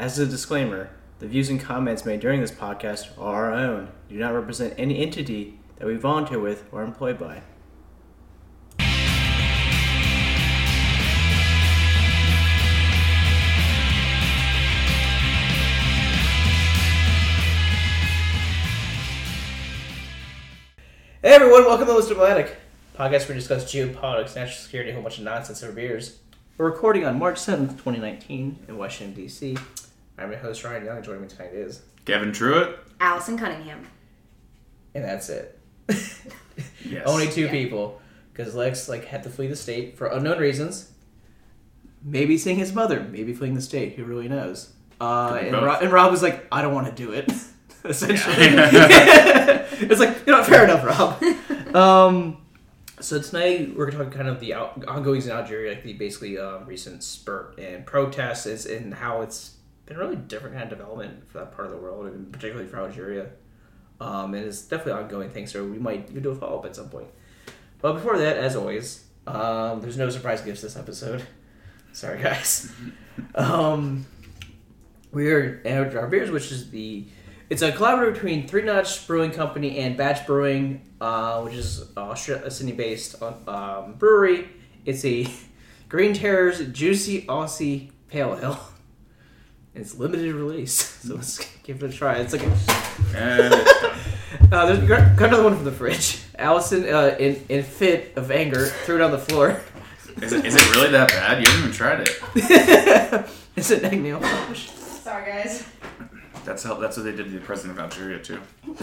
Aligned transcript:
As 0.00 0.18
a 0.18 0.24
disclaimer, 0.24 0.88
the 1.18 1.26
views 1.26 1.50
and 1.50 1.60
comments 1.60 2.06
made 2.06 2.20
during 2.20 2.40
this 2.40 2.50
podcast 2.50 3.08
are 3.18 3.52
our 3.52 3.52
own, 3.52 3.90
do 4.08 4.14
not 4.14 4.32
represent 4.32 4.72
any 4.78 4.98
entity 4.98 5.58
that 5.76 5.86
we 5.86 5.94
volunteer 5.96 6.40
with 6.40 6.64
or 6.72 6.82
employed 6.82 7.18
by. 7.18 7.42
Hey 21.20 21.34
everyone, 21.34 21.66
welcome 21.66 21.86
to 21.86 21.92
Most 21.92 22.08
Diplomatic, 22.08 22.56
podcast 22.96 23.28
where 23.28 23.34
we 23.34 23.34
discuss 23.34 23.70
geopolitics, 23.70 24.34
national 24.34 24.62
security, 24.62 24.92
a 24.92 24.94
whole 24.94 25.02
bunch 25.02 25.18
of 25.18 25.24
nonsense 25.24 25.62
over 25.62 25.74
beers. 25.74 26.20
We're 26.56 26.70
recording 26.70 27.04
on 27.04 27.18
March 27.18 27.36
7th, 27.36 27.72
2019 27.72 28.60
in 28.66 28.78
Washington, 28.78 29.14
D.C. 29.14 29.58
I'm 30.20 30.30
your 30.30 30.40
host, 30.40 30.62
Ryan 30.64 30.84
Young, 30.84 30.96
and 30.96 31.04
joining 31.04 31.22
me 31.22 31.28
tonight 31.28 31.52
is... 31.52 31.82
Kevin 32.04 32.30
Truitt. 32.32 32.76
Allison 33.00 33.38
Cunningham. 33.38 33.86
And 34.94 35.04
that's 35.04 35.28
it. 35.28 35.58
Yes. 36.84 37.04
Only 37.06 37.28
two 37.28 37.42
Yeah. 37.44 37.50
people, 37.50 38.00
because 38.32 38.54
Lex 38.54 38.86
like 38.88 39.04
had 39.06 39.22
to 39.22 39.30
flee 39.30 39.46
the 39.46 39.56
state 39.56 39.96
for 39.96 40.08
unknown 40.08 40.38
reasons. 40.38 40.90
Maybe 42.02 42.36
seeing 42.36 42.56
his 42.58 42.74
mother, 42.74 43.00
maybe 43.00 43.32
fleeing 43.32 43.54
the 43.54 43.62
state. 43.62 43.94
Who 43.94 44.04
really 44.04 44.28
knows? 44.28 44.72
Uh, 45.00 45.28
Could 45.30 45.40
be 45.40 45.46
and, 45.48 45.52
both. 45.56 45.64
Rob, 45.64 45.82
and 45.82 45.92
Rob 45.92 46.10
was 46.10 46.22
like, 46.22 46.46
"I 46.52 46.60
don't 46.62 46.74
want 46.74 46.86
to 46.88 46.92
do 46.92 47.12
it." 47.12 47.30
Essentially, 47.84 48.46
Yeah. 48.46 49.66
it's 49.72 50.00
like 50.00 50.26
you 50.26 50.32
know, 50.34 50.42
fair 50.42 50.64
enough, 50.64 50.84
Rob. 50.84 51.74
um, 51.76 52.38
so 53.00 53.20
tonight 53.22 53.74
we're 53.76 53.90
gonna 53.90 54.04
talk 54.04 54.12
kind 54.12 54.28
of 54.28 54.40
the 54.40 54.52
out, 54.54 54.84
ongoings 54.86 55.26
in 55.26 55.32
Algeria, 55.32 55.72
like 55.74 55.84
the 55.84 55.92
basically 55.94 56.36
um, 56.38 56.66
recent 56.66 57.02
spurt 57.02 57.58
in 57.58 57.84
protests, 57.84 58.44
is 58.46 58.66
and 58.66 58.92
how 58.94 59.20
it's 59.22 59.52
been 59.90 59.98
a 59.98 60.00
really 60.00 60.16
different 60.16 60.54
kind 60.54 60.70
of 60.70 60.78
development 60.78 61.28
for 61.28 61.38
that 61.38 61.52
part 61.52 61.66
of 61.66 61.72
the 61.72 61.78
world, 61.78 62.06
and 62.06 62.32
particularly 62.32 62.68
for 62.68 62.78
Algeria. 62.78 63.26
Um, 64.00 64.34
and 64.34 64.46
it's 64.46 64.62
definitely 64.62 64.92
an 64.92 64.98
ongoing 64.98 65.30
thing, 65.30 65.48
so 65.48 65.64
we 65.64 65.78
might 65.78 66.22
do 66.22 66.30
a 66.30 66.34
follow 66.34 66.60
up 66.60 66.64
at 66.64 66.76
some 66.76 66.88
point. 66.88 67.08
But 67.80 67.94
before 67.94 68.16
that, 68.16 68.36
as 68.36 68.54
always, 68.54 69.04
um, 69.26 69.80
there's 69.80 69.96
no 69.96 70.08
surprise 70.08 70.42
gifts 70.42 70.62
this 70.62 70.76
episode. 70.76 71.24
Sorry, 71.92 72.22
guys. 72.22 72.72
um, 73.34 74.06
we 75.10 75.28
are 75.32 75.60
at 75.64 75.96
our 75.96 76.06
beers, 76.06 76.30
which 76.30 76.52
is 76.52 76.70
the 76.70 77.06
it's 77.50 77.62
a 77.62 77.72
collaboration 77.72 78.14
between 78.14 78.46
Three 78.46 78.62
Notch'd 78.62 79.08
Brewing 79.08 79.32
Company 79.32 79.78
and 79.78 79.96
Batch 79.96 80.24
Brewing, 80.24 80.82
uh, 81.00 81.42
which 81.42 81.54
is 81.54 81.82
a 81.96 82.16
Sydney-based 82.16 83.20
um, 83.20 83.94
brewery. 83.94 84.50
It's 84.84 85.04
a 85.04 85.26
Green 85.88 86.14
Terrors 86.14 86.64
Juicy 86.68 87.22
Aussie 87.22 87.90
Pale 88.06 88.38
Ale. 88.40 88.70
It's 89.74 89.94
limited 89.96 90.34
release, 90.34 90.72
so 91.06 91.14
let's 91.14 91.38
give 91.62 91.82
it 91.82 91.90
a 91.90 91.96
try. 91.96 92.16
It's 92.16 92.32
like 92.32 92.42
a, 92.42 92.50
And 93.16 93.54
it's 93.54 93.80
done. 93.80 94.52
uh, 94.52 94.66
there's 94.66 94.88
got 94.88 95.16
got 95.16 95.28
another 95.28 95.44
one 95.44 95.54
from 95.56 95.64
the 95.64 95.72
fridge. 95.72 96.18
Allison, 96.38 96.84
uh, 96.92 97.16
in 97.18 97.44
in 97.48 97.62
fit 97.62 98.12
of 98.16 98.30
anger, 98.30 98.66
threw 98.66 98.96
it 98.96 99.00
on 99.02 99.10
the 99.12 99.18
floor. 99.18 99.60
Is 100.20 100.32
it, 100.32 100.44
is 100.44 100.56
it 100.56 100.74
really 100.74 100.90
that 100.90 101.08
bad? 101.08 101.40
You 101.40 101.46
haven't 101.48 101.60
even 101.64 101.72
tried 101.72 102.00
it. 102.00 103.30
it's 103.56 103.70
an 103.70 103.84
egg 103.84 104.02
nail 104.02 104.18
polish. 104.20 104.68
Sorry, 104.70 105.24
guys. 105.30 105.64
That's 106.44 106.62
how. 106.64 106.74
That's 106.74 106.96
what 106.96 107.04
they 107.04 107.12
did 107.12 107.24
to 107.26 107.30
the 107.30 107.40
president 107.40 107.78
of 107.78 107.84
Algeria 107.84 108.18
too. 108.18 108.40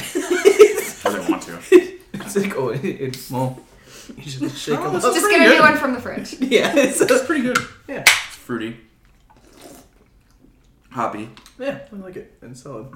Or 1.05 1.11
they 1.11 1.29
want 1.31 1.43
to. 1.43 1.59
It's 2.13 2.35
like 2.35 2.55
oh, 2.57 2.69
it, 2.69 2.83
it's 2.83 3.29
well, 3.29 3.59
you 4.17 4.23
just 4.23 4.57
shake 4.57 4.75
them 4.75 4.85
Oh, 4.87 4.95
up. 4.97 5.01
Just 5.01 5.21
pretty 5.21 5.37
get 5.39 5.51
a 5.51 5.55
new 5.55 5.61
one 5.61 5.77
from 5.77 5.93
the 5.93 6.01
fridge. 6.01 6.33
Yeah, 6.39 6.73
it's 6.75 6.99
It's 6.99 7.25
pretty 7.25 7.43
good. 7.43 7.57
yeah, 7.87 7.99
It's 8.01 8.35
fruity. 8.35 8.77
Hoppy. 10.91 11.29
yeah. 11.59 11.79
I 11.91 11.95
like 11.97 12.15
it. 12.15 12.33
It's 12.41 12.63
solid. 12.63 12.87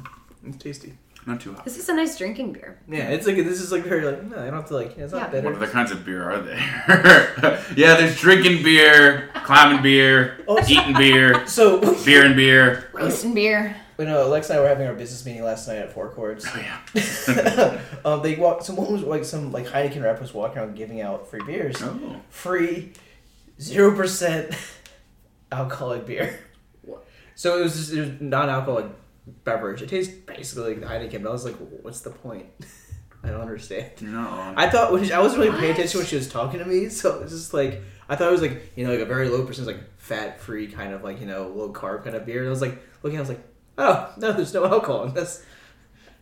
It's 0.45 0.57
tasty. 0.57 0.93
Not 1.27 1.39
too 1.39 1.53
hot. 1.53 1.63
This 1.65 1.77
is 1.77 1.87
a 1.87 1.93
nice 1.93 2.17
drinking 2.17 2.53
beer. 2.53 2.79
Yeah, 2.87 3.09
it's 3.09 3.27
like 3.27 3.35
this 3.35 3.61
is 3.61 3.71
like 3.71 3.83
very 3.83 4.03
like 4.03 4.23
no, 4.23 4.37
I 4.37 4.45
don't 4.45 4.53
have 4.55 4.67
to 4.69 4.73
like 4.75 4.97
it's 4.97 5.13
not 5.13 5.21
Yeah. 5.23 5.27
bitter. 5.27 5.47
What 5.49 5.55
other 5.57 5.67
kinds 5.67 5.91
of 5.91 6.03
beer 6.03 6.23
are 6.31 6.39
there? 6.41 7.63
yeah, 7.77 7.95
there's 7.95 8.19
drinking 8.19 8.63
beer, 8.63 9.29
climbing 9.43 9.83
beer, 9.83 10.43
Oh, 10.47 10.59
so- 10.61 10.71
eating 10.73 10.93
beer, 10.97 11.45
So 11.47 11.79
beer 12.05 12.25
and 12.25 12.35
beer. 12.35 12.89
Roasting 12.93 13.35
beer. 13.35 13.75
you 13.99 14.05
know, 14.05 14.21
Alex 14.23 14.49
and 14.49 14.57
I 14.57 14.61
were 14.63 14.67
having 14.67 14.87
our 14.87 14.95
business 14.95 15.23
meeting 15.23 15.43
last 15.43 15.67
night 15.67 15.77
at 15.77 15.93
Four 15.93 16.09
Chords. 16.09 16.43
Oh 16.47 16.57
yeah. 16.57 17.81
um, 18.05 18.23
they 18.23 18.33
walked. 18.35 18.63
Someone 18.63 18.91
was 18.91 19.03
like 19.03 19.23
some 19.23 19.51
like 19.51 19.67
Heineken 19.67 20.01
rep 20.01 20.19
was 20.19 20.33
walking 20.33 20.57
around 20.57 20.75
giving 20.75 21.01
out 21.01 21.27
free 21.29 21.43
beers, 21.45 21.75
Oh. 21.83 22.15
free, 22.29 22.93
zero 23.61 23.95
percent 23.95 24.55
alcoholic 25.51 26.07
beer. 26.07 26.39
So 27.41 27.57
it 27.57 27.63
was 27.63 27.75
just 27.75 27.91
it 27.91 27.99
was 28.01 28.21
non-alcoholic 28.21 28.85
beverage. 29.43 29.81
It 29.81 29.89
tastes 29.89 30.13
basically 30.13 30.75
like 30.75 30.87
Heineken, 30.87 31.23
but 31.23 31.29
I 31.29 31.31
was 31.31 31.43
like, 31.43 31.55
what's 31.81 32.01
the 32.01 32.11
point? 32.11 32.45
I 33.23 33.29
don't 33.29 33.41
understand. 33.41 33.99
Wrong. 33.99 34.53
I 34.55 34.69
thought 34.69 34.91
when 34.91 35.03
she, 35.03 35.11
I 35.11 35.19
wasn't 35.19 35.41
really 35.41 35.59
paying 35.59 35.71
attention 35.71 36.01
when 36.01 36.05
she 36.05 36.17
was 36.17 36.29
talking 36.29 36.59
to 36.59 36.65
me, 36.65 36.87
so 36.89 37.15
it 37.15 37.23
was 37.23 37.31
just 37.31 37.51
like 37.51 37.81
I 38.07 38.15
thought 38.15 38.27
it 38.27 38.31
was 38.31 38.43
like 38.43 38.71
you 38.75 38.85
know 38.85 38.91
like 38.91 38.99
a 38.99 39.07
very 39.07 39.27
low 39.27 39.43
percentage 39.43 39.75
like 39.75 39.83
fat 39.97 40.39
free 40.39 40.67
kind 40.67 40.93
of 40.93 41.03
like 41.03 41.19
you 41.19 41.25
know 41.25 41.47
low 41.47 41.73
carb 41.73 42.03
kind 42.03 42.15
of 42.15 42.27
beer. 42.27 42.41
And 42.41 42.47
I 42.47 42.51
was 42.51 42.61
like 42.61 42.79
looking, 43.01 43.17
I 43.17 43.21
was 43.21 43.29
like, 43.29 43.43
oh 43.79 44.13
no, 44.17 44.33
there's 44.33 44.53
no 44.53 44.63
alcohol 44.67 45.05
in 45.05 45.15
this. 45.15 45.43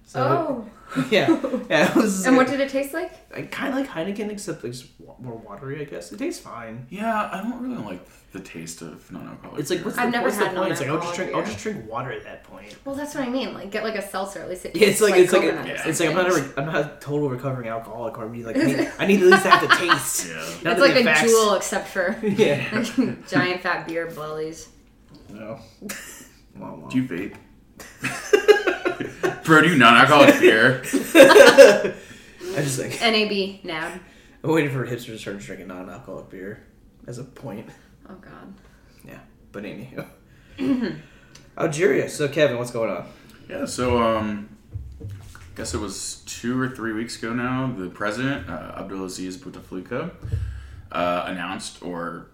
So 0.09 0.66
oh. 0.96 1.06
yeah, 1.12 1.28
yeah, 1.70 1.92
it 1.92 1.96
was. 1.96 2.25
And 2.28 2.36
what 2.36 2.47
did 2.47 2.59
it 2.59 2.70
taste 2.70 2.96
like? 2.96 3.12
kind 3.52 3.72
of 3.72 3.80
like 3.80 3.88
Heineken 3.88 4.31
except 4.31 4.64
it's 4.66 4.86
more 5.20 5.36
watery, 5.36 5.80
I 5.81 5.84
guess. 5.84 6.12
It 6.12 6.18
tastes 6.18 6.42
fine. 6.42 6.88
yeah, 6.90 7.30
I 7.31 7.44
don't 7.44 7.62
really 7.62 7.78
like 7.84 8.02
the 8.31 8.40
taste 8.40 8.81
of 8.81 9.12
non-alcoholic. 9.12 9.59
It's 9.59 9.70
like 9.70 9.86
what's 9.86 9.97
the, 9.97 10.02
I've 10.02 10.12
never 10.12 10.25
what's 10.25 10.38
the 10.40 10.46
had 10.47 10.56
point? 10.56 10.72
It's 10.72 10.81
like 10.81 10.90
I'll 10.90 10.96
just 10.97 11.06
non-alcoholic 11.16 11.16
drink 11.16 11.36
I'll 11.47 11.53
just 11.53 11.64
drink 11.64 11.92
water 11.92 12.12
at 12.12 12.24
that 12.24 12.44
point. 12.44 12.75
Well, 12.86 12.96
that's 12.96 13.14
what 13.14 13.24
I 13.24 13.30
mean. 13.30 13.53
Like, 13.53 13.70
get 13.70 13.84
like 13.84 13.94
a 13.96 14.02
seltzer. 14.02 14.40
At 14.42 14.50
least 14.50 14.66
it 14.66 14.75
Yeah, 14.75 14.88
it's 14.88 15.00
tastes 15.00 15.02
like 15.12 15.20
it's 15.22 15.31
like 15.31 15.42
coconut 15.44 15.68
Yeah. 15.68 15.88
it's 15.88 16.00
like 16.00 16.09
I'm 16.09 16.16
not 16.16 16.31
something. 16.34 16.53
a, 16.58 16.59
I'm 16.59 16.66
not 16.74 16.76
a 16.78 16.97
total 17.00 17.30
recovering 17.30 17.68
alcoholic 17.70 18.18
or 18.18 18.26
I 18.26 18.31
need 18.31 18.46
like 18.47 18.58
I 18.58 18.64
need, 18.64 18.91
I 18.97 19.06
need 19.06 19.20
to 19.20 19.26
at 19.28 19.31
least 19.34 19.46
have 19.46 19.62
the 19.70 19.76
taste. 19.76 20.28
Yeah. 20.64 20.72
It's 20.72 20.81
like 20.81 20.96
a 20.96 21.03
facts. 21.03 21.31
Juul, 21.31 21.56
except 21.58 21.88
for 21.90 22.18
Yeah. 22.26 22.84
giant 23.30 23.62
fat 23.62 23.88
beer 23.88 24.08
bellies. 24.08 24.70
No. 25.30 25.59
Wah, 26.58 26.74
wah. 26.74 26.88
Do 26.90 26.97
you 26.97 27.03
vape? 27.08 27.36
Bro, 29.50 29.64
do 29.64 29.70
you 29.70 29.78
non-alcoholic 29.78 30.40
beer? 30.40 30.80
I 30.84 31.94
just 32.58 32.78
like 32.78 33.02
NAB, 33.02 33.64
NAB. 33.64 34.00
I'm 34.44 34.52
waiting 34.52 34.70
for 34.70 34.86
hipsters 34.86 35.06
to 35.06 35.18
start 35.18 35.40
drinking 35.40 35.70
non-alcoholic 35.70 36.30
beer 36.30 36.68
as 37.08 37.18
a 37.18 37.24
point. 37.24 37.68
Oh 38.08 38.14
God. 38.14 38.54
Yeah, 39.04 39.18
but 39.52 39.64
anywho, 39.64 40.06
Algeria. 41.58 42.12
So 42.12 42.28
Kevin, 42.28 42.59
what's 42.59 42.70
going 42.70 42.92
on? 42.92 43.08
Yeah, 43.50 43.66
so 43.66 43.98
um, 43.98 44.56
I 45.02 45.08
guess 45.56 45.74
it 45.74 45.80
was 45.80 46.22
two 46.28 46.62
or 46.62 46.70
three 46.70 46.94
weeks 46.94 47.18
ago 47.18 47.34
now. 47.34 47.74
The 47.76 47.90
president, 47.90 48.48
uh, 48.48 48.80
Abdulaziz 48.80 49.38
Bouteflika, 49.38 50.12
uh, 50.92 51.24
announced 51.26 51.82
or 51.82 52.28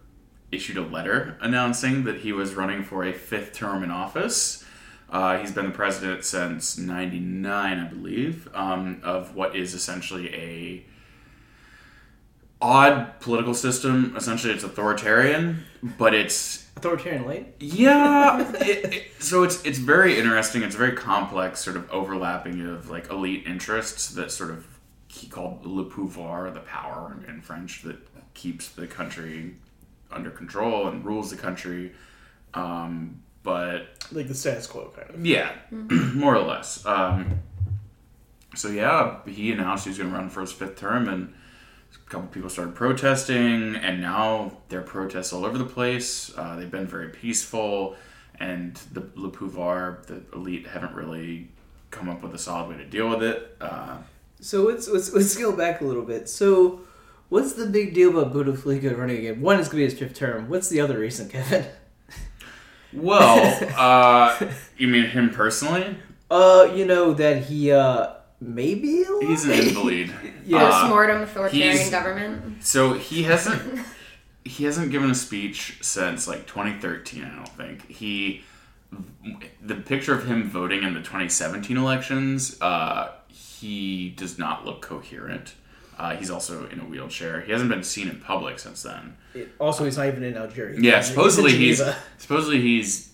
issued 0.51 0.75
a 0.75 0.83
letter 0.83 1.37
announcing 1.39 2.03
that 2.03 2.17
he 2.17 2.33
was 2.33 2.55
running 2.55 2.83
for 2.83 3.05
a 3.05 3.13
fifth 3.13 3.53
term 3.53 3.85
in 3.85 3.89
office. 3.89 4.64
Uh, 5.09 5.37
he's 5.37 5.51
been 5.51 5.65
the 5.65 5.71
president 5.71 6.23
since 6.25 6.77
'99, 6.77 7.79
I 7.79 7.87
believe, 7.87 8.49
um, 8.53 9.01
of 9.03 9.35
what 9.35 9.55
is 9.55 9.73
essentially 9.73 10.33
a 10.33 10.85
odd 12.61 13.19
political 13.19 13.53
system. 13.53 14.13
Essentially, 14.17 14.53
it's 14.53 14.63
authoritarian, 14.63 15.63
but 15.97 16.13
it's 16.13 16.65
Authoritarian 16.75 17.25
light. 17.25 17.55
yeah. 17.59 18.51
it, 18.55 18.93
it, 18.93 19.03
so 19.19 19.43
it's 19.43 19.63
it's 19.63 19.77
very 19.77 20.17
interesting. 20.19 20.63
It's 20.63 20.75
a 20.75 20.77
very 20.77 20.95
complex 20.95 21.59
sort 21.59 21.77
of 21.77 21.89
overlapping 21.89 22.61
of 22.67 22.89
like 22.89 23.09
elite 23.09 23.45
interests 23.47 24.09
that 24.09 24.31
sort 24.31 24.49
of 24.49 24.65
he 25.07 25.27
called 25.27 25.65
le 25.65 25.85
pouvoir, 25.85 26.53
the 26.53 26.59
power 26.59 27.15
in 27.27 27.41
French 27.41 27.83
that 27.83 27.97
keeps 28.33 28.67
the 28.69 28.85
country 28.85 29.55
under 30.11 30.29
control 30.29 30.87
and 30.87 31.05
rules 31.05 31.31
the 31.31 31.37
country. 31.37 31.93
Um, 32.53 33.21
but 33.45 33.87
Like 34.11 34.27
the 34.27 34.33
status 34.35 34.67
quo, 34.67 34.91
kind 34.95 35.09
of. 35.11 35.25
yeah, 35.25 35.51
more 35.71 36.35
or 36.35 36.41
less. 36.41 36.85
Um, 36.85 37.39
so 38.55 38.67
yeah, 38.69 39.19
he 39.25 39.51
announced 39.53 39.85
he 39.85 39.91
was 39.91 39.97
going 39.97 40.09
to 40.09 40.15
run 40.15 40.29
for 40.29 40.41
his 40.41 40.51
fifth 40.51 40.75
term, 40.77 41.07
and 41.07 41.33
a 41.95 42.09
couple 42.09 42.27
people 42.27 42.49
started 42.49 42.75
protesting, 42.75 43.75
and 43.75 44.01
now 44.01 44.57
there 44.69 44.79
are 44.81 44.83
protests 44.83 45.31
all 45.31 45.45
over 45.45 45.57
the 45.57 45.65
place. 45.65 46.35
Uh, 46.37 46.55
they've 46.57 46.71
been 46.71 46.87
very 46.87 47.09
peaceful, 47.09 47.95
and 48.39 48.75
the 48.91 49.03
Le 49.15 49.29
Pouvoir, 49.29 50.05
the 50.07 50.21
elite, 50.33 50.67
haven't 50.67 50.93
really 50.93 51.47
come 51.91 52.09
up 52.09 52.21
with 52.23 52.33
a 52.33 52.37
solid 52.37 52.69
way 52.69 52.77
to 52.77 52.85
deal 52.85 53.07
with 53.09 53.23
it. 53.23 53.55
Uh, 53.61 53.97
So 54.41 54.63
let's, 54.63 54.87
let's 54.89 55.13
let's 55.13 55.31
scale 55.31 55.55
back 55.55 55.79
a 55.81 55.85
little 55.85 56.03
bit. 56.03 56.27
So, 56.29 56.81
what's 57.29 57.53
the 57.53 57.65
big 57.67 57.93
deal 57.93 58.09
about 58.17 58.33
Bouteflika 58.33 58.97
running 58.97 59.17
again? 59.17 59.39
One 59.41 59.59
is 59.59 59.67
going 59.69 59.83
to 59.83 59.87
be 59.87 59.91
his 59.91 59.97
fifth 59.99 60.15
term. 60.17 60.49
What's 60.49 60.67
the 60.69 60.81
other 60.81 60.99
reason, 60.99 61.29
Kevin? 61.29 61.65
well, 62.95 63.69
uh, 63.77 64.51
you 64.77 64.87
mean 64.87 65.05
him 65.05 65.29
personally? 65.29 65.97
Uh, 66.29 66.71
you 66.75 66.85
know 66.85 67.13
that 67.13 67.43
he 67.43 67.71
uh 67.71 68.13
maybe 68.41 69.03
He's 69.21 69.45
an 69.45 69.51
invalid. 69.51 70.11
Yeah. 70.45 70.63
Uh, 70.63 70.71
Post-mortem 70.81 71.21
authoritarian 71.23 71.71
he's- 71.77 71.89
government. 71.89 72.63
So 72.63 72.93
he 72.93 73.23
hasn't 73.23 73.79
he 74.43 74.65
hasn't 74.65 74.91
given 74.91 75.09
a 75.09 75.15
speech 75.15 75.79
since 75.81 76.27
like 76.27 76.45
2013. 76.45 77.23
I 77.23 77.35
don't 77.35 77.49
think 77.49 77.87
he. 77.89 78.43
the 79.61 79.75
picture 79.75 80.13
of 80.13 80.25
him 80.27 80.49
voting 80.49 80.83
in 80.83 80.93
the 80.93 80.99
2017 80.99 81.75
elections, 81.77 82.61
uh, 82.61 83.11
he 83.27 84.09
does 84.15 84.37
not 84.37 84.63
look 84.65 84.81
coherent. 84.81 85.55
Uh, 85.97 86.15
he's 86.15 86.29
also 86.29 86.67
in 86.67 86.79
a 86.79 86.83
wheelchair. 86.83 87.41
He 87.41 87.51
hasn't 87.51 87.69
been 87.69 87.83
seen 87.83 88.09
in 88.09 88.19
public 88.19 88.59
since 88.59 88.83
then. 88.83 89.15
It- 89.33 89.49
also, 89.59 89.85
he's 89.85 89.97
not 89.97 90.07
even 90.07 90.23
in 90.23 90.35
Algeria. 90.37 90.77
Yeah, 90.79 90.97
He's 90.97 91.07
supposedly 91.07 91.55
he's 91.55 91.81
supposedly 92.17 92.61
he's 92.61 93.13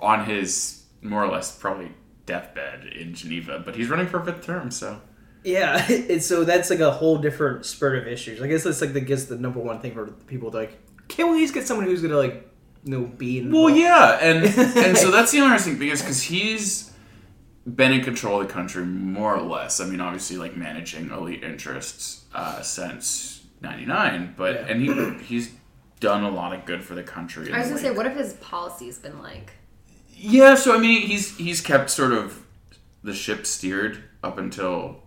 on 0.00 0.24
his 0.24 0.82
more 1.02 1.24
or 1.24 1.30
less 1.30 1.56
probably 1.56 1.92
deathbed 2.26 2.86
in 2.86 3.14
Geneva, 3.14 3.60
but 3.64 3.74
he's 3.76 3.88
running 3.88 4.06
for 4.06 4.20
a 4.20 4.24
fifth 4.24 4.44
term. 4.44 4.70
So 4.70 5.00
Yeah, 5.44 5.84
and 5.90 6.22
so 6.22 6.44
that's 6.44 6.70
like 6.70 6.80
a 6.80 6.90
whole 6.90 7.18
different 7.18 7.66
spurt 7.66 7.98
of 7.98 8.06
issues. 8.06 8.40
I 8.40 8.46
guess 8.46 8.64
that's 8.64 8.80
like 8.80 8.92
the 8.92 9.00
guess 9.00 9.24
the 9.26 9.36
number 9.36 9.60
one 9.60 9.80
thing 9.80 9.92
for 9.92 10.06
people 10.06 10.50
to 10.52 10.56
like. 10.58 10.78
Can 11.08 11.26
we 11.28 11.32
at 11.34 11.40
least 11.40 11.54
get 11.54 11.66
someone 11.66 11.84
who's 11.86 12.00
gonna 12.00 12.16
like, 12.16 12.48
you 12.84 12.92
know, 12.92 13.06
be 13.06 13.38
in? 13.40 13.52
Well, 13.52 13.68
yeah, 13.68 14.18
and 14.22 14.44
and 14.76 14.96
so 14.96 15.10
that's 15.10 15.32
the 15.32 15.38
interesting 15.38 15.78
thing 15.78 15.88
is 15.88 16.00
because 16.00 16.22
he's 16.22 16.91
been 17.66 17.92
in 17.92 18.02
control 18.02 18.40
of 18.40 18.48
the 18.48 18.52
country 18.52 18.84
more 18.84 19.34
or 19.36 19.42
less. 19.42 19.80
I 19.80 19.86
mean, 19.86 20.00
obviously, 20.00 20.36
like 20.36 20.56
managing 20.56 21.10
elite 21.10 21.42
interests 21.44 22.24
uh, 22.34 22.60
since 22.62 23.44
'99, 23.60 24.34
but 24.36 24.54
Yeah. 24.54 24.66
and 24.68 24.80
he 24.82 25.24
he's 25.24 25.52
done 26.00 26.24
a 26.24 26.30
lot 26.30 26.52
of 26.52 26.64
good 26.64 26.82
for 26.82 26.94
the 26.94 27.02
country. 27.04 27.52
I 27.52 27.58
was 27.60 27.68
gonna 27.68 27.80
say, 27.80 27.90
what 27.90 28.06
have 28.06 28.16
his 28.16 28.32
policies 28.34 28.98
been 28.98 29.20
like? 29.22 29.52
Yeah, 30.14 30.54
so 30.56 30.74
I 30.74 30.78
mean, 30.78 31.06
he's 31.06 31.36
he's 31.36 31.60
kept 31.60 31.90
sort 31.90 32.12
of 32.12 32.42
the 33.04 33.14
ship 33.14 33.46
steered 33.46 34.02
up 34.22 34.38
until 34.38 35.02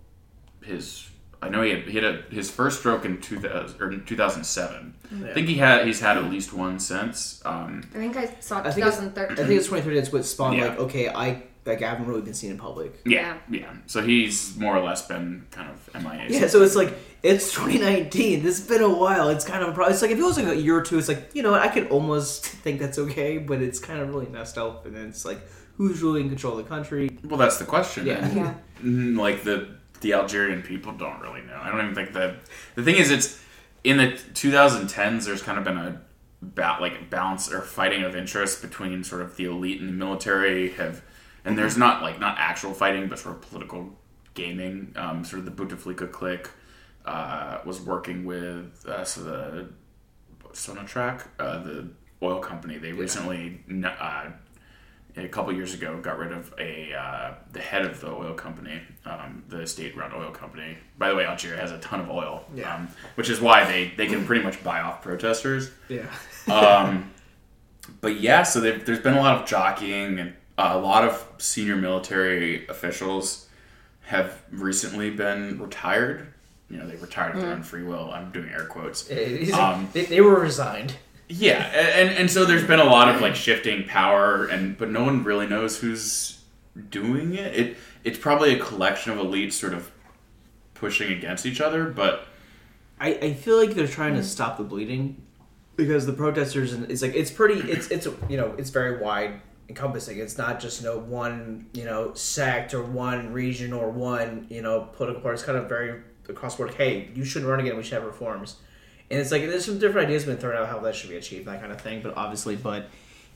his. 0.64 1.10
I 1.42 1.50
know 1.50 1.62
he 1.62 1.72
had, 1.72 1.82
he 1.84 1.96
had 1.96 2.04
a, 2.06 2.22
his 2.32 2.50
first 2.50 2.80
stroke 2.80 3.06
in 3.06 3.22
2000 3.22 3.80
or 3.80 3.92
in 3.92 4.04
2007. 4.06 4.96
I 5.30 5.34
think 5.34 5.48
he 5.48 5.56
had 5.56 5.86
he's 5.86 6.00
had 6.00 6.18
at 6.18 6.24
least 6.26 6.54
one 6.54 6.80
since. 6.80 7.42
Um, 7.46 7.84
I 7.94 7.98
think 7.98 8.18
I 8.18 8.34
saw 8.40 8.60
I 8.60 8.72
think 8.72 8.88
it's- 8.88 8.96
2013. 8.98 9.34
I 9.34 9.48
think 9.48 9.58
it's 9.60 9.68
2013. 9.68 9.96
That's 10.02 10.12
what 10.14 10.26
spawned 10.26 10.58
Yeah. 10.58 10.68
like, 10.70 10.80
okay, 10.80 11.10
I 11.10 11.44
like 11.66 11.82
I 11.82 11.90
haven't 11.90 12.06
really 12.08 12.22
been 12.22 12.34
seen 12.34 12.52
in 12.52 12.58
public. 12.58 13.02
yeah, 13.06 13.38
yeah, 13.50 13.74
So 13.88 14.02
he's 14.02 14.56
more 14.58 14.76
or 14.78 14.84
less 14.84 15.08
been 15.08 15.48
kind 15.52 15.70
of 15.72 16.04
MIA. 16.04 16.28
Yeah, 16.30 16.48
so 16.48 16.62
it's 16.62 16.76
like 16.76 16.94
it's 17.24 17.52
2019. 17.54 18.44
This 18.44 18.60
has 18.60 18.68
been 18.68 18.82
a 18.84 18.90
while. 18.90 19.30
It's 19.30 19.44
kind 19.46 19.64
of 19.64 19.70
a 19.70 19.72
problem. 19.74 19.92
It's 19.94 20.02
like 20.02 20.12
if 20.12 20.20
it 20.20 20.24
was 20.24 20.38
like 20.38 20.48
a 20.48 20.56
year 20.56 20.78
or 20.78 20.82
two, 20.82 20.98
it's 20.98 21.08
like 21.08 21.32
you 21.34 21.42
know 21.44 21.52
what, 21.52 21.62
I 21.62 21.68
could 21.70 21.88
almost 21.88 22.46
think 22.64 22.80
that's 22.80 23.00
okay, 23.00 23.38
but 23.38 23.62
it's 23.62 23.80
kind 23.80 24.00
of 24.00 24.10
really 24.10 24.28
messed 24.28 24.58
up. 24.58 24.86
And 24.86 24.96
then 24.96 25.08
it's 25.08 25.26
like 25.26 25.40
who's 25.78 26.02
really 26.02 26.22
in 26.22 26.30
control 26.30 26.58
of 26.58 26.64
the 26.64 26.70
country? 26.70 27.18
Well, 27.24 27.38
that's 27.38 27.58
the 27.58 27.66
question. 27.66 28.06
Yeah. 28.06 28.32
yeah. 28.34 28.54
Like 28.84 29.44
the 29.44 29.76
the 30.02 30.14
Algerian 30.14 30.62
people 30.62 30.92
don't 30.94 31.20
really 31.22 31.42
know. 31.42 31.60
I 31.62 31.72
don't 31.72 31.82
even 31.82 31.96
think 31.96 32.14
that 32.14 32.36
the 32.76 32.84
thing 32.84 32.96
is 32.96 33.10
it's 33.10 33.42
in 33.84 33.98
the 33.98 34.12
2010s. 34.12 35.26
There's 35.26 35.42
kind 35.42 35.58
of 35.58 35.64
been 35.64 35.78
a 35.78 36.02
ba- 36.42 36.78
like 36.80 37.10
balance 37.10 37.52
or 37.52 37.62
fighting 37.62 38.04
of 38.04 38.16
interest 38.16 38.62
between 38.62 39.04
sort 39.04 39.22
of 39.22 39.36
the 39.38 39.46
elite 39.46 39.80
and 39.80 39.90
the 39.90 39.94
military 39.94 40.72
have, 40.72 41.02
and 41.46 41.58
there's 41.58 41.78
not 41.78 42.02
like 42.02 42.20
not 42.20 42.36
actual 42.38 42.74
fighting, 42.74 43.08
but 43.08 43.20
sort 43.20 43.36
of 43.36 43.42
political 43.50 43.90
gaming. 44.34 44.92
Um, 44.96 45.24
sort 45.24 45.40
of 45.40 45.46
the 45.46 45.52
Bouteflika 45.52 46.12
clique 46.12 46.50
uh, 47.06 47.60
was 47.66 47.80
working 47.82 48.26
with 48.26 48.86
uh, 48.88 49.04
so 49.06 49.24
the 49.24 49.70
Sonatrach, 50.54 51.22
uh, 51.40 51.60
the 51.64 51.88
oil 52.22 52.40
company. 52.40 52.78
They 52.78 52.92
recently. 52.92 53.62
n- 53.70 53.86
Uh, 53.86 54.32
a 55.18 55.30
couple 55.30 55.54
years 55.54 55.74
ago 55.74 55.98
got 56.02 56.18
rid 56.20 56.34
of 56.34 56.54
a 56.60 56.94
uh, 56.94 57.34
the 57.54 57.62
head 57.62 57.86
of 57.86 58.02
the 58.02 58.10
oil 58.12 58.34
company, 58.34 58.82
um, 59.06 59.44
the 59.48 59.66
state-run 59.66 60.12
oil 60.14 60.30
company. 60.32 60.76
By 60.98 61.08
the 61.10 61.16
way, 61.16 61.26
Algeria 61.26 61.58
has 61.58 61.72
a 61.72 61.78
ton 61.78 62.02
of 62.02 62.10
oil, 62.10 62.44
Yeah. 62.54 62.76
um, 62.76 62.90
which 63.16 63.30
is 63.30 63.40
why 63.40 63.64
they, 63.64 63.94
they 63.96 64.08
can 64.08 64.26
pretty 64.26 64.44
much 64.44 64.62
buy 64.62 64.82
off 64.82 65.02
protesters. 65.02 65.72
Yeah, 65.88 66.08
Um, 66.52 67.14
but 68.02 68.20
yeah, 68.20 68.44
so 68.44 68.60
there's 68.60 69.00
been 69.00 69.14
a 69.14 69.22
lot 69.22 69.38
of 69.42 69.48
jockeying, 69.48 70.20
and 70.20 70.34
a 70.58 70.78
lot 70.78 71.04
of 71.04 71.28
senior 71.38 71.76
military 71.76 72.68
officials 72.68 73.48
have 74.04 74.42
recently 74.52 75.10
been 75.10 75.60
retired. 75.60 76.28
You 76.70 76.78
know, 76.78 76.88
they 76.88 76.96
retired 76.96 77.36
of 77.36 77.42
their 77.42 77.52
hmm. 77.52 77.58
own 77.58 77.64
free 77.64 77.84
will. 77.84 78.12
I'm 78.12 78.32
doing 78.32 78.50
air 78.50 78.66
quotes. 78.66 79.10
Eh, 79.10 79.52
um, 79.52 79.90
they, 79.94 80.06
they 80.06 80.22
were 80.22 80.40
resigned. 80.40 80.96
Yeah, 81.28 81.64
and 81.74 82.10
and 82.10 82.30
so 82.30 82.46
there's 82.46 82.64
been 82.64 82.80
a 82.80 82.86
lot 82.86 83.14
of 83.14 83.22
like 83.22 83.34
hmm. 83.34 83.38
shifting 83.38 83.84
power, 83.84 84.46
and 84.46 84.78
but 84.78 84.90
no 84.90 85.04
one 85.04 85.24
really 85.24 85.48
knows 85.48 85.80
who's 85.80 86.42
doing 86.90 87.34
it. 87.34 87.56
It 87.56 87.78
it's 88.04 88.20
probably 88.20 88.54
a 88.54 88.60
collection 88.60 89.12
of 89.12 89.18
elites 89.18 89.54
sort 89.54 89.74
of 89.74 89.92
pushing 90.76 91.12
against 91.12 91.46
each 91.46 91.62
other, 91.62 91.86
but 91.86 92.28
I, 93.00 93.14
I 93.16 93.34
feel 93.34 93.58
like 93.58 93.72
they're 93.72 93.88
trying 93.88 94.14
to 94.14 94.20
hmm. 94.20 94.26
stop 94.26 94.58
the 94.58 94.64
bleeding 94.64 95.22
because 95.76 96.06
the 96.06 96.14
protesters 96.14 96.74
and 96.74 96.90
it's 96.90 97.02
like 97.02 97.14
it's 97.16 97.32
pretty 97.32 97.60
it's 97.70 97.90
it's 97.92 98.08
you 98.30 98.38
know 98.38 98.54
it's 98.58 98.70
very 98.70 99.02
wide 99.02 99.42
encompassing. 99.70 100.20
It's 100.20 100.38
not 100.38 100.60
just 100.60 100.82
you 100.82 100.88
know 100.88 100.98
one 101.00 101.68
you 101.74 101.86
know 101.86 102.14
sect 102.14 102.74
or 102.74 102.84
one 102.84 103.34
region 103.34 103.74
or 103.74 103.90
one 103.90 104.48
you 104.50 104.62
know 104.62 104.90
political 104.94 105.22
party. 105.22 105.36
It's 105.36 105.44
kind 105.44 105.58
of 105.58 105.70
very 105.70 106.02
across 106.30 106.56
the 106.56 106.64
board. 106.64 106.76
Hey, 106.76 107.10
you 107.14 107.26
shouldn't 107.26 107.50
run 107.50 107.60
again. 107.60 107.78
We 107.78 107.84
should 107.84 107.94
have 107.94 108.04
reforms. 108.04 108.58
And 109.12 109.20
it's 109.20 109.32
like 109.32 109.44
there's 109.44 109.66
some 109.66 109.78
different 109.78 110.08
ideas 110.08 110.26
been 110.26 110.38
thrown 110.38 110.58
out 110.58 110.68
how 110.68 110.80
that 110.80 110.96
should 110.96 111.10
be 111.10 111.18
achieved, 111.18 111.48
that 111.48 111.62
kind 111.62 111.72
of 111.72 111.80
thing. 111.80 112.02
But 112.02 112.18
obviously, 112.18 112.56
but 112.56 112.88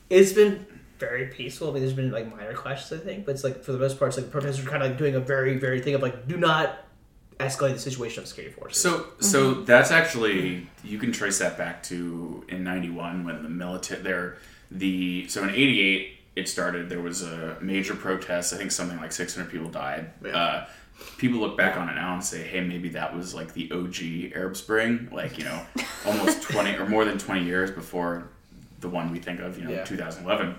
it's 0.08 0.32
been 0.32 0.66
very 0.98 1.26
peaceful. 1.26 1.70
I 1.70 1.72
mean, 1.72 1.82
there's 1.82 1.94
been 1.94 2.10
like 2.10 2.34
minor 2.34 2.52
clashes, 2.52 2.92
I 2.92 3.02
think, 3.02 3.24
but 3.24 3.32
it's 3.32 3.44
like 3.44 3.62
for 3.62 3.72
the 3.72 3.78
most 3.78 3.98
part, 3.98 4.10
it's 4.10 4.18
like 4.18 4.30
protesters 4.30 4.66
are 4.66 4.68
kind 4.68 4.82
of 4.82 4.90
like 4.90 4.98
doing 4.98 5.14
a 5.14 5.20
very, 5.20 5.58
very 5.58 5.80
thing 5.80 5.94
of 5.94 6.02
like 6.02 6.26
do 6.26 6.36
not 6.36 6.84
escalate 7.38 7.72
the 7.72 7.78
situation 7.78 8.22
of 8.22 8.28
security 8.28 8.54
forces. 8.54 8.82
So, 8.82 9.06
so 9.20 9.54
mm-hmm. 9.54 9.64
that's 9.64 9.90
actually 9.90 10.68
you 10.84 10.98
can 10.98 11.12
trace 11.12 11.38
that 11.38 11.56
back 11.56 11.82
to 11.84 12.44
in 12.48 12.64
'91 12.64 13.24
when 13.24 13.42
the 13.42 13.48
military 13.48 14.02
there 14.02 14.36
the 14.70 15.26
so 15.28 15.42
in 15.42 15.50
'88 15.50 16.19
it 16.36 16.48
started. 16.48 16.88
There 16.88 17.00
was 17.00 17.22
a 17.22 17.56
major 17.60 17.94
protest. 17.94 18.52
I 18.52 18.56
think 18.56 18.70
something 18.72 18.98
like 18.98 19.12
600 19.12 19.50
people 19.50 19.68
died. 19.68 20.10
Yeah. 20.24 20.30
Uh, 20.36 20.66
people 21.18 21.40
look 21.40 21.56
back 21.56 21.76
on 21.76 21.88
it 21.88 21.94
now 21.94 22.14
and 22.14 22.22
say, 22.24 22.42
"Hey, 22.42 22.60
maybe 22.60 22.88
that 22.90 23.14
was 23.16 23.34
like 23.34 23.52
the 23.54 23.70
OG 23.72 24.32
Arab 24.36 24.56
Spring, 24.56 25.08
like 25.12 25.38
you 25.38 25.44
know, 25.44 25.60
almost 26.06 26.42
20 26.42 26.76
or 26.76 26.86
more 26.88 27.04
than 27.04 27.18
20 27.18 27.44
years 27.44 27.70
before 27.70 28.28
the 28.80 28.88
one 28.88 29.10
we 29.12 29.18
think 29.18 29.40
of, 29.40 29.58
you 29.58 29.64
know, 29.64 29.70
Yeah. 29.70 29.84
2011." 29.84 30.54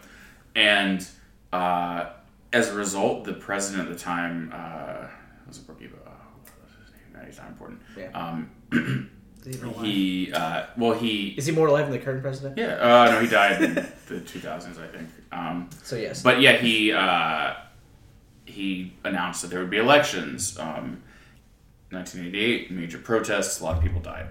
And 0.56 1.08
uh, 1.54 2.10
as 2.54 2.70
a 2.70 2.74
result, 2.76 3.24
the 3.24 3.34
president 3.34 3.88
at 3.90 3.94
the 3.94 4.00
time 4.00 4.52
uh, 4.54 5.08
was 5.48 5.58
a 5.60 5.62
Bourguiba. 5.62 5.94
Oh, 6.06 6.10
what 6.10 6.52
was 6.64 6.72
his 6.86 6.92
name? 6.94 7.14
No, 7.14 7.20
he's 7.26 7.38
not 7.38 7.48
important. 7.48 7.82
Yeah. 7.98 8.10
Um, 8.14 9.10
Is 9.46 9.60
he 9.82 10.32
uh, 10.34 10.66
well 10.78 10.94
he 10.94 11.30
Is 11.38 11.48
he 11.48 11.52
more 11.52 11.66
alive 11.68 11.86
than 11.86 11.94
the 11.94 12.00
current 12.06 12.22
president? 12.22 12.58
yeah 12.60 12.76
uh, 12.76 13.12
no 13.12 13.22
he 13.22 13.28
died 13.28 13.62
in 13.64 13.74
the 14.20 14.22
2000s 14.40 14.80
I 14.80 14.88
think. 14.88 15.10
Um, 15.32 15.70
So 15.84 15.96
yes. 15.96 16.22
but 16.24 16.42
yeah 16.42 16.58
he 16.58 16.92
uh, 16.92 17.54
he 18.46 18.94
announced 19.04 19.42
that 19.42 19.50
there 19.50 19.60
would 19.60 19.70
be 19.70 19.78
elections 19.78 20.58
um, 20.60 21.02
1988 21.92 22.72
major 22.72 22.98
protests 22.98 23.60
a 23.60 23.64
lot 23.64 23.78
of 23.78 23.84
people 23.84 24.02
died. 24.02 24.28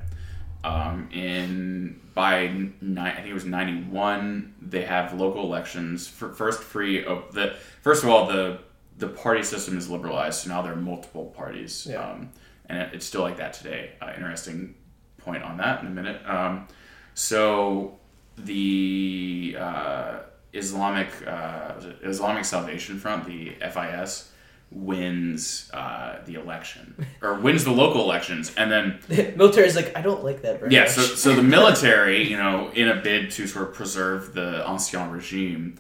Um, 0.63 1.09
in 1.13 2.01
by 2.15 2.49
ni- 2.83 3.01
I 3.01 3.15
think 3.17 3.29
it 3.29 3.35
was 3.35 3.47
91 3.47 4.55
they 4.61 4.83
have 4.83 5.15
local 5.15 5.43
elections. 5.45 6.07
For 6.07 6.33
first 6.33 6.63
free 6.63 7.05
of 7.05 7.33
the 7.33 7.57
first 7.83 8.03
of 8.05 8.11
all 8.11 8.27
the 8.27 8.61
the 8.99 9.09
party 9.09 9.43
system 9.43 9.79
is 9.79 9.89
liberalized 9.89 10.41
so 10.43 10.51
now 10.51 10.61
there 10.61 10.73
are 10.75 10.77
multiple 10.77 11.27
parties 11.37 11.87
Yeah. 11.89 12.03
um, 12.11 12.29
and 12.69 12.79
it, 12.79 12.91
it's 12.95 13.07
still 13.07 13.23
like 13.23 13.39
that 13.39 13.55
today. 13.55 13.93
Uh, 14.03 14.13
interesting 14.15 14.75
point 15.19 15.43
on 15.43 15.57
that 15.59 15.81
in 15.81 15.87
a 15.87 15.91
minute. 15.91 16.21
Um, 16.27 16.69
so 17.15 17.99
the 18.37 19.57
uh, 19.59 20.19
Islamic 20.53 21.09
uh, 21.27 21.75
Islamic 22.03 22.45
Salvation 22.45 22.99
Front, 22.99 23.27
the 23.27 23.57
FIS, 23.61 24.31
wins 24.71 25.71
uh, 25.75 26.19
the 26.27 26.35
election 26.35 27.07
or 27.23 27.35
wins 27.35 27.65
the 27.65 27.71
local 27.71 28.03
elections, 28.03 28.55
and 28.57 28.71
then 28.71 29.01
the 29.09 29.33
military 29.37 29.67
is 29.67 29.77
like 29.77 29.97
I 29.97 30.03
don't 30.03 30.25
like 30.25 30.43
that 30.43 30.61
very 30.61 30.73
yeah, 30.73 30.83
much. 30.83 30.91
so 30.91 31.03
so 31.03 31.35
the 31.35 31.43
military, 31.43 32.29
you 32.29 32.37
know, 32.37 32.71
in 32.75 32.89
a 32.89 32.97
bid 32.97 33.31
to 33.33 33.47
sort 33.47 33.69
of 33.69 33.75
preserve 33.75 34.35
the 34.35 34.67
ancien 34.69 35.11
regime, 35.11 35.77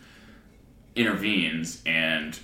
intervenes 0.94 1.82
and 1.86 2.38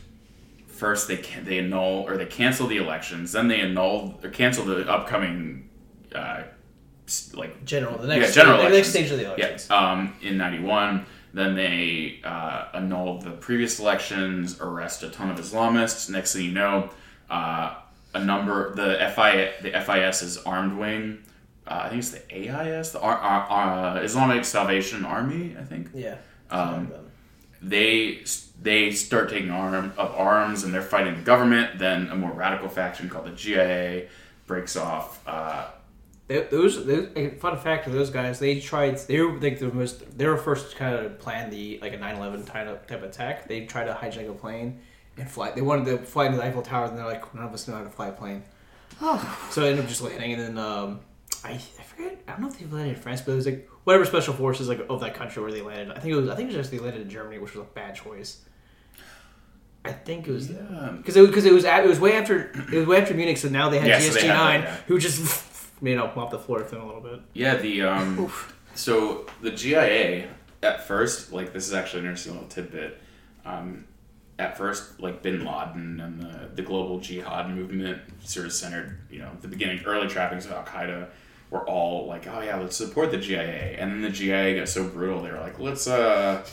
first 0.67 1.09
they 1.09 1.17
can, 1.17 1.45
they 1.45 1.59
annul 1.59 2.05
or 2.07 2.17
they 2.17 2.27
cancel 2.27 2.67
the 2.67 2.77
elections, 2.77 3.33
then 3.33 3.49
they 3.49 3.61
annul 3.61 4.21
or 4.23 4.31
cancel 4.31 4.65
the 4.65 4.89
upcoming 4.91 5.69
uh, 6.15 6.43
like 7.35 7.65
general, 7.65 7.99
the 7.99 8.09
Yeah, 8.09 8.19
next 8.21 8.35
general 8.35 8.63
the 8.63 8.69
next 8.71 8.89
stage 8.91 9.11
of 9.11 9.19
the 9.19 9.25
yeah, 9.25 9.35
elections. 9.35 9.71
um, 9.71 10.15
in 10.23 10.37
'91. 10.37 11.07
Then 11.35 11.55
they 11.55 12.21
uh, 12.25 12.67
annulled 12.73 13.23
the 13.23 13.31
previous 13.31 13.79
elections, 13.79 14.59
arrest 14.61 15.03
a 15.03 15.11
ton 15.11 15.31
of 15.31 15.37
Islamists. 15.39 16.09
Next 16.09 16.33
thing 16.35 16.45
you 16.47 16.53
know, 16.53 16.89
uh, 17.29 17.75
a 18.15 18.25
number 18.25 18.75
the 18.75 18.97
FI 19.15 19.53
the 19.63 19.71
FIS's 19.85 20.39
armed 20.39 20.79
wing. 20.79 21.19
Uh, 21.67 21.81
I 21.85 21.89
think 21.89 21.99
it's 21.99 22.11
the 22.13 22.23
AIS, 22.49 22.93
the 22.93 23.01
Ar- 23.01 23.19
Ar- 23.19 23.97
uh, 23.99 24.01
Islamic 24.03 24.45
Salvation 24.45 25.05
Army. 25.05 25.55
I 25.61 25.65
think 25.65 25.89
Yeah. 25.93 26.15
um, 26.51 26.91
they 27.61 28.23
they 28.63 28.91
start 28.93 29.29
taking 29.29 29.51
arm 29.51 29.93
up 29.99 30.15
arms 30.19 30.65
and 30.65 30.73
they're 30.73 30.81
fighting 30.83 31.17
the 31.17 31.23
government. 31.23 31.79
Then 31.79 32.09
a 32.09 32.17
more 32.17 32.33
radical 32.33 32.69
faction 32.69 33.09
called 33.11 33.27
the 33.27 33.31
GIA 33.33 34.07
breaks 34.47 34.77
off. 34.77 35.21
They, 36.29 36.43
those, 36.43 36.85
those 36.85 37.09
fun 37.39 37.57
fact 37.59 37.87
of 37.87 37.93
those 37.93 38.11
guys, 38.11 38.39
they 38.41 38.59
tried. 38.61 38.99
They 38.99 39.21
were 39.21 39.39
like 39.39 39.59
the 39.61 39.69
most. 39.73 40.19
They 40.19 40.27
were 40.27 40.37
first 40.37 40.75
kind 40.77 40.95
of 40.95 41.19
plan 41.21 41.51
the 41.51 41.79
like 41.81 41.93
a 41.95 41.99
9-11 41.99 42.47
type 42.47 42.67
of, 42.67 42.87
type 42.87 43.03
of 43.05 43.11
attack. 43.11 43.47
They 43.47 43.65
tried 43.67 43.85
to 43.85 43.95
hijack 43.95 44.29
a 44.29 44.33
plane 44.33 44.81
and 45.17 45.31
fly. 45.31 45.53
They 45.53 45.61
wanted 45.63 45.85
to 45.87 45.99
fly 46.05 46.27
into 46.27 46.39
the 46.39 46.45
Eiffel 46.45 46.63
Tower, 46.63 46.87
and 46.87 46.99
they're 46.99 47.05
like, 47.07 47.33
none 47.35 47.45
of 47.45 47.55
us 47.55 47.69
know 47.69 47.75
how 47.77 47.85
to 47.85 47.91
fly 47.91 48.09
a 48.09 48.13
plane. 48.13 48.43
So 49.51 49.61
they 49.61 49.69
ended 49.71 49.85
up 49.85 49.89
just 49.89 50.03
landing, 50.03 50.33
and 50.33 50.43
then 50.43 50.59
um, 50.59 51.01
I, 51.45 51.53
I 51.53 51.83
forget. 51.83 52.21
I 52.27 52.33
don't 52.33 52.41
know 52.43 52.49
if 52.49 52.59
they 52.59 52.67
landed 52.67 52.97
in 52.97 53.01
France, 53.03 53.21
but 53.21 53.33
it 53.33 53.37
was 53.37 53.47
like 53.47 53.69
whatever 53.85 54.05
special 54.05 54.35
forces 54.35 54.69
like 54.69 54.85
of 54.91 55.01
that 55.01 55.15
country 55.15 55.43
where 55.43 55.53
they 55.53 55.63
landed. 55.63 55.97
I 55.97 56.01
think 56.01 56.13
it 56.13 56.17
was. 56.17 56.29
I 56.29 56.35
think 56.35 56.51
it 56.51 56.57
was 56.57 56.67
just 56.67 56.71
they 56.73 56.79
landed 56.81 57.03
in 57.03 57.11
Germany, 57.11 57.39
which 57.39 57.55
was 57.55 57.63
a 57.65 57.69
bad 57.73 57.95
choice. 57.95 58.41
I 59.85 59.93
think 59.93 60.27
it 60.27 60.33
was 60.33 60.51
Yeah. 60.51 60.95
because 60.97 61.17
it 61.17 61.25
because 61.27 61.45
it 61.45 61.53
was 61.53 61.65
at, 61.65 61.85
it 61.85 61.89
was 61.89 62.01
way 62.01 62.15
after 62.17 62.51
it 62.73 62.79
was 62.79 62.87
way 62.87 63.01
after 63.01 63.15
Munich, 63.15 63.37
so 63.39 63.49
now 63.49 63.69
they 63.69 63.79
had 63.79 63.87
Yeah, 63.89 64.01
GSG 64.01 64.15
they 64.15 64.27
had 64.27 64.35
nine, 64.35 64.63
yeah. 64.63 64.77
who 64.89 64.99
just 64.99 65.21
you 65.83 65.97
know 65.97 66.11
mopped 66.17 66.31
the 66.31 66.39
floor 66.39 66.59
with 66.59 66.71
them 66.71 66.81
a 66.81 66.87
little 66.87 67.01
bit. 67.01 67.21
Yeah, 67.33 67.57
the 67.57 67.83
um, 67.83 68.31
so 68.75 69.27
the 69.43 69.51
GIA 69.51 70.29
at 70.63 70.87
first, 70.87 71.33
like 71.33 71.53
this 71.53 71.67
is 71.67 71.75
actually 71.75 72.01
an 72.01 72.07
interesting 72.07 72.35
little 72.35 72.49
tidbit. 72.49 73.01
Um, 73.45 73.85
at 74.39 74.59
first, 74.59 75.01
like 75.01 75.23
Bin 75.23 75.45
Laden 75.45 76.01
and 76.01 76.21
the, 76.21 76.51
the 76.57 76.63
global 76.63 77.01
jihad 77.01 77.49
movement, 77.49 78.03
sort 78.21 78.47
of 78.47 78.53
centered, 78.53 78.99
you 79.11 79.19
know, 79.19 79.31
the 79.41 79.49
beginning, 79.49 79.83
early 79.87 80.09
trappings 80.09 80.45
of 80.45 80.53
Al 80.53 80.65
Qaeda 80.65 81.09
were 81.51 81.67
all 81.67 82.07
like, 82.07 82.27
oh 82.27 82.41
yeah, 82.43 82.59
let's 82.59 82.77
support 82.77 83.11
the 83.11 83.17
GIA, 83.17 83.77
and 83.79 83.91
then 83.91 84.03
the 84.03 84.11
GIA 84.11 84.59
got 84.59 84.69
so 84.69 84.87
brutal, 84.87 85.23
they 85.23 85.31
were 85.31 85.41
like, 85.41 85.59
let's 85.59 85.87
uh. 85.87 86.45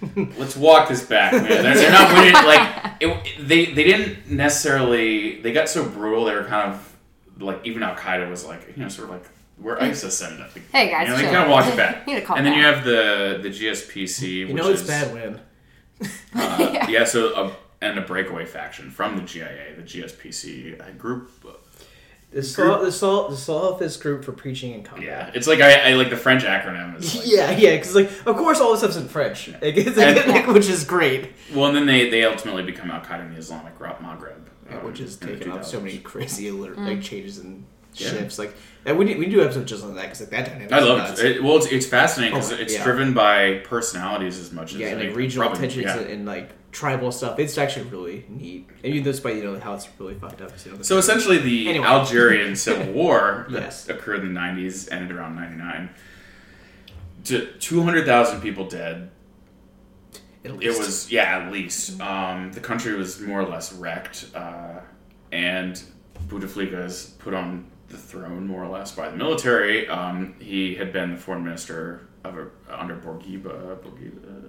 Let's 0.16 0.56
walk 0.56 0.88
this 0.88 1.04
back, 1.04 1.32
man. 1.32 1.44
They're, 1.44 1.74
they're 1.74 1.92
not 1.92 2.12
winning. 2.12 2.32
Like 2.32 2.96
it, 3.00 3.48
they, 3.48 3.66
they 3.66 3.84
didn't 3.84 4.28
necessarily. 4.28 5.40
They 5.40 5.52
got 5.52 5.68
so 5.68 5.88
brutal. 5.88 6.24
They 6.24 6.34
were 6.34 6.44
kind 6.44 6.72
of 6.72 6.93
like 7.38 7.60
even 7.64 7.82
Al 7.82 7.94
Qaeda 7.96 8.28
was 8.30 8.44
like 8.44 8.72
you 8.76 8.82
know 8.82 8.88
sort 8.88 9.08
of 9.10 9.14
like 9.16 9.24
we're 9.58 9.78
ISIS 9.78 10.20
and 10.20 10.38
like, 10.40 10.50
Hey, 10.72 10.90
guys, 10.90 11.06
you 11.06 11.12
know, 11.14 11.16
they 11.16 11.24
kind 11.24 11.36
of 11.44 11.50
walked 11.50 11.68
it 11.68 11.76
back. 11.76 12.04
You 12.08 12.14
need 12.14 12.20
to 12.20 12.26
calm 12.26 12.38
and 12.38 12.46
then 12.46 12.54
you 12.58 12.64
have 12.64 12.84
the 12.84 13.38
the 13.42 13.48
GSPC, 13.50 14.28
You 14.28 14.46
which 14.48 14.56
know 14.56 14.68
it's 14.70 14.82
is, 14.82 14.88
bad 14.88 15.12
when 15.14 15.40
Uh, 16.34 16.86
yeah. 16.88 17.04
so 17.04 17.34
a, 17.34 17.56
and 17.80 17.98
a 17.98 18.02
breakaway 18.02 18.44
faction 18.46 18.90
from 18.90 19.16
the 19.16 19.22
GIA, 19.22 19.74
the 19.76 19.82
GSPC 19.82 20.80
uh, 20.80 20.90
group. 20.98 21.30
the 22.32 22.42
Sol 22.42 22.80
the 22.82 22.90
Sol 22.90 23.28
the 23.28 23.36
Salafist 23.36 24.00
group 24.02 24.24
for 24.24 24.32
preaching 24.32 24.74
and 24.74 24.84
combat. 24.84 25.06
Yeah, 25.06 25.30
it's 25.34 25.46
like 25.46 25.60
I, 25.60 25.90
I 25.90 25.94
like 25.94 26.10
the 26.10 26.16
French 26.16 26.42
acronym 26.42 26.98
is 26.98 27.14
like, 27.14 27.24
yeah, 27.28 27.50
yeah, 27.56 27.76
because 27.76 27.94
like 27.94 28.10
of 28.26 28.36
course 28.36 28.60
all 28.60 28.72
this 28.72 28.80
stuff's 28.80 28.96
in 28.96 29.06
French, 29.08 29.48
Like, 29.48 29.76
it's- 29.76 29.96
And- 29.96 30.52
which 30.52 30.68
is 30.68 30.82
great, 30.84 31.30
well, 31.54 31.66
and 31.66 31.76
then 31.76 31.86
they 31.86 32.10
they 32.10 32.24
ultimately 32.24 32.64
become 32.64 32.90
Al 32.90 33.00
Qaeda 33.02 33.26
in 33.26 33.32
the 33.34 33.38
Islamic 33.38 33.78
Maghreb, 33.78 34.00
Yeah, 34.00 34.53
um, 34.70 34.84
which 34.84 34.98
has 34.98 35.20
in 35.20 35.28
the 35.28 35.36
taken 35.36 35.52
off 35.52 35.64
so 35.64 35.80
many 35.80 35.98
crazy 35.98 36.48
alert, 36.48 36.78
like 36.78 37.02
changes 37.02 37.38
and 37.38 37.64
Yeah. 37.94 38.08
shifts. 38.10 38.38
Like 38.38 38.54
that, 38.84 38.96
we 38.96 39.04
need, 39.04 39.18
we 39.18 39.26
do 39.26 39.42
episodes 39.42 39.70
just 39.70 39.84
on 39.84 39.94
that 39.94 40.02
because 40.02 40.20
like 40.20 40.30
that 40.30 40.46
dynamic. 40.46 40.72
I 40.72 40.78
is 40.80 40.84
love 40.86 41.18
it. 41.18 41.24
it. 41.36 41.42
Well, 41.44 41.56
it's, 41.58 41.66
it's 41.66 41.86
fascinating 41.86 42.34
because 42.34 42.52
Oh, 42.52 42.56
it's 42.56 42.74
yeah. 42.74 42.84
driven 42.84 43.12
by 43.14 43.58
personalities 43.64 44.38
as 44.38 44.52
much 44.52 44.72
as 44.74 44.78
Yeah, 44.80 44.88
and 44.88 44.98
like 45.00 45.08
like, 45.10 45.16
regional 45.16 45.48
probably- 45.48 45.68
tensions 45.68 45.84
yeah. 45.86 45.98
and, 46.00 46.10
and 46.10 46.26
like 46.26 46.50
tribal 46.72 47.12
stuff. 47.12 47.38
It's 47.38 47.56
actually 47.56 47.86
really 47.86 48.24
neat, 48.28 48.68
and 48.82 48.92
even 48.92 49.04
despite 49.04 49.36
you 49.36 49.44
know 49.44 49.58
how 49.60 49.74
it's 49.74 49.88
really 49.98 50.14
fucked 50.14 50.40
up. 50.42 50.50
You 50.66 50.72
know, 50.72 50.82
So 50.82 50.98
essentially, 50.98 51.38
the 51.38 51.68
Anyway. 51.68 51.86
Algerian 51.86 52.56
Civil 52.66 52.92
War 52.92 53.46
that 53.50 53.62
Yes. 53.62 53.88
occurred 53.88 54.24
in 54.24 54.34
the 54.34 54.40
'90s 54.40 54.90
ended 54.90 55.12
around 55.16 55.36
'99. 55.36 55.90
To 57.26 57.46
200,000 57.58 58.40
people 58.42 58.68
dead. 58.68 59.10
At 60.44 60.50
It 60.62 60.78
was 60.78 61.10
yeah, 61.10 61.38
at 61.38 61.52
least 61.52 62.00
um, 62.00 62.52
the 62.52 62.60
country 62.60 62.94
was 62.94 63.20
more 63.20 63.40
or 63.40 63.48
less 63.48 63.72
wrecked, 63.72 64.26
uh, 64.34 64.80
and 65.32 65.82
Bouteflika 66.28 66.84
is 66.84 67.14
put 67.18 67.34
on 67.34 67.66
the 67.88 67.96
throne 67.98 68.46
more 68.46 68.62
or 68.64 68.68
less 68.68 68.92
by 68.92 69.08
the 69.08 69.16
military. 69.16 69.88
Um, 69.88 70.34
he 70.40 70.74
had 70.74 70.92
been 70.92 71.12
the 71.12 71.18
foreign 71.18 71.44
minister 71.44 72.08
of 72.24 72.36
a, 72.38 72.48
under 72.68 72.96
Bourguiba. 72.96 73.76
Bourguiba 73.78 74.42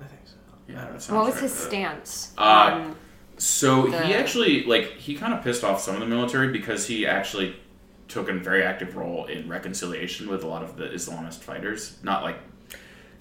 I 0.00 0.04
think 0.04 0.20
so. 0.24 0.34
yeah, 0.68 0.90
that 0.90 1.02
sounds 1.02 1.10
What 1.16 1.26
was 1.26 1.34
right. 1.34 1.42
his 1.42 1.52
stance? 1.54 2.32
Uh, 2.38 2.40
on- 2.40 2.96
So 3.38 3.86
he 3.86 4.14
actually 4.14 4.64
like 4.64 4.92
he 4.96 5.14
kind 5.14 5.34
of 5.34 5.42
pissed 5.44 5.62
off 5.64 5.80
some 5.80 5.94
of 5.94 6.00
the 6.00 6.06
military 6.06 6.48
because 6.52 6.86
he 6.86 7.06
actually 7.06 7.56
took 8.08 8.28
a 8.28 8.32
very 8.34 8.62
active 8.62 8.96
role 8.96 9.26
in 9.26 9.48
reconciliation 9.48 10.28
with 10.28 10.42
a 10.44 10.46
lot 10.46 10.62
of 10.62 10.76
the 10.76 10.86
Islamist 10.86 11.40
fighters. 11.40 11.98
Not 12.02 12.22
like 12.22 12.36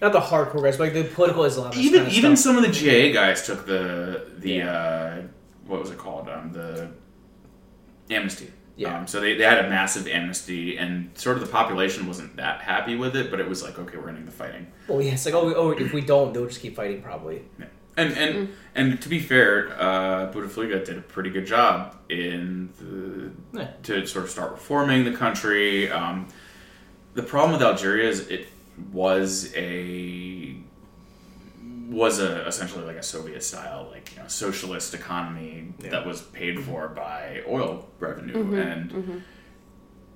Not 0.02 0.12
the 0.14 0.20
hardcore 0.20 0.62
guys, 0.64 0.78
but 0.78 0.86
like 0.86 0.94
the 0.94 1.04
political 1.06 1.44
Islamists. 1.44 1.76
even 1.78 2.00
kind 2.02 2.08
of 2.12 2.14
even 2.14 2.36
stuff. 2.36 2.54
some 2.56 2.58
of 2.58 2.64
the 2.64 2.72
GA 2.72 3.12
guys 3.14 3.46
took 3.46 3.66
the 3.66 4.26
the 4.38 4.52
Yeah. 4.52 4.72
uh, 4.72 5.22
what 5.68 5.80
was 5.82 5.90
it 5.92 5.98
called 5.98 6.30
um, 6.30 6.52
the 6.52 6.90
amnesty. 8.10 8.52
Yeah. 8.78 8.98
Um, 9.00 9.08
so 9.08 9.22
they, 9.22 9.36
they 9.36 9.46
had 9.46 9.64
a 9.64 9.70
massive 9.70 10.06
amnesty, 10.08 10.78
and 10.78 11.18
sort 11.18 11.38
of 11.38 11.42
the 11.46 11.50
population 11.50 12.08
wasn't 12.08 12.36
that 12.36 12.60
happy 12.62 12.96
with 12.98 13.16
it, 13.16 13.32
but 13.32 13.40
it 13.40 13.48
was 13.48 13.64
like, 13.64 13.80
okay, 13.80 13.98
we're 13.98 14.10
ending 14.10 14.26
the 14.26 14.32
fighting. 14.34 14.68
Well, 14.90 15.02
yeah, 15.02 15.14
it's 15.14 15.26
like 15.26 15.34
oh, 15.34 15.46
we- 15.48 15.56
oh, 15.56 15.70
if 15.72 15.94
we 15.94 16.02
don't, 16.02 16.34
they'll 16.34 16.46
just 16.48 16.62
keep 16.62 16.76
fighting 16.76 17.02
probably. 17.02 17.44
Yeah. 17.58 17.66
And 17.98 18.12
and 18.18 18.50
and 18.76 19.02
to 19.02 19.08
be 19.08 19.20
fair, 19.20 19.72
uh, 19.80 20.30
Bouteflika 20.34 20.84
did 20.84 20.98
a 20.98 21.02
pretty 21.02 21.30
good 21.30 21.46
job 21.46 21.96
in 22.10 22.70
the 22.78 23.32
Yeah. 23.62 23.68
to 23.84 24.06
sort 24.06 24.26
of 24.26 24.32
start 24.32 24.52
reforming 24.52 25.06
the 25.06 25.14
country. 25.14 25.90
Um, 25.90 26.28
the 27.14 27.24
problem 27.24 27.54
with 27.54 27.62
Algeria 27.62 28.10
is 28.10 28.28
it 28.28 28.48
was 28.92 29.54
a 29.56 30.56
was 31.90 32.20
a 32.20 32.46
essentially 32.48 32.84
like 32.84 32.96
a 32.98 33.04
Soviet 33.04 33.44
style 33.44 33.88
like 33.92 34.12
you 34.16 34.22
know, 34.22 34.28
socialist 34.28 34.94
economy 34.94 35.74
Yeah. 35.80 35.90
that 35.92 36.06
was 36.06 36.22
paid 36.22 36.60
for 36.64 36.88
by 36.90 37.44
oil 37.48 37.88
revenue 38.00 38.56
and 38.56 39.24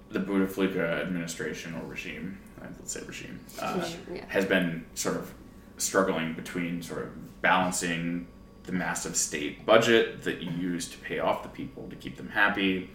the 0.10 0.20
Bouteflika 0.20 1.02
administration 1.02 1.76
or 1.76 1.86
regime 1.88 2.40
let's 2.62 2.92
say 2.92 3.02
regime 3.06 3.40
uh, 3.62 3.88
Yeah. 4.14 4.26
has 4.28 4.46
been 4.46 4.86
sort 4.96 5.16
of 5.18 5.32
struggling 5.78 6.34
between 6.34 6.82
sort 6.82 7.04
of 7.04 7.42
balancing 7.42 8.28
the 8.64 8.72
massive 8.74 9.16
state 9.16 9.66
budget 9.66 10.24
that 10.24 10.42
you 10.42 10.52
use 10.52 10.90
to 10.90 10.98
pay 10.98 11.20
off 11.20 11.44
the 11.44 11.50
people 11.50 11.88
to 11.90 11.96
keep 11.96 12.18
them 12.18 12.30
happy 12.30 12.90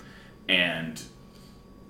and 0.49 1.01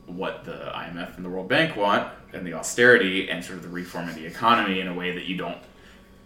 what 0.07 0.45
the 0.45 0.52
IMF 0.75 1.16
and 1.16 1.25
the 1.25 1.28
World 1.31 1.49
Bank 1.49 1.76
want 1.76 2.07
and 2.35 2.47
the 2.47 2.53
austerity 2.55 3.31
and 3.31 3.45
sort 3.45 3.57
of 3.59 3.62
the 3.62 3.69
reform 3.69 4.09
of 4.09 4.14
the 4.14 4.26
economy 4.26 4.81
in 4.81 4.88
a 4.88 4.95
way 4.95 5.12
that 5.12 5.25
you 5.25 5.37
don't 5.37 5.59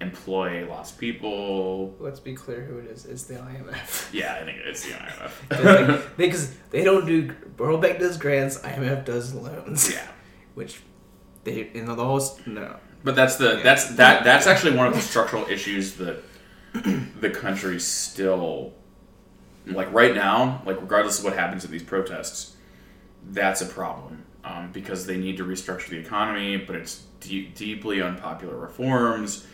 employ 0.01 0.67
lots 0.69 0.93
of 0.93 0.99
people. 0.99 1.95
Let's 1.99 2.21
be 2.21 2.35
clear 2.35 2.63
who 2.63 2.79
it 2.79 2.87
is. 2.87 3.05
It's 3.05 3.25
the 3.25 3.35
IMF. 3.35 4.13
Yeah, 4.13 4.35
I 4.41 4.45
think 4.45 4.59
it's 4.65 4.85
the 4.85 4.93
IMF. 4.93 6.17
because 6.17 6.55
they 6.71 6.85
don't 6.85 7.07
do 7.07 7.35
World 7.57 7.83
Bank 7.83 7.99
does 7.99 8.17
grants, 8.17 8.59
IMF 8.59 9.05
does 9.05 9.35
loans. 9.35 9.91
yeah. 9.93 10.07
Which 10.55 10.81
they 11.45 11.71
you 11.75 11.85
know 11.85 11.95
the 11.95 12.05
whole 12.05 12.21
no. 12.47 12.77
But 13.05 13.15
that's 13.15 13.37
the 13.37 13.57
Yeah. 13.57 13.63
that's 13.63 13.95
that 13.97 14.25
that's 14.25 14.47
actually 14.47 14.77
one 14.77 14.87
of 14.87 14.95
the 14.95 15.01
structural 15.01 15.47
issues 15.49 15.95
that 15.95 16.23
the 17.21 17.31
country 17.31 17.79
still 17.81 18.73
like 19.67 19.93
right 19.93 20.15
now, 20.15 20.63
like 20.65 20.81
regardless 20.81 21.19
of 21.19 21.25
what 21.25 21.35
happens 21.35 21.65
at 21.65 21.71
these 21.71 21.83
protests, 21.83 22.57
that's 23.31 23.61
a 23.61 23.67
problem 23.67 24.25
um, 24.45 24.71
because 24.73 25.07
they 25.07 25.17
need 25.17 25.37
to 25.39 25.45
restructure 25.45 25.89
the 25.89 25.99
economy, 25.99 26.57
but 26.57 26.77
it's 26.77 27.05
de- 27.21 27.47
deeply 27.49 28.01
unpopular 28.03 28.57
reforms. 28.57 29.47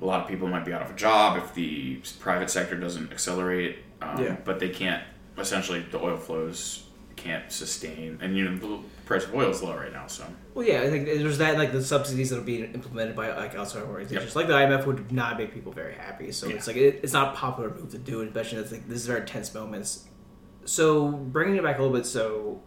A 0.00 0.04
lot 0.04 0.22
of 0.22 0.28
people 0.28 0.46
might 0.48 0.64
be 0.64 0.72
out 0.72 0.82
of 0.82 0.90
a 0.90 0.94
job 0.94 1.36
if 1.38 1.54
the 1.54 2.00
private 2.20 2.50
sector 2.50 2.76
doesn't 2.76 3.10
accelerate, 3.12 3.78
um, 4.00 4.22
Yeah. 4.22 4.36
but 4.44 4.60
they 4.60 4.68
can't. 4.68 5.02
Essentially, 5.36 5.80
the 5.90 5.98
oil 6.02 6.16
flows 6.16 6.84
can't 7.16 7.50
sustain, 7.50 8.18
and 8.22 8.36
you 8.36 8.44
know 8.48 8.56
the 8.56 8.78
price 9.06 9.24
of 9.24 9.34
oil 9.34 9.50
is 9.50 9.60
low 9.62 9.74
right 9.76 9.92
now, 9.92 10.06
so. 10.06 10.24
Well, 10.54 10.64
yeah, 10.66 10.82
I 10.82 10.90
think 10.90 11.06
there's 11.06 11.38
that 11.38 11.58
like 11.58 11.72
the 11.72 11.82
subsidies 11.82 12.30
that 12.30 12.38
are 12.38 12.42
being 12.42 12.72
implemented 12.74 13.16
by 13.16 13.34
like 13.36 13.54
outside 13.56 13.82
organizations, 13.82 14.36
like 14.36 14.46
the 14.46 14.52
IMF, 14.54 14.86
would 14.86 15.10
not 15.10 15.36
make 15.38 15.52
people 15.52 15.72
very 15.72 15.94
happy. 15.94 16.30
So 16.32 16.46
Yeah. 16.48 16.56
it's 16.56 16.66
like 16.68 16.76
it, 16.76 17.00
it's 17.02 17.12
not 17.12 17.34
a 17.34 17.36
popular 17.36 17.70
move 17.70 17.90
to 17.90 17.98
do, 17.98 18.20
especially 18.22 18.58
that's 18.58 18.70
like 18.72 18.88
this 18.88 18.98
is 19.00 19.06
very 19.06 19.24
tense 19.26 19.52
moments. 19.52 20.04
So 20.64 21.08
bringing 21.08 21.56
it 21.56 21.62
back 21.64 21.78
a 21.78 21.82
little 21.82 21.96
bit, 21.96 22.06
so 22.06 22.60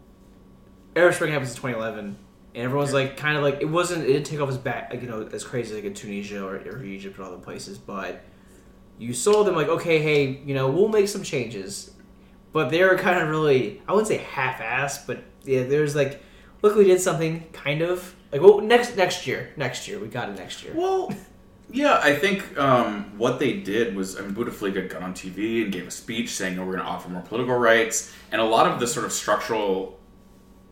Arab 0.94 1.14
Spring 1.14 1.32
happens 1.32 1.50
in 1.50 1.56
2011, 1.56 2.16
and 2.54 2.64
everyone's 2.64 2.92
like 2.92 3.16
kind 3.16 3.36
of 3.36 3.42
like 3.42 3.60
it 3.60 3.68
wasn't 3.68 4.04
it 4.04 4.08
didn't 4.08 4.26
take 4.26 4.40
off 4.40 4.48
as 4.48 4.58
back 4.58 4.90
like 4.90 5.02
you 5.02 5.08
know 5.08 5.28
as 5.32 5.44
crazy 5.44 5.74
like 5.74 5.84
in 5.84 5.94
Tunisia 5.94 6.44
or, 6.44 6.56
or 6.56 6.84
Egypt 6.84 7.18
and 7.18 7.26
other 7.26 7.38
places, 7.38 7.78
but 7.78 8.24
you 8.98 9.14
saw 9.14 9.42
them 9.42 9.54
like 9.54 9.68
okay, 9.68 10.00
hey, 10.00 10.40
you 10.44 10.54
know 10.54 10.68
we'll 10.70 10.88
make 10.88 11.08
some 11.08 11.22
changes, 11.22 11.92
but 12.52 12.70
they 12.70 12.82
were 12.84 12.96
kind 12.96 13.20
of 13.20 13.28
really 13.28 13.80
I 13.88 13.92
wouldn't 13.92 14.08
say 14.08 14.18
half-assed, 14.18 15.06
but 15.06 15.22
yeah, 15.44 15.64
there's 15.64 15.96
like 15.96 16.22
look 16.60 16.76
we 16.76 16.84
did 16.84 17.00
something 17.00 17.46
kind 17.52 17.82
of. 17.82 18.14
Like 18.30 18.40
well 18.40 18.60
next 18.60 18.96
next 18.96 19.26
year 19.26 19.50
next 19.56 19.86
year 19.86 19.98
we 19.98 20.08
got 20.08 20.30
it 20.30 20.36
next 20.36 20.62
year. 20.64 20.72
Well, 20.74 21.12
yeah, 21.72 22.00
I 22.02 22.14
think 22.14 22.58
um, 22.58 23.16
what 23.16 23.38
they 23.38 23.54
did 23.54 23.96
was, 23.96 24.18
I 24.18 24.22
mean, 24.22 24.34
Bouteflika 24.34 24.90
got 24.90 25.02
on 25.02 25.14
TV 25.14 25.62
and 25.62 25.72
gave 25.72 25.86
a 25.86 25.90
speech 25.90 26.30
saying, 26.30 26.58
"Oh, 26.58 26.64
we're 26.64 26.72
going 26.72 26.84
to 26.84 26.90
offer 26.90 27.08
more 27.08 27.22
political 27.22 27.56
rights," 27.56 28.12
and 28.30 28.40
a 28.40 28.44
lot 28.44 28.66
of 28.70 28.78
the 28.78 28.86
sort 28.86 29.06
of 29.06 29.12
structural, 29.12 29.98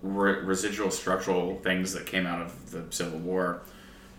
re- 0.02 0.40
residual 0.40 0.90
structural 0.90 1.56
things 1.60 1.92
that 1.92 2.06
came 2.06 2.26
out 2.26 2.40
of 2.42 2.70
the 2.70 2.84
Civil 2.90 3.18
War. 3.20 3.62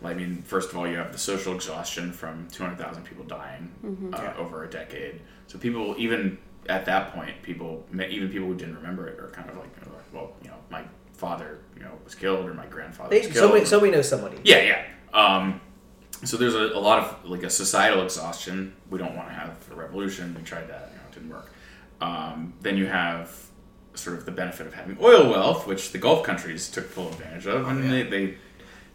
I 0.03 0.13
mean, 0.15 0.41
first 0.41 0.71
of 0.71 0.77
all, 0.77 0.88
you 0.88 0.97
have 0.97 1.11
the 1.11 1.17
social 1.19 1.53
exhaustion 1.53 2.11
from 2.11 2.47
200,000 2.51 3.03
people 3.03 3.23
dying 3.25 3.71
uh, 4.13 4.17
Yeah. 4.21 4.33
over 4.38 4.63
a 4.63 4.69
decade. 4.69 5.21
So 5.47 5.59
people, 5.59 5.93
even 5.97 6.38
at 6.67 6.85
that 6.85 7.13
point, 7.13 7.41
people, 7.43 7.85
even 7.93 8.29
people 8.29 8.47
who 8.47 8.55
didn't 8.55 8.75
remember 8.77 9.07
it, 9.07 9.19
are 9.19 9.29
kind 9.29 9.50
of 9.50 9.57
like, 9.57 9.69
well, 10.11 10.31
you 10.43 10.50
know, 10.50 10.55
my 10.71 10.83
father, 11.13 11.59
you 11.77 11.83
know, 11.83 11.91
was 12.03 12.15
killed 12.15 12.47
or 12.50 12.53
my 12.55 12.65
grandfather 12.65 13.09
They, 13.11 13.19
was 13.19 13.27
killed. 13.27 13.38
somebody, 13.38 13.65
somebody 13.65 13.91
knows 13.91 14.09
somebody. 14.09 14.38
Yeah, 14.43 14.61
yeah. 14.63 14.85
Um, 15.13 15.61
so 16.23 16.35
there's 16.38 16.55
a, 16.55 16.75
a 16.75 16.79
lot 16.79 17.00
of 17.00 17.25
like 17.29 17.43
a 17.43 17.50
societal 17.50 18.03
exhaustion. 18.03 18.73
We 18.89 18.97
don't 18.97 19.15
want 19.15 19.27
to 19.29 19.33
have 19.35 19.55
a 19.71 19.75
revolution. 19.75 20.35
We 20.35 20.41
tried 20.43 20.67
that, 20.69 20.89
you 20.91 20.97
know, 20.97 21.03
it 21.09 21.13
didn't 21.13 21.29
work. 21.29 21.51
Um, 22.00 22.53
then 22.61 22.75
you 22.77 22.88
have 22.88 23.35
sort 23.93 24.17
of 24.17 24.25
the 24.25 24.31
benefit 24.31 24.67
of 24.67 24.74
having 24.74 24.98
oil 25.01 25.29
wealth, 25.29 25.67
which 25.67 25.91
the 25.91 25.98
Gulf 25.98 26.24
countries 26.24 26.69
took 26.69 26.89
full 26.89 27.10
advantage 27.10 27.48
of, 27.48 27.67
and 27.67 27.83
yeah. 27.83 27.89
they, 27.91 28.03
they 28.03 28.25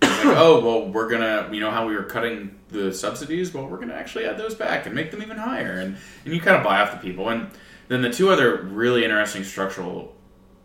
like, 0.03 0.37
oh 0.37 0.61
well, 0.65 0.89
we're 0.89 1.09
gonna, 1.09 1.49
you 1.53 1.61
know, 1.61 1.71
how 1.71 1.87
we 1.87 1.95
were 1.95 2.05
cutting 2.05 2.59
the 2.69 2.93
subsidies. 2.93 3.53
Well, 3.55 3.67
we're 3.67 3.79
gonna 3.79 3.95
actually 3.95 4.27
add 4.27 4.39
those 4.39 4.55
back 4.55 4.87
and 4.87 4.95
make 4.95 5.11
them 5.11 5.23
even 5.23 5.37
higher, 5.37 5.79
and 5.79 5.97
and 6.25 6.35
you 6.35 6.41
kind 6.41 6.57
of 6.57 6.63
buy 6.63 6.81
off 6.81 6.93
the 6.93 6.99
people. 6.99 7.29
And 7.29 7.51
then 7.89 8.03
the 8.03 8.11
two 8.11 8.29
other 8.31 8.63
really 8.63 9.05
interesting 9.05 9.45
structural 9.45 10.15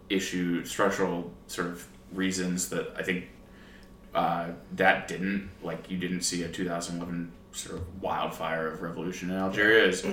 issue, 0.10 0.66
structural 0.66 1.32
sort 1.48 1.68
of 1.68 1.88
reasons 2.12 2.70
that 2.70 2.94
I 2.98 3.04
think 3.04 3.26
uh, 4.14 4.50
that 4.74 5.08
didn't 5.08 5.50
like 5.64 5.90
you 5.90 5.98
didn't 5.98 6.22
see 6.22 6.44
a 6.44 6.50
2011 6.50 7.32
sort 7.54 7.78
of 7.78 8.02
wildfire 8.02 8.68
of 8.68 8.82
revolution 8.82 9.30
in 9.30 9.38
Algeria 9.38 9.86
is 9.86 10.06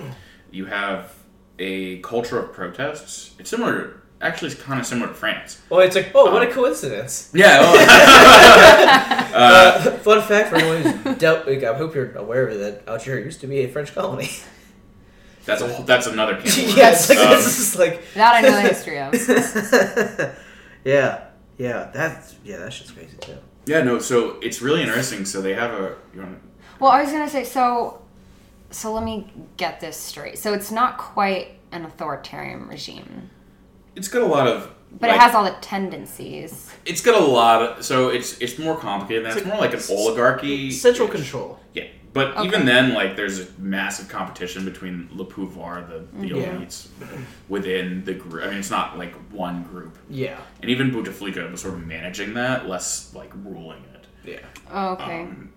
you 0.51 0.67
have 0.67 1.15
a 1.59 1.99
culture 2.01 2.39
of 2.39 2.53
protests. 2.53 3.35
It's 3.39 3.51
similar, 3.51 4.03
actually, 4.21 4.51
it's 4.53 4.61
kind 4.63 4.81
of 4.81 4.87
similar 4.87 5.09
to 5.09 5.15
France. 5.15 5.61
Well, 5.71 5.81
it's 5.81 5.97
like, 5.97 6.13
oh, 6.15 6.33
what 6.33 6.43
a 6.43 6.47
Um, 6.49 6.53
coincidence. 6.53 7.31
Yeah. 7.35 7.61
Uh, 9.39 9.81
fun 9.99 10.23
fact 10.23 10.49
for 10.49 10.57
anyone 10.57 10.83
who's 10.83 11.19
dealt, 11.19 11.47
like, 11.47 11.63
I 11.63 11.75
hope 11.75 11.95
you're 11.95 12.13
aware 12.17 12.49
of 12.49 12.55
it, 12.55 12.59
that 12.87 12.91
Algeria 12.91 13.25
used 13.25 13.41
to 13.43 13.47
be 13.47 13.59
a 13.61 13.69
French 13.69 13.95
colony. 13.95 14.31
that's 15.45 15.61
a, 15.63 15.83
that's 15.87 16.07
another. 16.07 16.35
can 16.37 16.47
of 16.49 16.57
worms. 16.57 16.77
yes, 16.77 17.09
like, 17.09 17.19
Um, 17.19 17.31
this 17.31 17.59
is 17.59 17.77
like. 17.79 18.03
That 18.15 18.35
I 18.37 18.41
know 18.41 18.51
the 18.51 18.63
history 18.63 18.99
of. 18.99 19.15
yeah, 20.85 21.25
yeah, 21.59 21.91
that's 21.93 22.37
yeah, 22.45 22.57
that 22.57 22.73
shit's 22.73 22.91
crazy 22.91 23.17
too. 23.21 23.37
yeah. 23.67 23.83
No. 23.83 23.99
So 23.99 24.39
it's 24.41 24.61
really 24.63 24.83
interesting. 24.83 25.25
So 25.25 25.41
they 25.43 25.55
have 25.55 25.73
a. 25.73 25.97
You 26.15 26.23
want 26.23 26.39
Well, 26.81 26.91
I 26.91 27.03
was 27.03 27.13
gonna 27.13 27.29
say 27.29 27.45
so. 27.45 28.03
So 28.71 28.93
let 28.93 29.05
me 29.05 29.31
get 29.57 29.81
this 29.81 29.97
straight. 29.97 30.39
So 30.39 30.53
it's 30.55 30.71
not 30.73 30.99
quite 30.99 31.59
an 31.71 31.85
authoritarian 31.85 32.67
regime, 32.67 33.31
It's 33.99 34.09
got 34.09 34.23
a 34.23 34.27
lot 34.27 34.47
of. 34.47 34.73
but 35.01 35.09
like, 35.11 35.17
it 35.17 35.21
has 35.21 35.35
all 35.35 35.45
the 35.45 35.57
tendencies. 35.61 36.73
It's 36.87 37.01
got 37.03 37.21
a 37.21 37.25
lot 37.25 37.63
of. 37.63 37.85
So 37.85 38.09
it's 38.09 38.39
it's 38.39 38.59
more 38.59 38.77
complicated. 38.77 39.25
Than 39.25 39.31
that. 39.31 39.37
It's 39.37 39.41
It's 39.43 39.47
like- 39.51 39.55
more 39.61 39.67
like 39.67 39.75
an 39.75 39.97
oligarchy. 39.97 40.71
Central 40.71 41.09
control. 41.09 41.59
Yeah, 41.75 41.85
but 42.13 42.29
Okay. 42.37 42.47
even 42.47 42.65
then, 42.65 42.95
like, 42.95 43.17
there's 43.17 43.41
a 43.41 43.47
massive 43.59 44.09
competition 44.09 44.65
between 44.65 45.09
Le 45.13 45.25
Pouvoir, 45.25 45.87
the, 45.89 45.99
the 46.21 46.29
Yeah. 46.29 46.47
elites, 46.55 46.87
within 47.49 48.05
the 48.05 48.15
group. 48.15 48.45
I 48.45 48.49
mean, 48.51 48.59
it's 48.59 48.71
not 48.71 48.97
like 48.99 49.15
one 49.31 49.63
group. 49.65 49.99
Yeah, 50.09 50.39
And 50.63 50.71
even 50.71 50.91
Bouteflika 50.91 51.51
was 51.51 51.61
sort 51.61 51.75
of 51.75 51.87
managing 51.87 52.35
that, 52.35 52.69
less 52.69 53.13
like 53.15 53.33
ruling 53.45 53.83
it. 53.95 54.07
yeah. 54.25 54.39
Oh, 54.73 54.91
okay. 54.93 55.21
Um, 55.23 55.51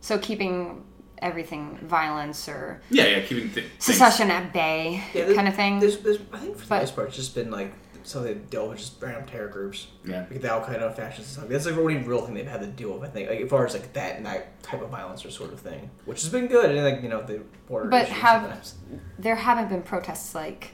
so 0.00 0.18
keeping 0.18 0.82
everything 1.22 1.78
violence 1.82 2.48
or 2.48 2.82
yeah, 2.90 3.06
yeah, 3.06 3.20
keeping 3.22 3.48
th- 3.50 3.66
secession 3.78 4.30
at 4.30 4.52
bay, 4.52 5.02
Yeah, 5.14 5.32
kind 5.32 5.48
of 5.48 5.54
thing. 5.54 5.80
There's, 5.80 5.96
there's, 5.98 6.18
I 6.32 6.38
think 6.38 6.56
for 6.56 6.62
the 6.64 6.68
But- 6.68 6.80
most 6.82 6.94
part, 6.96 7.08
it's 7.08 7.16
just 7.16 7.34
been 7.34 7.50
like 7.50 7.72
some 8.04 8.22
they 8.22 8.34
the 8.34 8.40
dealt 8.40 8.68
with 8.70 8.78
just 8.78 9.02
random 9.02 9.26
terror 9.26 9.48
groups, 9.48 9.88
Yeah. 10.04 10.26
like 10.30 10.40
the 10.40 10.50
Al 10.50 10.62
Qaeda 10.62 10.94
factions 10.94 11.26
and 11.26 11.36
stuff. 11.36 11.48
That's 11.48 11.66
like 11.66 11.74
the 11.74 11.80
only 11.80 11.96
real 11.98 12.20
thing 12.24 12.34
they've 12.34 12.46
had 12.46 12.60
to 12.60 12.66
deal 12.66 12.92
with. 12.92 13.02
I 13.02 13.12
think, 13.12 13.28
like 13.30 13.40
as 13.40 13.48
far 13.50 13.66
as 13.66 13.72
like 13.74 13.92
that 13.94 14.16
and 14.16 14.26
that 14.26 14.62
type 14.62 14.82
of 14.82 14.90
violence 14.90 15.24
or 15.24 15.30
sort 15.30 15.52
of 15.52 15.60
thing, 15.60 15.90
which 16.04 16.22
has 16.22 16.30
been 16.30 16.46
good. 16.46 16.70
And 16.70 16.84
like 16.84 17.02
you 17.02 17.08
know 17.08 17.22
the 17.22 17.42
border. 17.66 17.88
But 17.88 18.08
have- 18.08 18.42
sometimes. 18.42 18.74
there 19.18 19.34
haven't 19.36 19.68
been 19.70 19.82
protests 19.82 20.34
like 20.34 20.72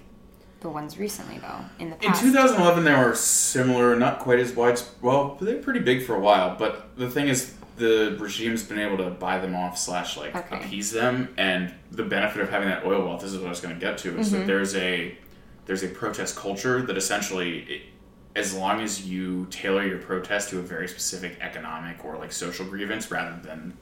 the 0.60 0.68
ones 0.68 0.99
recently, 0.99 1.38
though. 1.38 1.64
In 1.78 1.88
the 1.90 1.96
In 2.04 2.12
2011, 2.12 2.84
there 2.84 3.06
were 3.06 3.14
similar, 3.14 3.96
not 3.96 4.18
quite 4.18 4.38
as 4.40 4.52
wide. 4.52 4.78
Well, 5.00 5.38
they're 5.40 5.56
pretty 5.62 5.80
big 5.80 6.04
for 6.04 6.14
a 6.16 6.20
while. 6.20 6.56
But 6.58 6.96
the 6.96 7.08
thing 7.10 7.28
is, 7.28 7.54
the 7.76 8.14
regime's 8.20 8.62
been 8.62 8.78
able 8.78 8.99
to 8.99 9.08
buy 9.08 9.38
them 9.38 9.54
off 9.54 9.78
slash 9.78 10.18
like 10.18 10.37
Okay. 10.37 10.56
appease 10.58 10.90
them, 10.90 11.32
and 11.38 11.72
the 11.92 12.02
benefit 12.02 12.42
of 12.42 12.50
having 12.50 12.68
that 12.68 12.84
oil 12.84 13.02
wealth. 13.06 13.22
This 13.22 13.32
is 13.32 13.38
what 13.38 13.46
I 13.46 13.50
was 13.50 13.60
going 13.60 13.75
to 13.75 13.80
get 13.80 13.96
to. 13.99 14.18
Is 14.18 14.28
Mm-hmm. 14.28 14.38
that 14.40 14.46
there's 14.46 14.75
a 14.76 15.16
there's 15.67 15.83
a 15.83 15.88
protest 15.88 16.37
culture 16.37 16.83
that 16.83 16.96
essentially. 16.96 17.61
It, 17.61 17.83
as 18.37 18.55
long 18.55 18.81
as 18.81 19.09
you 19.09 19.44
tailor 19.51 19.85
your 19.85 19.99
protest 19.99 20.51
to 20.51 20.59
a 20.61 20.62
very 20.62 20.87
specific 20.87 21.37
economic 21.40 22.05
or 22.05 22.16
like 22.16 22.31
social 22.31 22.64
grievance 22.64 23.11
rather 23.11 23.37
than 23.42 23.77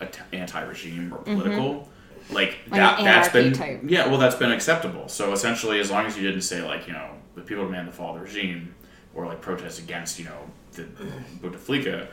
a 0.00 0.06
t- 0.06 0.20
anti-regime 0.32 1.14
or 1.14 1.18
political, 1.18 1.74
like, 1.74 1.86
Mm-hmm. 2.30 2.34
Like 2.34 2.64
that 2.70 2.98
an 2.98 3.04
that's 3.04 3.28
been 3.28 3.52
type. 3.52 3.80
yeah, 3.84 4.06
well, 4.06 4.18
that's 4.18 4.36
been 4.36 4.52
acceptable. 4.52 5.08
So 5.08 5.32
essentially, 5.32 5.80
as 5.80 5.90
long 5.90 6.06
as 6.06 6.16
you 6.16 6.22
didn't 6.22 6.42
say 6.42 6.62
like 6.62 6.86
you 6.86 6.92
know 6.92 7.10
the 7.34 7.40
people 7.42 7.64
demand 7.64 7.88
the 7.88 7.92
fall 7.92 8.10
of 8.14 8.20
the 8.20 8.24
regime 8.26 8.74
or 9.14 9.26
like 9.26 9.40
protest 9.40 9.78
against 9.78 10.18
you 10.18 10.26
know 10.26 10.38
the 10.72 10.82
Bouteflika, 11.42 12.08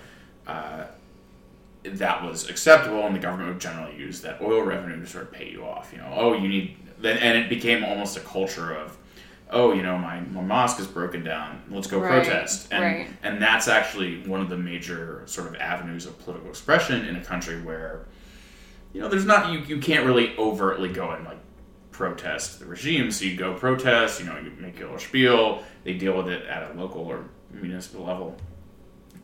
uh, 0.48 0.86
that 1.84 2.24
was 2.24 2.50
acceptable, 2.50 3.06
and 3.06 3.16
the 3.16 3.20
government 3.20 3.50
would 3.50 3.60
generally 3.62 3.96
use 3.98 4.22
that 4.22 4.42
oil 4.42 4.62
revenue 4.62 5.00
to 5.00 5.06
sort 5.06 5.26
of 5.26 5.32
pay 5.32 5.50
you 5.50 5.64
off. 5.64 5.92
You 5.92 6.00
know, 6.00 6.12
oh, 6.16 6.34
you 6.34 6.48
need 6.48 6.78
then, 6.86 6.87
and 7.04 7.38
it 7.38 7.50
became 7.50 7.84
almost 7.84 8.18
a 8.18 8.22
culture 8.22 8.74
of. 8.74 8.98
Oh, 9.50 9.72
you 9.72 9.82
know, 9.82 9.98
my, 9.98 10.20
my 10.20 10.42
mosque 10.42 10.78
is 10.82 10.88
broken 10.88 11.24
down. 11.24 11.64
Let's 11.70 11.88
go 11.88 12.00
Right, 12.02 12.22
protest. 12.22 12.68
And 12.70 12.84
right. 12.84 13.08
and 13.24 13.42
that's 13.42 13.70
actually 13.70 14.22
one 14.28 14.42
of 14.42 14.50
the 14.50 14.58
major 14.58 15.22
sort 15.26 15.48
of 15.48 15.56
avenues 15.56 16.06
of 16.06 16.20
political 16.20 16.50
expression 16.50 17.06
in 17.06 17.16
a 17.16 17.24
country 17.24 17.62
where 17.62 18.08
you 18.94 19.00
know, 19.00 19.08
there's 19.08 19.26
not 19.26 19.54
you, 19.54 19.60
you 19.60 19.78
can't 19.80 20.06
really 20.06 20.36
overtly 20.38 20.90
go 20.90 21.12
and 21.12 21.24
like 21.24 21.38
protest 21.92 22.60
the 22.60 22.66
regime. 22.66 23.10
So 23.10 23.24
you 23.24 23.38
go 23.38 23.54
protest, 23.54 24.20
you 24.20 24.26
know, 24.26 24.38
you 24.38 24.52
make 24.60 24.78
your 24.80 24.88
little 24.90 25.00
spiel. 25.00 25.64
They 25.86 25.94
deal 25.94 26.18
with 26.18 26.28
it 26.28 26.46
at 26.46 26.70
a 26.70 26.74
local 26.78 27.04
or 27.06 27.24
municipal 27.52 28.04
level. 28.06 28.36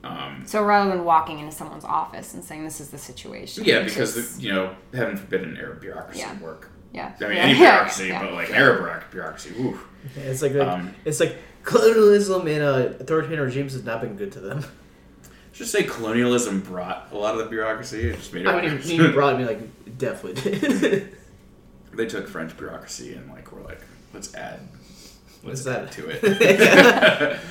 Um, 0.06 0.44
So 0.46 0.64
rather 0.64 0.90
than 0.90 1.04
walking 1.04 1.40
into 1.40 1.52
someone's 1.52 1.84
office 1.86 2.34
and 2.34 2.44
saying 2.44 2.64
this 2.64 2.80
is 2.80 2.90
the 2.92 2.98
situation, 2.98 3.66
yeah, 3.66 3.84
because 3.84 4.16
just- 4.16 4.38
the, 4.38 4.44
you 4.44 4.54
know, 4.54 4.74
heaven 4.94 5.18
forbid 5.18 5.44
an 5.44 5.58
Arab 5.58 5.82
bureaucracy 5.82 6.20
Yeah. 6.22 6.38
work. 6.40 6.70
Yeah, 6.94 7.14
I 7.20 7.24
mean, 7.24 7.38
yeah, 7.38 7.44
any 7.44 7.54
bureaucracy, 7.60 8.08
yeah, 8.08 8.22
but 8.22 8.34
like 8.34 8.50
yeah. 8.50 8.56
Arab 8.56 9.04
bureaucracy. 9.12 9.52
Woo. 9.58 9.80
Yeah, 10.16 10.24
it's 10.24 10.42
like, 10.42 10.54
like 10.54 10.68
Um, 10.68 10.94
it's 11.06 11.20
like 11.20 11.38
colonialism 11.64 12.48
and 12.48 12.62
uh, 12.64 12.90
authoritarian 13.00 13.42
regimes 13.42 13.74
has 13.74 13.84
not 13.84 14.02
been 14.02 14.16
good 14.16 14.32
to 14.34 14.40
them. 14.40 14.64
Just 15.54 15.72
say 15.72 15.84
colonialism 15.84 16.62
brought 16.62 17.10
a 17.12 17.16
lot 17.18 17.34
of 17.36 17.40
the 17.40 17.46
bureaucracy. 17.46 18.10
It 18.10 18.16
just 18.18 18.34
made 18.34 18.46
it 18.46 18.48
I 18.48 18.62
mean, 18.62 18.72
worse. 18.76 18.86
you 18.90 19.12
brought 19.12 19.38
me 19.38 19.46
like 19.46 19.98
definitely 19.98 20.42
did. 20.52 21.16
they 21.94 22.06
took 22.08 22.28
French 22.28 22.58
bureaucracy 22.58 23.14
and 23.14 23.30
like 23.32 23.52
were 23.52 23.62
like, 23.62 23.80
let's 24.14 24.34
add 24.36 24.60
What's 25.44 25.64
that? 25.66 25.92
to 25.92 26.08
it. 26.10 26.24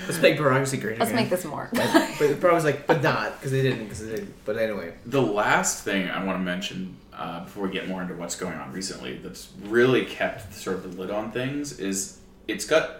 Let's 0.08 0.20
make 0.22 0.36
bureaucracy 0.38 0.78
great 0.78 0.98
Let's 0.98 1.10
again. 1.10 1.22
make 1.24 1.30
this 1.30 1.44
more. 1.44 1.68
but 1.72 2.18
the 2.18 2.36
problem 2.40 2.56
is 2.58 2.64
like, 2.64 2.86
but 2.86 3.02
not 3.02 3.36
because 3.38 3.52
they 3.52 3.60
didn't. 3.62 3.84
Because 3.84 4.04
they 4.04 4.16
didn't. 4.16 4.34
But 4.46 4.56
anyway, 4.56 4.94
The 5.06 5.20
last 5.22 5.84
thing 5.84 6.08
I 6.08 6.24
want 6.24 6.38
to 6.38 6.42
mention 6.42 6.96
uh, 7.16 7.44
before 7.44 7.66
we 7.66 7.72
get 7.72 7.88
more 7.88 8.02
into 8.02 8.14
what's 8.14 8.36
going 8.36 8.54
on 8.54 8.72
recently 8.72 9.18
that's 9.18 9.50
really 9.64 10.04
kept 10.04 10.54
sort 10.54 10.76
of 10.76 10.82
the 10.82 11.00
lid 11.00 11.10
on 11.10 11.30
things 11.30 11.78
is 11.78 12.18
it's 12.48 12.64
got. 12.64 12.98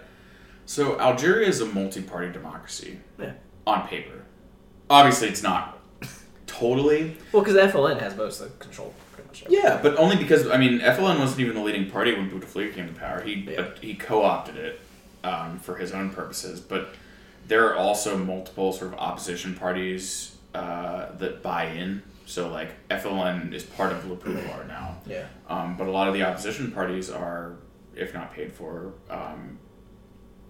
So 0.65 0.99
Algeria 0.99 1.47
is 1.47 1.59
a 1.61 1.65
multi-party 1.65 2.31
democracy 2.31 2.99
yeah. 3.19 3.33
on 3.67 3.87
paper. 3.87 4.23
Obviously, 4.89 5.27
it's 5.27 5.43
not 5.43 5.79
totally. 6.47 7.17
Well, 7.31 7.43
because 7.43 7.73
FLN 7.73 7.99
has 7.99 8.15
most 8.15 8.39
of 8.39 8.49
the 8.49 8.63
control, 8.63 8.93
pretty 9.11 9.27
much. 9.27 9.43
Yeah, 9.49 9.79
but 9.81 9.97
only 9.97 10.15
because 10.15 10.47
I 10.47 10.57
mean 10.57 10.79
FLN 10.79 11.19
wasn't 11.19 11.41
even 11.41 11.55
the 11.55 11.61
leading 11.61 11.89
party 11.89 12.13
when 12.13 12.29
Bouteflika 12.29 12.73
came 12.75 12.87
to 12.87 12.93
power. 12.99 13.21
He 13.21 13.33
Yeah. 13.33 13.61
uh, 13.61 13.75
he 13.81 13.95
co-opted 13.95 14.55
it 14.55 14.79
um, 15.23 15.59
for 15.59 15.75
his 15.75 15.91
own 15.91 16.11
purposes, 16.11 16.59
but 16.59 16.89
there 17.47 17.67
are 17.67 17.75
also 17.75 18.17
multiple 18.17 18.71
sort 18.71 18.93
of 18.93 18.99
opposition 18.99 19.55
parties 19.55 20.35
uh, 20.53 21.07
that 21.17 21.41
buy 21.41 21.65
in. 21.65 22.03
So 22.25 22.49
like 22.49 22.69
FLN 22.89 23.53
is 23.53 23.63
part 23.63 23.91
of 23.91 24.05
Le 24.09 24.15
Pouvoir 24.23 24.65
now, 24.67 24.97
Yeah. 25.05 25.25
um, 25.47 25.75
but 25.77 25.87
a 25.87 25.91
lot 25.91 26.07
of 26.07 26.13
the 26.13 26.23
opposition 26.23 26.71
parties 26.71 27.09
are, 27.09 27.55
if 27.95 28.13
not 28.13 28.33
paid 28.33 28.51
for, 28.53 28.93
um, 29.09 29.59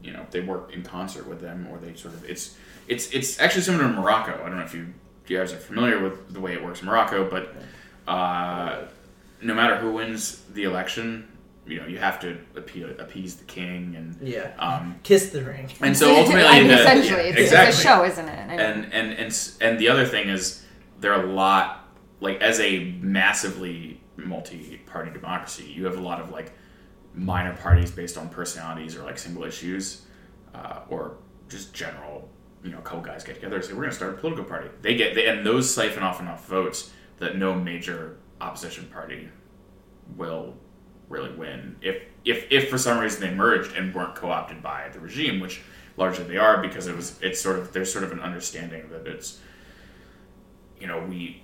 you 0.01 0.11
know, 0.11 0.25
they 0.31 0.41
work 0.41 0.71
in 0.73 0.83
concert 0.83 1.27
with 1.27 1.41
them, 1.41 1.67
or 1.71 1.77
they 1.79 1.93
sort 1.95 2.13
of 2.13 2.23
it's 2.29 2.55
it's 2.87 3.09
it's 3.11 3.39
actually 3.39 3.61
similar 3.63 3.83
to 3.85 3.89
Morocco. 3.89 4.33
I 4.43 4.49
don't 4.49 4.57
know 4.57 4.63
if 4.65 4.73
you, 4.73 4.93
you 5.27 5.37
guys 5.37 5.53
are 5.53 5.57
familiar 5.57 6.01
with 6.03 6.33
the 6.33 6.39
way 6.41 6.53
it 6.53 6.63
works 6.63 6.81
in 6.81 6.87
Morocco, 6.87 7.29
but 7.29 7.55
uh, 8.07 8.83
no 9.41 9.53
matter 9.53 9.77
who 9.77 9.93
wins 9.93 10.41
the 10.53 10.63
election, 10.63 11.27
you 11.65 11.79
know, 11.79 11.87
you 11.87 11.97
have 11.97 12.19
to 12.19 12.37
appeal, 12.55 12.89
appease 12.99 13.35
the 13.37 13.45
king, 13.45 13.95
and 13.95 14.17
Yeah. 14.21 14.51
um, 14.59 14.97
Kiss 15.03 15.29
the 15.29 15.43
ring. 15.43 15.69
and 15.81 15.95
so 15.97 16.13
ultimately, 16.15 16.43
I 16.47 16.59
mean, 16.59 16.67
the- 16.67 16.79
essentially, 16.81 17.23
yeah, 17.23 17.29
it's, 17.29 17.39
exactly. 17.39 17.69
it's 17.69 17.79
a 17.79 17.81
show, 17.81 18.03
isn't 18.03 18.27
it? 18.27 18.39
I 18.39 18.47
mean, 18.47 18.59
and 18.59 18.93
and 18.93 19.13
and 19.13 19.49
and 19.61 19.79
the 19.79 19.87
other 19.89 20.05
thing 20.05 20.27
is 20.29 20.62
there 21.03 21.13
are 21.13 21.23
a 21.23 21.33
lot 21.33 21.89
like 22.21 22.41
as 22.41 22.59
a 22.61 22.95
massively 23.01 23.99
multi-party 24.15 25.11
democracy 25.11 25.65
you 25.65 25.83
have 25.85 25.97
a 25.97 26.01
lot 26.01 26.21
of 26.21 26.31
like 26.31 26.53
minor 27.13 27.55
parties 27.57 27.91
based 27.91 28.17
on 28.17 28.29
personalities 28.29 28.95
or 28.95 29.03
like 29.03 29.19
single 29.19 29.43
issues 29.43 30.03
uh, 30.55 30.79
or 30.89 31.17
just 31.49 31.73
general 31.73 32.29
you 32.63 32.71
know 32.71 32.79
a 32.79 32.81
couple 32.81 33.01
guys 33.01 33.23
get 33.23 33.35
together 33.35 33.57
and 33.57 33.65
say 33.65 33.73
we're 33.73 33.79
going 33.79 33.89
to 33.89 33.95
start 33.95 34.13
a 34.13 34.17
political 34.17 34.45
party. 34.45 34.69
They 34.81 34.95
get 34.95 35.13
they, 35.15 35.27
and 35.27 35.45
those 35.45 35.71
siphon 35.71 36.03
off 36.03 36.21
enough 36.21 36.47
votes 36.47 36.91
that 37.19 37.37
no 37.37 37.53
major 37.53 38.17
opposition 38.39 38.87
party 38.87 39.29
will 40.15 40.55
really 41.09 41.33
win. 41.35 41.75
If 41.81 42.01
if 42.23 42.47
if 42.49 42.69
for 42.69 42.77
some 42.77 42.99
reason 42.99 43.21
they 43.21 43.33
merged 43.33 43.75
and 43.75 43.93
weren't 43.93 44.15
co-opted 44.15 44.63
by 44.63 44.89
the 44.93 44.99
regime 44.99 45.41
which 45.41 45.61
largely 45.97 46.23
they 46.23 46.37
are 46.37 46.61
because 46.61 46.87
it 46.87 46.95
was 46.95 47.19
it's 47.21 47.41
sort 47.41 47.59
of 47.59 47.73
there's 47.73 47.91
sort 47.91 48.05
of 48.05 48.13
an 48.13 48.21
understanding 48.21 48.87
that 48.89 49.05
it's 49.05 49.41
you 50.83 50.89
know 50.89 50.99
we 50.99 51.41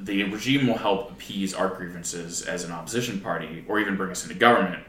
the 0.00 0.24
regime 0.24 0.66
will 0.66 0.78
help 0.78 1.10
appease 1.12 1.52
our 1.54 1.68
grievances 1.68 2.42
as 2.42 2.64
an 2.64 2.72
opposition 2.72 3.20
party 3.20 3.64
or 3.68 3.78
even 3.78 3.96
bring 3.96 4.10
us 4.10 4.24
into 4.24 4.34
government 4.34 4.82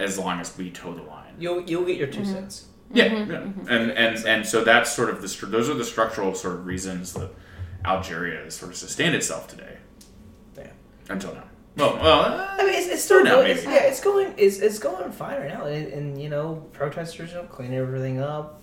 as 0.00 0.18
long 0.18 0.40
as 0.40 0.56
we 0.58 0.70
toe 0.70 0.92
the 0.92 1.02
line. 1.02 1.32
You'll 1.38 1.62
you'll 1.62 1.84
get 1.86 1.96
your 1.96 2.08
2 2.08 2.24
cents. 2.24 2.66
Yeah, 2.92 3.04
yeah. 3.04 3.36
and 3.68 3.90
and 3.92 4.26
and 4.26 4.46
so 4.46 4.64
that's 4.64 4.92
sort 4.92 5.10
of 5.10 5.22
the 5.22 5.28
stru- 5.28 5.50
those 5.50 5.68
are 5.70 5.74
the 5.74 5.84
structural 5.84 6.34
sort 6.34 6.54
of 6.56 6.66
reasons 6.66 7.12
that 7.12 7.30
Algeria 7.84 8.42
has 8.44 8.56
sort 8.56 8.72
of 8.72 8.76
sustained 8.76 9.14
itself 9.14 9.46
today 9.46 9.76
Yeah. 10.56 10.70
until 11.08 11.34
now. 11.34 11.44
Well, 11.76 11.94
well, 11.96 12.22
uh, 12.22 12.56
I 12.58 12.64
mean, 12.64 12.74
it's, 12.74 12.88
it's 12.88 13.04
still 13.04 13.22
now, 13.22 13.36
going. 13.36 13.52
It's, 13.52 13.64
yeah, 13.64 13.84
it's 13.84 14.00
going. 14.00 14.34
It's, 14.36 14.58
it's 14.58 14.80
going 14.80 15.12
fine 15.12 15.38
right 15.42 15.48
now, 15.48 15.66
and, 15.66 15.86
and 15.92 16.20
you 16.20 16.28
know, 16.28 16.66
protesters, 16.72 17.30
you 17.30 17.36
know, 17.36 17.44
cleaning 17.44 17.78
everything 17.78 18.18
up, 18.20 18.60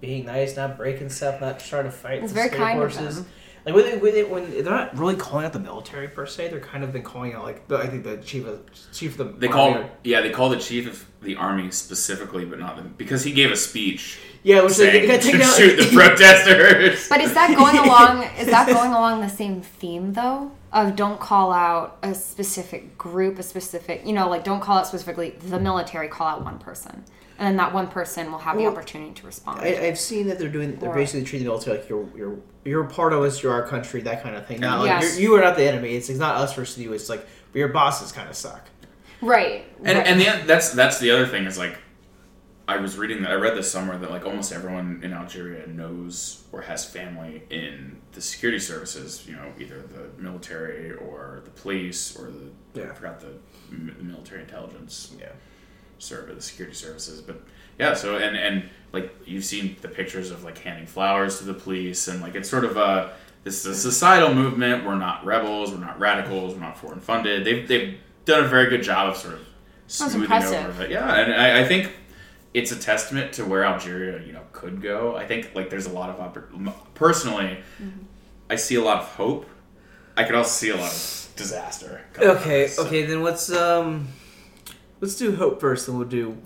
being 0.00 0.26
nice, 0.26 0.54
not 0.54 0.76
breaking 0.76 1.08
stuff, 1.08 1.40
not 1.40 1.58
trying 1.58 1.84
to 1.84 1.90
fight. 1.90 2.22
It's 2.22 2.28
the 2.32 2.34
very 2.36 2.48
state 2.48 2.58
kind 2.58 2.80
of 2.80 2.94
horses. 2.94 3.16
them. 3.16 3.26
Like 3.68 3.74
when 3.74 3.84
they, 3.84 3.96
when, 3.98 4.12
they, 4.14 4.24
when 4.24 4.50
they're 4.50 4.62
not 4.64 4.96
really 4.96 5.16
calling 5.16 5.44
out 5.44 5.52
the 5.52 5.58
military 5.60 6.08
per 6.08 6.26
se, 6.26 6.48
they're 6.48 6.60
kind 6.60 6.82
of 6.84 6.92
been 6.92 7.02
calling 7.02 7.34
out 7.34 7.44
like 7.44 7.68
the, 7.68 7.76
I 7.76 7.86
think 7.86 8.04
the 8.04 8.16
chief 8.18 8.46
of 8.46 8.60
chief 8.92 9.18
of 9.18 9.30
the 9.40 9.46
they 9.46 9.46
army 9.48 9.52
call 9.74 9.74
or- 9.82 9.90
yeah 10.04 10.20
they 10.20 10.30
call 10.30 10.48
the 10.48 10.58
chief 10.58 10.86
of 10.86 11.04
the 11.22 11.36
army 11.36 11.70
specifically, 11.70 12.44
but 12.44 12.58
not 12.58 12.76
the 12.76 12.82
because 12.82 13.24
he 13.24 13.32
gave 13.32 13.50
a 13.50 13.56
speech 13.56 14.18
yeah, 14.42 14.62
which 14.62 14.76
they, 14.76 14.86
saying 14.90 15.02
they 15.02 15.08
got 15.08 15.20
to 15.20 15.26
taken 15.26 15.42
out. 15.42 15.56
shoot 15.56 15.76
the 15.76 15.90
protesters. 15.92 17.08
But 17.08 17.20
is 17.20 17.34
that 17.34 17.56
going 17.56 17.76
along? 17.84 18.22
Is 18.38 18.46
that 18.46 18.66
going 18.68 18.92
along 18.92 19.20
the 19.20 19.28
same 19.28 19.60
theme 19.62 20.12
though? 20.12 20.52
Of 20.72 20.96
don't 20.96 21.18
call 21.18 21.50
out 21.52 21.98
a 22.02 22.14
specific 22.14 22.98
group, 22.98 23.38
a 23.38 23.42
specific, 23.42 24.06
you 24.06 24.12
know, 24.12 24.28
like 24.28 24.44
don't 24.44 24.60
call 24.60 24.78
out 24.78 24.86
specifically 24.86 25.30
the 25.30 25.58
military. 25.58 26.08
Call 26.08 26.26
out 26.28 26.44
one 26.44 26.58
person, 26.58 27.04
and 27.38 27.46
then 27.46 27.56
that 27.56 27.72
one 27.72 27.86
person 27.88 28.30
will 28.32 28.38
have 28.40 28.56
the 28.56 28.66
opportunity 28.66 29.12
to 29.14 29.26
respond. 29.26 29.60
I, 29.60 29.86
I've 29.86 29.98
seen 29.98 30.26
that 30.26 30.38
they're 30.38 30.48
doing. 30.48 30.76
They're 30.76 30.90
Or- 30.90 30.94
basically 30.94 31.24
treating 31.24 31.46
the 31.46 31.52
military 31.52 31.78
like 31.78 31.88
you're 31.88 32.08
you're 32.16 32.38
you're 32.64 32.84
part 32.84 33.12
of 33.12 33.22
us. 33.22 33.42
You're 33.42 33.52
our 33.52 33.66
country. 33.66 34.00
That 34.02 34.22
kind 34.22 34.34
of 34.36 34.46
thing. 34.46 34.60
Not 34.60 34.80
like 34.80 34.88
Yes. 34.88 35.18
you're, 35.18 35.30
you 35.32 35.36
are 35.38 35.44
not 35.44 35.56
the 35.56 35.64
enemy. 35.64 35.94
It's, 35.94 36.08
it's 36.08 36.18
not 36.18 36.36
us 36.36 36.54
versus 36.54 36.78
you. 36.78 36.92
It's 36.92 37.08
like 37.08 37.26
but 37.52 37.58
your 37.58 37.68
bosses 37.68 38.12
kind 38.12 38.28
of 38.28 38.36
suck. 38.36 38.68
right. 39.22 39.64
and 39.84 39.98
right. 39.98 40.06
and 40.06 40.20
the, 40.20 40.46
that's 40.46 40.72
that's 40.72 40.98
the 40.98 41.10
other 41.12 41.26
thing 41.26 41.44
is 41.44 41.56
like 41.58 41.78
I 42.66 42.76
was 42.76 42.98
reading 42.98 43.22
that 43.22 43.30
I 43.30 43.34
read 43.36 43.56
this 43.56 43.70
somewhere 43.70 43.96
that 43.98 44.10
like 44.10 44.26
almost 44.26 44.52
everyone 44.52 45.00
in 45.02 45.12
Algeria 45.14 45.66
knows 45.66 46.44
or 46.52 46.60
has 46.62 46.84
family 46.84 47.42
in 47.50 47.96
the 48.12 48.20
security 48.20 48.58
services. 48.58 49.24
You 49.26 49.36
know, 49.36 49.52
either 49.58 49.80
the 49.82 50.10
military 50.22 50.92
or 50.92 51.40
the 51.44 51.50
police 51.50 52.16
or 52.18 52.30
the 52.30 52.50
Yeah. 52.80 52.90
I 52.90 52.94
forgot 52.94 53.20
the, 53.20 53.32
the 53.70 54.02
military 54.04 54.42
intelligence 54.42 55.14
Yeah. 55.18 55.28
Service, 55.98 56.34
the 56.36 56.42
security 56.42 56.74
services. 56.76 57.20
But 57.20 57.40
yeah, 57.78 57.94
so 57.94 58.16
and 58.16 58.36
and 58.36 58.68
like 58.92 59.14
you've 59.24 59.44
seen 59.44 59.76
the 59.82 59.88
pictures 59.88 60.30
of 60.30 60.44
like 60.44 60.58
handing 60.58 60.86
flowers 60.86 61.38
to 61.38 61.44
the 61.44 61.54
police 61.54 62.08
and 62.08 62.20
like 62.20 62.34
it's 62.34 62.48
sort 62.48 62.64
of 62.64 62.76
a 62.76 63.12
this 63.44 63.64
is 63.64 63.66
a 63.66 63.74
societal 63.74 64.34
movement. 64.34 64.84
We're 64.84 64.96
not 64.96 65.24
rebels. 65.24 65.70
We're 65.72 65.78
not 65.78 65.98
radicals. 65.98 66.54
We're 66.54 66.60
not 66.60 66.76
foreign 66.76 67.00
funded. 67.00 67.44
They've 67.44 67.66
they've 67.66 67.98
done 68.24 68.44
a 68.44 68.48
very 68.48 68.68
good 68.68 68.82
job 68.82 69.08
of 69.10 69.16
sort 69.16 69.34
of 69.34 69.40
smoothing 69.86 70.30
over 70.32 70.72
that. 70.72 70.90
Yeah, 70.90 71.14
and 71.14 71.32
I, 71.32 71.60
I 71.62 71.64
think 71.64 71.92
it's 72.54 72.72
a 72.72 72.76
testament 72.76 73.32
to 73.34 73.44
where 73.44 73.64
Algeria 73.64 74.24
you 74.24 74.32
know 74.32 74.42
could 74.52 74.80
go. 74.82 75.16
I 75.16 75.26
think 75.26 75.52
like 75.54 75.70
there's 75.70 75.86
a 75.86 75.92
lot 75.92 76.10
of 76.10 76.16
oppor- 76.16 76.74
personally, 76.94 77.58
I 78.50 78.56
see 78.56 78.74
a 78.74 78.82
lot 78.82 79.02
of 79.02 79.08
hope. 79.08 79.46
I 80.16 80.24
could 80.24 80.34
also 80.34 80.50
see 80.50 80.70
a 80.70 80.76
lot 80.76 80.90
of 80.92 81.28
disaster. 81.36 82.02
Okay, 82.18 82.62
this, 82.62 82.76
so- 82.76 82.86
okay, 82.86 83.04
then 83.04 83.22
let's 83.22 83.50
um 83.52 84.08
let's 85.00 85.16
do 85.16 85.34
hope 85.36 85.60
first 85.60 85.88
and 85.88 85.98
we'll 85.98 86.08
do 86.08 86.36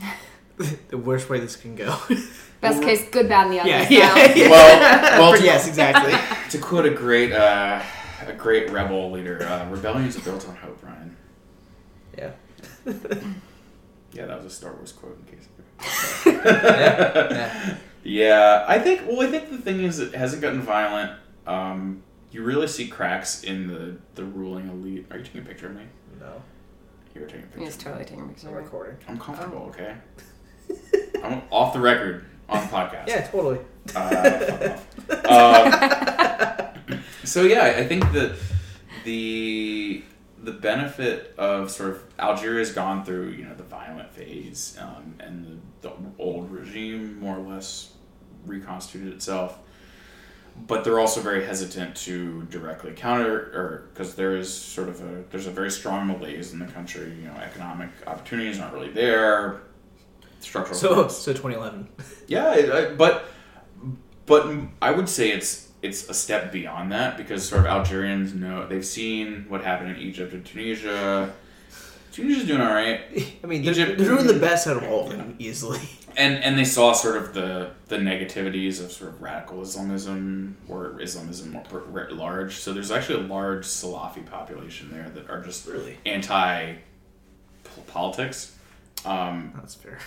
the 0.88 0.98
worst 0.98 1.28
way 1.30 1.40
this 1.40 1.56
can 1.56 1.74
go. 1.76 1.96
Best 2.60 2.80
case, 2.82 3.08
good, 3.10 3.28
bad, 3.28 3.46
and 3.46 3.54
the 3.54 3.58
ugly. 3.60 3.70
yeah, 3.72 3.84
style. 3.86 4.16
yeah, 4.28 4.34
yeah. 4.36 4.50
Well, 4.50 5.20
well, 5.32 5.36
to- 5.38 5.44
yes, 5.44 5.66
exactly. 5.66 6.12
To 6.50 6.58
quote 6.64 6.86
a 6.86 6.90
great, 6.90 7.32
uh, 7.32 7.82
a 8.24 8.32
great 8.34 8.70
rebel 8.70 9.10
leader, 9.10 9.42
uh, 9.42 9.68
rebellions 9.68 10.16
are 10.16 10.20
built 10.20 10.48
on 10.48 10.54
hope, 10.54 10.80
Ryan. 10.84 11.16
yeah. 12.16 12.30
Yeah, 14.12 14.26
that 14.26 14.36
was 14.36 14.44
a 14.46 14.50
Star 14.50 14.72
Wars 14.74 14.92
quote 14.92 15.18
in 15.18 15.36
case. 15.36 16.26
yeah. 16.26 17.76
Yeah, 18.04 18.64
I 18.68 18.78
think. 18.78 19.02
Well, 19.06 19.22
I 19.22 19.30
think 19.30 19.50
the 19.50 19.58
thing 19.58 19.82
is, 19.84 19.98
it 20.00 20.14
hasn't 20.14 20.42
gotten 20.42 20.60
violent. 20.60 21.12
Um, 21.46 22.02
you 22.30 22.42
really 22.42 22.66
see 22.66 22.88
cracks 22.88 23.44
in 23.44 23.68
the 23.68 23.96
the 24.14 24.24
ruling 24.24 24.68
elite. 24.68 25.06
Are 25.10 25.18
you 25.18 25.24
taking 25.24 25.40
a 25.42 25.44
picture 25.44 25.66
of 25.66 25.76
me? 25.76 25.82
No, 26.20 26.42
You 27.14 27.20
were 27.20 27.26
taking 27.26 27.42
a 27.42 27.46
picture. 27.46 27.64
He's 27.64 27.76
totally 27.76 28.04
taking 28.04 28.24
a 28.24 28.28
picture. 28.28 28.48
I'm 28.48 28.56
of 28.56 28.64
recording. 28.64 28.96
I'm 29.08 29.18
comfortable, 29.18 29.70
okay. 29.70 29.94
I'm 31.24 31.42
off 31.50 31.72
the 31.72 31.80
record 31.80 32.24
on 32.48 32.66
the 32.66 32.72
podcast. 32.72 33.08
Yeah, 33.08 33.26
totally. 33.26 33.58
Uh, 33.94 34.76
fuck 35.08 35.24
off. 35.30 36.88
Um, 36.88 37.02
so 37.24 37.42
yeah, 37.42 37.64
I 37.64 37.86
think 37.86 38.10
that 38.12 38.36
the 39.04 40.04
the 40.42 40.52
benefit 40.52 41.34
of 41.38 41.70
sort 41.70 41.90
of 41.90 42.02
Algeria's 42.18 42.72
gone 42.72 43.04
through 43.04 43.28
you 43.28 43.44
know 43.44 43.54
the 43.54 43.62
violent 43.62 44.12
phase 44.12 44.76
um, 44.80 45.14
and 45.20 45.60
the, 45.80 45.88
the 45.88 45.94
old 46.18 46.50
regime 46.50 47.18
more 47.20 47.36
or 47.36 47.42
less 47.42 47.92
reconstituted 48.46 49.12
itself, 49.12 49.58
but 50.66 50.84
they're 50.84 50.98
also 51.00 51.20
very 51.20 51.44
hesitant 51.44 51.96
to 51.96 52.42
directly 52.44 52.92
counter 52.92 53.36
or 53.54 53.88
because 53.92 54.14
there 54.14 54.36
is 54.36 54.52
sort 54.52 54.88
of 54.88 55.00
a 55.00 55.24
there's 55.30 55.46
a 55.46 55.50
very 55.50 55.70
strong 55.70 56.06
malaise 56.06 56.52
in 56.52 56.58
the 56.58 56.66
country. 56.66 57.12
You 57.20 57.26
know, 57.28 57.34
economic 57.34 57.90
opportunities 58.06 58.60
aren't 58.60 58.74
really 58.74 58.90
there. 58.90 59.60
Structural 60.40 60.76
So 60.78 61.08
so 61.08 61.32
2011. 61.32 61.88
yeah, 62.26 62.54
it, 62.54 62.70
I, 62.70 62.94
but 62.94 63.24
but 64.26 64.52
I 64.80 64.90
would 64.90 65.08
say 65.08 65.30
it's 65.30 65.68
it's 65.82 66.08
a 66.08 66.14
step 66.14 66.52
beyond 66.52 66.92
that 66.92 67.16
because 67.16 67.48
sort 67.48 67.60
of 67.62 67.66
Algerians 67.66 68.34
know 68.34 68.66
they've 68.66 68.84
seen 68.86 69.46
what 69.48 69.62
happened 69.62 69.90
in 69.90 69.96
Egypt 69.98 70.32
and 70.32 70.44
Tunisia. 70.44 71.32
Tunisia's 72.12 72.46
doing 72.46 72.60
all 72.60 72.74
right, 72.74 73.00
I 73.44 73.46
mean, 73.46 73.62
they're, 73.62 73.72
Egypt- 73.72 73.98
they're 73.98 74.08
doing 74.14 74.26
the 74.26 74.34
best 74.38 74.66
out 74.66 74.76
of 74.76 74.82
all 74.84 75.06
of 75.10 75.16
them 75.16 75.34
easily. 75.38 75.80
And 76.16 76.42
and 76.44 76.58
they 76.58 76.64
saw 76.64 76.92
sort 76.92 77.16
of 77.16 77.34
the 77.34 77.70
the 77.88 77.96
negativities 77.96 78.82
of 78.84 78.92
sort 78.92 79.10
of 79.10 79.22
radical 79.22 79.60
Islamism 79.62 80.56
or 80.68 81.00
Islamism 81.00 81.52
more 81.52 81.64
writ 81.86 82.12
large. 82.12 82.56
So 82.56 82.72
there's 82.72 82.90
actually 82.90 83.24
a 83.24 83.26
large 83.26 83.64
Salafi 83.64 84.24
population 84.26 84.90
there 84.92 85.08
that 85.10 85.28
are 85.30 85.40
just 85.42 85.66
Really? 85.66 85.98
anti 86.06 86.74
politics. 87.86 88.56
Um, 89.04 89.52
That's 89.56 89.74
fair. 89.74 89.98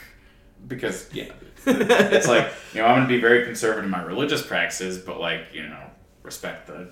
because 0.68 1.10
yeah, 1.14 1.32
it's 1.66 2.28
like 2.28 2.52
you 2.74 2.82
know 2.82 2.88
I'm 2.88 2.96
going 2.98 3.08
to 3.08 3.14
be 3.14 3.20
very 3.20 3.46
conservative 3.46 3.84
in 3.86 3.90
my 3.90 4.02
religious 4.04 4.46
practices, 4.46 4.98
but 4.98 5.20
like 5.20 5.48
you 5.54 5.64
know 5.68 5.84
respect 6.24 6.68
the 6.68 6.90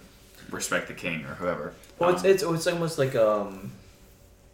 respect 0.49 0.88
the 0.88 0.93
king 0.93 1.23
or 1.26 1.36
whoever. 1.36 1.73
Well, 1.99 2.10
it's, 2.12 2.23
Um, 2.23 2.30
it's 2.30 2.43
it's 2.43 2.67
almost 2.67 2.97
like 2.97 3.15
um 3.15 3.71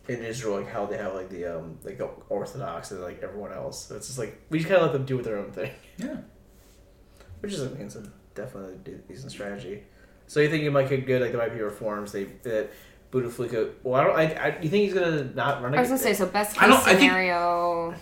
in 0.10 0.24
Israel, 0.24 0.58
like 0.58 0.70
how 0.70 0.86
they 0.86 0.98
have 0.98 1.14
like 1.14 1.30
the 1.30 1.46
um 1.46 1.78
like 1.84 1.98
the 1.98 2.10
Orthodox 2.30 2.92
and 2.92 3.02
like 3.02 3.22
everyone 3.24 3.54
else. 3.54 3.88
So 3.88 3.96
it's 3.96 4.08
just 4.08 4.20
like 4.20 4.40
we 4.50 4.60
just 4.60 4.70
kind 4.70 4.82
of 4.82 4.88
let 4.88 4.94
them 4.94 5.06
do 5.06 5.16
with 5.16 5.26
their 5.26 5.38
own 5.38 5.52
thing, 5.52 5.72
yeah. 5.98 6.18
which 7.42 7.54
is 7.54 7.62
I 7.62 7.68
mean, 7.70 7.82
it's 7.88 7.96
a 7.96 8.04
definitely 8.36 8.76
a 8.94 8.98
decent 9.08 9.32
strategy. 9.32 9.84
So 10.28 10.40
you 10.40 10.50
think 10.50 10.64
it 10.64 10.72
might 10.72 10.90
get 10.90 11.06
good? 11.06 11.22
Like 11.22 11.32
there 11.32 11.40
might 11.42 11.54
be 11.54 11.62
reforms. 11.62 12.12
They 12.12 12.26
that 12.44 12.70
Bouteflika. 13.12 13.72
Well, 13.84 13.96
I 14.00 14.04
don't. 14.04 14.16
I, 14.16 14.24
I 14.48 14.60
you 14.62 14.70
think 14.70 14.86
he's 14.86 14.94
gonna 14.94 15.24
not 15.34 15.62
run? 15.62 15.74
I 15.76 15.80
was 15.82 15.90
gonna 15.90 16.00
say, 16.02 16.14
so 16.14 16.26
best 16.26 16.58
I 16.62 16.66
case 16.68 16.76
don't- 16.76 16.88
I 16.88 16.96
think- 16.96 17.12
scenario. 17.12 17.96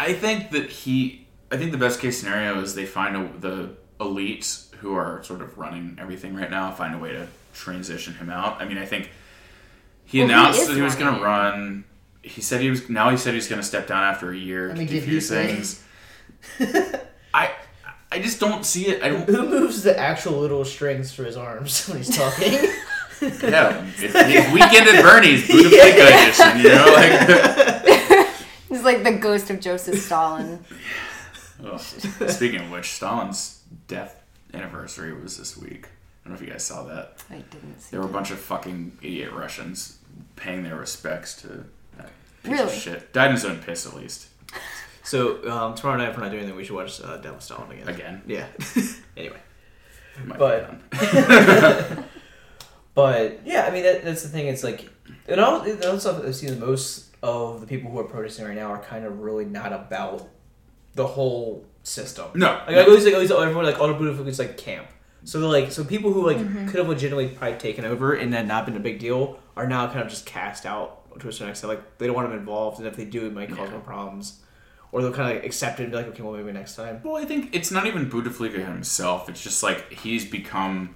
I 0.00 0.12
think 0.12 0.50
that 0.52 0.70
he. 0.70 1.26
I 1.50 1.56
think 1.56 1.72
the 1.72 1.78
best 1.78 2.00
case 2.00 2.20
scenario 2.20 2.60
is 2.60 2.74
they 2.74 2.84
find 2.86 3.16
a, 3.16 3.38
the 3.40 3.76
elites 4.00 4.72
who 4.76 4.94
are 4.94 5.22
sort 5.24 5.40
of 5.40 5.56
running 5.58 5.96
everything 6.00 6.34
right 6.34 6.50
now 6.50 6.70
find 6.70 6.94
a 6.94 6.98
way 6.98 7.12
to 7.12 7.26
transition 7.54 8.14
him 8.14 8.30
out. 8.30 8.60
I 8.60 8.66
mean, 8.68 8.78
I 8.78 8.84
think 8.84 9.10
he 10.08 10.18
Well, 10.20 10.28
announced 10.30 10.62
is 10.62 10.68
that 10.68 10.74
he 10.76 10.82
was 10.82 10.96
going 10.96 11.14
to 11.14 11.20
run. 11.22 11.84
He 12.22 12.40
said 12.40 12.60
he 12.60 12.70
was. 12.70 12.88
Now 12.88 13.10
he 13.10 13.16
said 13.16 13.34
he's 13.34 13.46
going 13.48 13.60
to 13.60 13.66
step 13.66 13.86
down 13.86 14.02
after 14.04 14.30
a 14.32 14.36
year 14.36 14.70
I 14.70 14.72
to 14.72 14.78
mean, 14.78 14.86
did 14.88 15.02
he 15.04 15.16
defuse 15.18 15.22
say- 15.22 15.46
things. 15.54 15.84
I. 17.34 17.50
I 18.10 18.20
just 18.20 18.40
don't 18.40 18.64
see 18.64 18.88
it. 18.88 19.02
I 19.02 19.10
don't. 19.10 19.28
Who 19.28 19.46
moves 19.48 19.82
the 19.82 19.96
actual 19.98 20.38
little 20.40 20.64
strings 20.64 21.12
for 21.12 21.24
his 21.24 21.36
arms 21.36 21.86
when 21.88 21.98
he's 21.98 22.16
talking? 22.16 22.52
Yeah, 23.20 23.84
it's, 23.98 24.14
it's 24.14 24.52
weekend 24.52 24.88
at 24.88 25.02
Bernie's 25.02 25.46
Bouteflika 25.46 26.06
edition. 26.22 26.58
You 26.58 26.68
know, 26.70 26.86
like. 28.16 28.26
He's 28.70 28.82
like 28.84 29.02
the 29.04 29.12
ghost 29.12 29.50
of 29.50 29.60
Joseph 29.60 29.98
Stalin. 29.98 30.64
Ugh. 31.64 31.78
Speaking 31.80 32.60
of 32.62 32.70
which, 32.70 32.92
Stalin's 32.92 33.62
death 33.88 34.22
anniversary 34.54 35.12
was 35.12 35.36
this 35.36 35.56
week. 35.58 35.86
I 36.24 36.28
don't 36.28 36.32
know 36.32 36.34
if 36.40 36.46
you 36.46 36.50
guys 36.52 36.64
saw 36.64 36.84
that. 36.84 37.22
I 37.30 37.36
didn't 37.50 37.80
see. 37.80 37.90
There 37.90 38.00
were 38.00 38.06
a 38.08 38.12
bunch 38.12 38.30
of 38.30 38.38
fucking 38.38 38.98
idiot 39.02 39.32
Russians 39.32 39.97
paying 40.38 40.62
their 40.62 40.76
respects 40.76 41.40
to 41.42 41.64
that 41.96 42.10
piece 42.42 42.52
Really? 42.52 42.62
of 42.64 42.72
shit. 42.72 43.12
Died 43.12 43.26
in 43.26 43.32
his 43.32 43.44
own 43.44 43.58
piss, 43.58 43.86
at 43.86 43.94
least. 43.94 44.28
so 45.04 45.36
um, 45.50 45.74
tomorrow 45.74 45.98
night, 45.98 46.10
if 46.10 46.16
we're 46.16 46.22
not 46.22 46.30
doing 46.30 46.42
anything, 46.42 46.56
we 46.56 46.64
should 46.64 46.76
watch 46.76 47.00
uh, 47.02 47.16
Death 47.18 47.34
of 47.36 47.42
Stalin 47.42 47.70
again. 47.72 47.88
Again. 47.88 48.22
Yeah. 48.26 48.46
anyway. 49.16 49.38
Might 50.24 50.38
But- 50.38 50.74
But 52.94 53.40
yeah, 53.44 53.62
I 53.66 53.70
mean 53.70 53.84
that, 53.84 54.04
that's 54.04 54.22
the 54.22 54.28
thing. 54.28 54.48
It's 54.48 54.64
like 54.64 54.88
and 55.28 55.40
all 55.40 55.60
and 55.60 55.84
also 55.84 56.26
I've 56.26 56.34
seen 56.34 56.58
most 56.58 57.14
of 57.22 57.60
the 57.60 57.66
people 57.66 57.90
who 57.90 57.98
are 58.00 58.04
protesting 58.04 58.44
right 58.44 58.56
now 58.56 58.66
are 58.72 58.82
kind 58.82 59.04
of 59.04 59.20
really 59.20 59.44
not 59.44 59.72
about 59.72 60.28
the 60.94 61.06
whole 61.06 61.64
system. 61.84 62.26
No. 62.34 62.60
like 62.66 62.76
I 62.76 62.82
always 62.82 63.04
like 63.04 63.14
always 63.14 63.30
everyone 63.30 63.64
like 63.64 63.78
all 63.78 63.86
the 63.88 63.94
Bouteflika 63.94 64.26
is 64.26 64.38
like 64.40 64.56
camp. 64.56 64.88
So 65.24 65.38
they're 65.40 65.48
like 65.48 65.70
so 65.70 65.84
people 65.84 66.12
who 66.12 66.26
like 66.26 66.38
Mm-hmm. 66.38 66.66
could 66.68 66.78
have 66.80 66.88
legitimately 66.88 67.28
probably 67.36 67.58
taken 67.58 67.84
over 67.84 68.14
and 68.14 68.32
then 68.32 68.48
not 68.48 68.66
been 68.66 68.76
a 68.76 68.80
big 68.80 68.98
deal 68.98 69.38
are 69.58 69.66
now 69.66 69.86
kind 69.88 70.00
of 70.00 70.08
just 70.08 70.24
cast 70.24 70.64
out 70.64 71.18
to 71.20 71.28
a 71.28 71.32
certain 71.32 71.50
extent. 71.50 71.68
Like 71.74 71.98
they 71.98 72.06
don't 72.06 72.14
want 72.16 72.30
them 72.30 72.38
involved, 72.38 72.78
and 72.78 72.86
if 72.86 72.96
they 72.96 73.04
do, 73.04 73.26
it 73.26 73.32
might 73.34 73.48
cause 73.50 73.58
Yeah. 73.58 73.70
more 73.70 73.80
problems. 73.80 74.40
Or 74.92 75.02
they'll 75.02 75.12
kind 75.12 75.28
of 75.30 75.36
like 75.36 75.44
accept 75.44 75.80
it 75.80 75.82
and 75.82 75.92
be 75.92 75.98
like, 75.98 76.06
okay, 76.08 76.22
well 76.22 76.32
maybe 76.32 76.50
next 76.52 76.76
time. 76.76 77.00
Well, 77.04 77.16
I 77.16 77.24
think 77.26 77.54
it's 77.54 77.70
not 77.70 77.86
even 77.86 78.08
Bouteflika 78.08 78.64
himself. 78.64 79.28
It's 79.28 79.42
just 79.42 79.62
like 79.62 79.92
he's 79.92 80.24
become, 80.24 80.94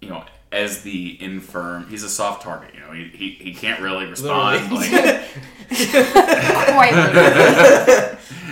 you 0.00 0.08
know, 0.10 0.24
as 0.52 0.82
the 0.82 1.20
infirm. 1.20 1.88
He's 1.88 2.04
a 2.04 2.08
soft 2.08 2.42
target. 2.42 2.74
You 2.74 2.80
know, 2.80 2.92
he 2.92 3.04
he, 3.08 3.30
he 3.46 3.54
can't 3.54 3.80
really 3.80 4.06
respond. 4.06 4.70
Like, 6.76 6.92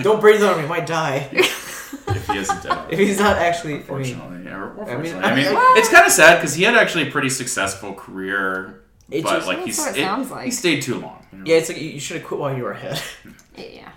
don't 0.03 0.21
breathe 0.21 0.43
on 0.43 0.55
him; 0.55 0.63
he 0.63 0.67
might 0.69 0.87
die 0.87 1.29
if 1.33 2.27
he 2.29 2.39
isn't 2.39 2.63
dead. 2.63 2.87
if 2.93 2.99
he's 2.99 3.19
not 3.19 3.37
actually. 3.39 3.75
I 3.75 3.77
mean, 3.77 3.83
Unfortunately, 3.83 4.45
yeah, 4.45 4.57
or- 4.57 4.73
I 4.91 4.97
mean, 4.97 5.15
unfortunately. 5.15 5.25
I 5.25 5.35
mean, 5.37 5.79
it's 5.79 5.89
kind 5.89 6.07
of 6.07 6.13
sad 6.13 6.37
because 6.39 6.55
he 6.55 6.65
had 6.65 6.75
actually 6.75 7.09
a 7.09 7.11
pretty 7.13 7.29
successful 7.29 7.95
career, 7.95 8.83
It's 9.11 9.23
but 9.23 9.35
just- 9.37 9.47
like 9.47 9.57
That's 9.59 9.67
he's 9.67 9.79
what 9.79 9.97
it 9.97 10.01
sounds 10.03 10.31
like. 10.31 10.45
he 10.47 10.51
stayed 10.51 10.83
too 10.83 10.99
long. 11.01 11.27
you 11.33 11.39
know? 11.39 11.45
yeah, 11.47 11.57
it's 11.57 11.69
like 11.69 11.81
you 11.81 11.89
you 11.91 12.01
should 12.01 12.17
have 12.19 12.27
quit 12.27 12.41
while 12.41 12.57
you 12.57 12.63
were 12.63 12.73
ahead. 12.73 13.01
yeah. 13.57 13.91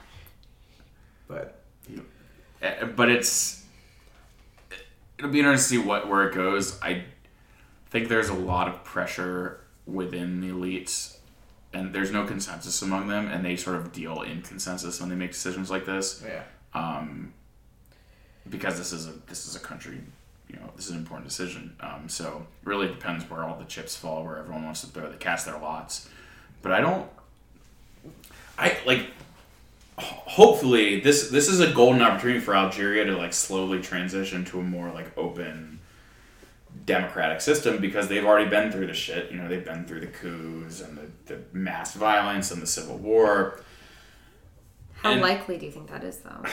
But 1.28 1.62
Uh, 2.64 2.86
but 2.96 3.10
it's 3.10 3.64
it'll 5.18 5.32
be 5.32 5.40
interesting 5.40 5.80
to 5.80 5.84
see 5.84 5.88
what 5.90 6.08
where 6.08 6.28
it 6.28 6.34
goes. 6.36 6.80
I 6.82 7.04
think 7.90 8.10
there's 8.10 8.30
a 8.30 8.34
lot 8.34 8.68
of 8.68 8.84
pressure 8.84 9.62
within 9.86 10.42
the 10.42 10.50
elites, 10.50 11.18
and 11.74 11.94
there's 11.94 12.12
no 12.12 12.26
consensus 12.26 12.82
among 12.82 13.08
them, 13.08 13.28
and 13.28 13.46
they 13.46 13.56
sort 13.56 13.78
of 13.78 13.92
deal 13.94 14.22
in 14.24 14.42
consensus 14.42 15.00
when 15.00 15.10
they 15.10 15.16
make 15.16 15.32
decisions 15.32 15.70
like 15.72 15.86
this, 15.86 16.24
yeah, 16.26 16.44
um, 16.74 17.34
because 18.50 18.78
this 18.78 18.92
is 18.92 19.08
a 19.08 19.12
this 19.28 19.48
is 19.48 19.56
a 19.56 19.60
country. 19.60 20.00
You 20.50 20.56
know, 20.58 20.70
this 20.76 20.86
is 20.86 20.92
an 20.92 20.98
important 20.98 21.28
decision. 21.28 21.76
Um, 21.82 22.08
so 22.08 22.46
it 22.62 22.68
really 22.68 22.88
depends 22.88 23.30
where 23.30 23.44
all 23.44 23.58
the 23.58 23.66
chips 23.66 23.96
fall, 23.96 24.24
where 24.24 24.38
everyone 24.38 24.64
wants 24.64 24.82
to 24.82 24.88
throw 24.88 25.10
the 25.12 25.18
cast 25.18 25.46
their 25.46 25.58
lots. 25.60 26.10
But 26.62 26.72
I 26.72 26.82
don't. 26.82 27.10
I 28.58 28.78
like 28.86 29.08
hopefully 30.00 31.00
this 31.00 31.30
this 31.30 31.48
is 31.48 31.60
a 31.60 31.72
golden 31.74 32.02
opportunity 32.02 32.40
for 32.40 32.56
Algeria 32.56 33.06
to 33.06 33.18
like 33.18 33.34
slowly 33.34 33.82
transition 33.82 34.46
to 34.46 34.60
a 34.60 34.64
more 34.64 34.92
like 34.92 35.16
open 35.18 35.80
democratic 36.86 37.42
system 37.42 37.80
because 37.80 38.08
they've 38.08 38.26
already 38.26 38.50
been 38.50 38.72
through 38.72 38.88
the 38.88 38.94
shit. 38.94 39.32
You 39.32 39.38
know, 39.38 39.48
they've 39.48 39.66
been 39.66 39.86
through 39.86 40.02
the 40.02 40.08
coups 40.08 40.82
and 40.82 40.98
the, 40.98 41.34
the 41.34 41.40
mass 41.52 41.94
violence 41.96 42.52
and 42.52 42.62
the 42.62 42.68
civil 42.68 42.98
war. 42.98 43.60
How 44.96 45.12
And- 45.12 45.22
likely 45.22 45.58
do 45.58 45.66
you 45.66 45.72
think 45.72 45.90
that 45.90 46.04
is, 46.04 46.18
though? 46.20 46.44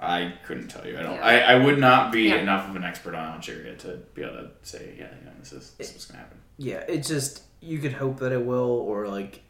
I 0.00 0.34
couldn't 0.44 0.68
tell 0.68 0.86
you. 0.86 0.96
I 0.98 1.02
don't. 1.02 1.14
Yeah. 1.16 1.24
I, 1.26 1.38
I 1.54 1.64
would 1.64 1.78
not 1.78 2.12
be 2.12 2.22
Yeah. 2.28 2.36
enough 2.36 2.68
of 2.68 2.76
an 2.76 2.84
expert 2.84 3.14
on 3.14 3.34
Algeria 3.34 3.74
to 3.76 3.98
be 4.14 4.22
able 4.22 4.34
to 4.36 4.50
say, 4.62 4.94
yeah, 4.98 5.06
you 5.18 5.26
know, 5.26 5.32
this 5.40 5.52
is 5.52 5.72
this 5.72 5.94
is 5.96 6.04
gonna 6.04 6.20
happen. 6.20 6.38
yeah. 6.56 6.84
It's 6.88 7.08
just 7.08 7.42
you 7.60 7.78
could 7.80 7.92
hope 7.92 8.18
that 8.20 8.30
it 8.32 8.44
will, 8.44 8.70
or 8.90 9.08
like 9.08 9.42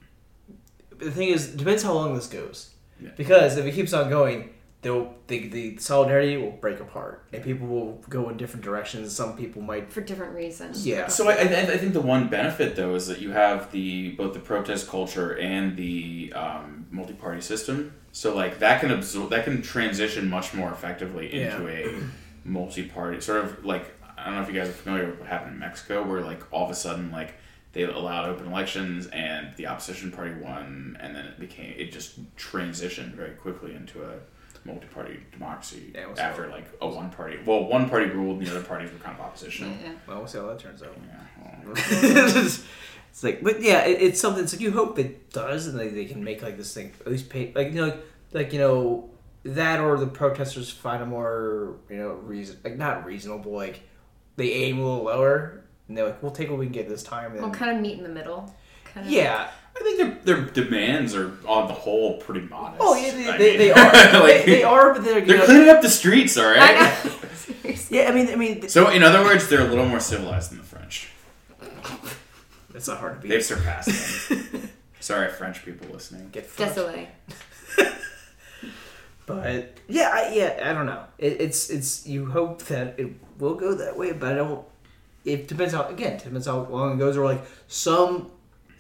the 0.97 1.11
thing 1.11 1.29
is, 1.29 1.55
it 1.55 1.57
depends 1.59 1.83
how 1.83 1.93
long 1.93 2.15
this 2.15 2.27
goes. 2.27 2.71
Yeah. 3.01 3.11
Because 3.17 3.57
if 3.59 3.67
it 3.67 3.73
keeps 3.73 3.93
on 3.93 4.09
going, 4.11 4.51
they'll 4.89 5.15
the, 5.27 5.49
the 5.49 5.77
solidarity 5.79 6.37
will 6.39 6.53
break 6.53 6.81
apart, 6.81 7.25
and 7.33 7.45
people 7.45 7.67
will 7.67 8.03
go 8.09 8.29
in 8.31 8.37
different 8.39 8.65
directions. 8.65 9.15
Some 9.15 9.37
people 9.37 9.61
might, 9.61 9.93
For 9.93 10.01
different 10.01 10.35
reasons. 10.35 10.87
yeah. 10.87 11.09
So 11.09 11.29
I, 11.29 11.35
I, 11.35 11.43
I 11.75 11.77
think 11.77 11.93
the 11.93 12.01
one 12.01 12.29
benefit 12.29 12.75
though 12.77 12.95
is 12.95 13.07
that 13.09 13.21
you 13.21 13.31
have 13.33 13.71
the 13.71 14.13
both 14.13 14.33
the 14.33 14.41
protest 14.41 14.89
culture 14.89 15.37
and 15.39 15.77
the 15.77 16.33
um, 16.35 16.87
multi-party 16.91 17.43
system. 17.43 17.95
So 18.13 18.35
like 18.35 18.59
that 18.61 18.81
can 18.81 18.91
absorb 18.91 19.31
that 19.31 19.45
can 19.45 19.61
transition 19.63 20.29
much 20.31 20.55
more 20.55 20.71
effectively 20.73 21.33
into 21.43 21.69
a 21.69 22.03
multi-party 22.45 23.21
sort 23.21 23.45
of 23.45 23.65
like 23.65 23.85
I 24.17 24.25
don't 24.27 24.35
know 24.37 24.43
if 24.43 24.49
you 24.49 24.55
guys 24.55 24.69
are 24.69 24.73
familiar 24.73 25.07
with 25.11 25.19
what 25.21 25.29
happened 25.29 25.53
in 25.55 25.59
Mexico 25.59 26.03
where 26.03 26.23
like 26.23 26.43
all 26.53 26.65
of 26.65 26.71
a 26.71 26.75
sudden 26.75 27.11
like 27.13 27.35
they 27.75 27.83
allowed 27.83 28.29
open 28.31 28.47
elections 28.47 29.07
and 29.09 29.55
the 29.57 29.67
opposition 29.67 30.11
party 30.11 30.33
won 30.41 30.97
and 31.01 31.15
then 31.15 31.27
it 31.27 31.39
became 31.39 31.75
it 31.77 31.93
just 31.93 32.35
transitioned 32.37 33.13
very 33.13 33.33
quickly 33.33 33.75
into 33.75 34.03
a 34.03 34.15
multi-party 34.65 35.21
democracy 35.33 35.93
Yeah, 35.95 36.03
it 36.03 36.11
was 36.11 36.19
after 36.19 36.45
so- 36.45 36.51
like 36.51 36.67
a 36.81 36.89
one 36.89 37.11
party 37.11 37.39
well 37.47 37.65
one 37.65 37.89
party 37.89 38.07
ruled 38.07 38.39
and 38.39 38.47
the 38.47 38.51
other 38.51 38.63
parties 38.65 38.91
were 38.93 38.99
kind 38.99 39.17
of 39.19 39.25
oppositional 39.25 39.73
Yeah. 39.83 39.93
Well, 40.07 40.19
we'll 40.19 40.27
see 40.27 40.39
how 40.39 40.47
that 40.47 40.59
turns 40.59 40.83
out. 40.83 40.97
yeah, 41.07 41.55
well, 41.65 41.75
it's 43.11 43.25
like, 43.25 43.43
but 43.43 43.61
yeah, 43.63 43.85
it, 43.85 44.01
it's 44.03 44.21
something. 44.21 44.45
It's 44.45 44.53
like 44.53 44.61
you 44.61 44.71
hope 44.71 44.99
it 44.99 45.31
does, 45.33 45.67
and 45.67 45.79
they, 45.79 45.89
they 45.89 46.05
can 46.05 46.23
make 46.23 46.43
like 46.43 46.57
this 46.57 46.73
thing 46.75 46.93
at 47.01 47.09
least 47.11 47.29
pay, 47.31 47.53
like 47.55 47.69
you 47.73 47.81
know, 47.81 47.87
like, 47.87 48.05
like 48.33 48.53
you 48.53 48.59
know 48.59 49.11
that 49.45 49.81
or 49.81 49.97
the 49.97 50.07
protesters 50.07 50.71
find 50.71 51.03
a 51.03 51.07
more 51.07 51.77
you 51.89 51.97
know 51.97 52.11
reason, 52.13 52.59
like 52.65 52.77
not 52.77 53.05
reasonable, 53.05 53.53
like 53.53 53.83
they 54.37 54.53
aim 54.53 54.79
a 54.79 54.83
little 54.83 55.05
lower, 55.05 55.65
and 55.89 55.97
they're 55.97 56.05
like, 56.07 56.23
we'll 56.23 56.31
take 56.33 56.49
what 56.51 56.59
we 56.59 56.67
can 56.67 56.73
get 56.73 56.89
this 56.89 57.03
time. 57.03 57.33
And 57.33 57.41
We'll 57.43 57.51
kind 57.51 57.75
of 57.75 57.83
meet 57.83 57.97
in 57.99 58.05
the 58.05 58.09
middle. 58.11 58.55
Kind 58.93 59.07
of. 59.07 59.13
yeah, 59.13 59.51
I 59.81 59.83
think 59.85 60.25
their, 60.25 60.37
their 60.37 60.45
demands 60.47 61.15
are 61.15 61.33
on 61.47 61.69
the 61.69 61.75
whole 61.75 62.19
pretty 62.19 62.41
modest. 62.41 62.81
oh 62.81 62.97
yeah, 62.97 63.13
they, 63.13 63.39
they, 63.39 63.57
they 63.57 63.71
are, 63.71 63.93
like, 64.21 64.45
they, 64.45 64.45
they 64.47 64.63
are, 64.63 64.95
but 64.95 65.05
they're, 65.05 65.19
you 65.21 65.27
They're 65.27 65.39
know, 65.39 65.45
cleaning 65.45 65.69
up 65.69 65.83
the 65.83 65.91
streets, 65.91 66.37
all 66.37 66.47
right. 66.47 66.59
I 66.61 66.85
right. 67.65 67.87
yeah. 67.91 68.09
I 68.09 68.13
mean, 68.13 68.29
I 68.29 68.37
mean, 68.37 68.69
So, 68.69 68.91
in 68.91 69.03
other 69.03 69.23
words, 69.23 69.49
they're 69.49 69.61
a 69.61 69.69
little 69.69 69.87
more 69.87 70.01
civilized 70.01 70.51
than 70.51 70.59
the 70.59 70.65
French. 70.65 71.11
That's 72.73 72.89
not 72.89 72.99
hard 72.99 73.17
to 73.17 73.21
beat. 73.21 73.29
They've 73.29 73.45
surpassed 73.45 74.29
them. 74.29 74.71
Sorry, 75.01 75.31
French 75.31 75.65
people 75.65 75.89
listening. 75.93 76.29
Get 76.31 76.47
fucked. 76.47 76.77
Désolé. 76.77 77.07
But 79.27 79.75
yeah, 79.89 80.11
I, 80.11 80.33
yeah, 80.33 80.71
I 80.71 80.73
don't 80.73 80.87
know. 80.87 81.05
It, 81.19 81.39
it's 81.39 81.69
it's 81.69 82.07
you 82.07 82.27
hope 82.31 82.63
that 82.65 82.99
it 82.99 83.13
will 83.39 83.55
go 83.57 83.75
that 83.75 83.95
way, 83.97 84.13
but 84.13 84.33
I 84.33 84.35
don't. 84.37 84.65
It 85.27 85.49
depends 85.49 85.75
how 85.75 85.83
again. 85.85 86.15
It 86.15 86.25
depends 86.25 86.47
how 86.47 86.61
long 86.61 86.95
it 86.95 86.99
goes. 86.99 87.15
Or 87.15 87.27
like 87.27 87.43
some 87.67 88.31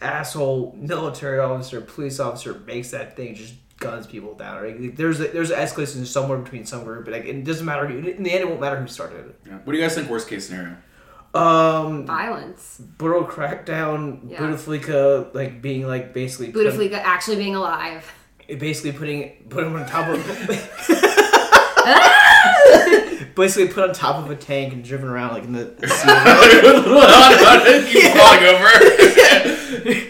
asshole 0.00 0.74
military 0.78 1.38
officer, 1.38 1.80
police 1.80 2.20
officer 2.20 2.54
makes 2.66 2.90
that 2.90 3.16
thing 3.16 3.34
just 3.34 3.54
guns 3.78 4.06
people 4.06 4.34
down. 4.34 4.62
Right? 4.62 4.80
Like, 4.80 4.96
There's 4.96 5.20
a, 5.20 5.28
there's 5.28 5.50
an 5.50 5.58
escalation 5.58 6.04
somewhere 6.06 6.38
between 6.38 6.66
some 6.66 6.84
group, 6.84 7.04
but 7.04 7.12
like, 7.12 7.24
it 7.24 7.44
doesn't 7.44 7.64
matter. 7.66 7.86
Who, 7.86 7.98
in 7.98 8.22
the 8.22 8.30
end, 8.30 8.40
it 8.40 8.48
won't 8.48 8.60
matter 8.60 8.80
who 8.80 8.86
started 8.86 9.26
it. 9.26 9.40
Yeah. 9.46 9.58
What 9.64 9.72
do 9.72 9.78
you 9.78 9.84
guys 9.84 9.94
think? 9.94 10.08
Worst 10.10 10.28
case 10.28 10.46
scenario? 10.48 10.76
Um, 11.34 12.06
Violence. 12.06 12.80
brutal 12.96 13.24
crackdown. 13.24 14.30
Yeah. 14.30 14.38
Bouteflika 14.38 15.34
like 15.34 15.60
being 15.60 15.86
like 15.86 16.14
basically 16.14 16.52
put- 16.52 16.66
Bouteflika 16.66 16.94
actually 16.94 17.36
being 17.36 17.54
alive. 17.54 18.10
basically 18.58 18.92
putting 18.92 19.44
put 19.50 19.62
him 19.64 19.76
on 19.76 19.86
top 19.86 20.08
of 20.08 20.18
basically 23.38 23.72
put 23.72 23.88
on 23.88 23.94
top 23.94 24.22
of 24.22 24.30
a 24.30 24.36
tank 24.36 24.74
and 24.74 24.84
driven 24.84 25.08
around 25.08 25.32
like 25.32 25.44
in 25.44 25.52
the 25.52 25.64
Keep 27.90 28.12
falling 28.12 28.44
over. 28.44 28.68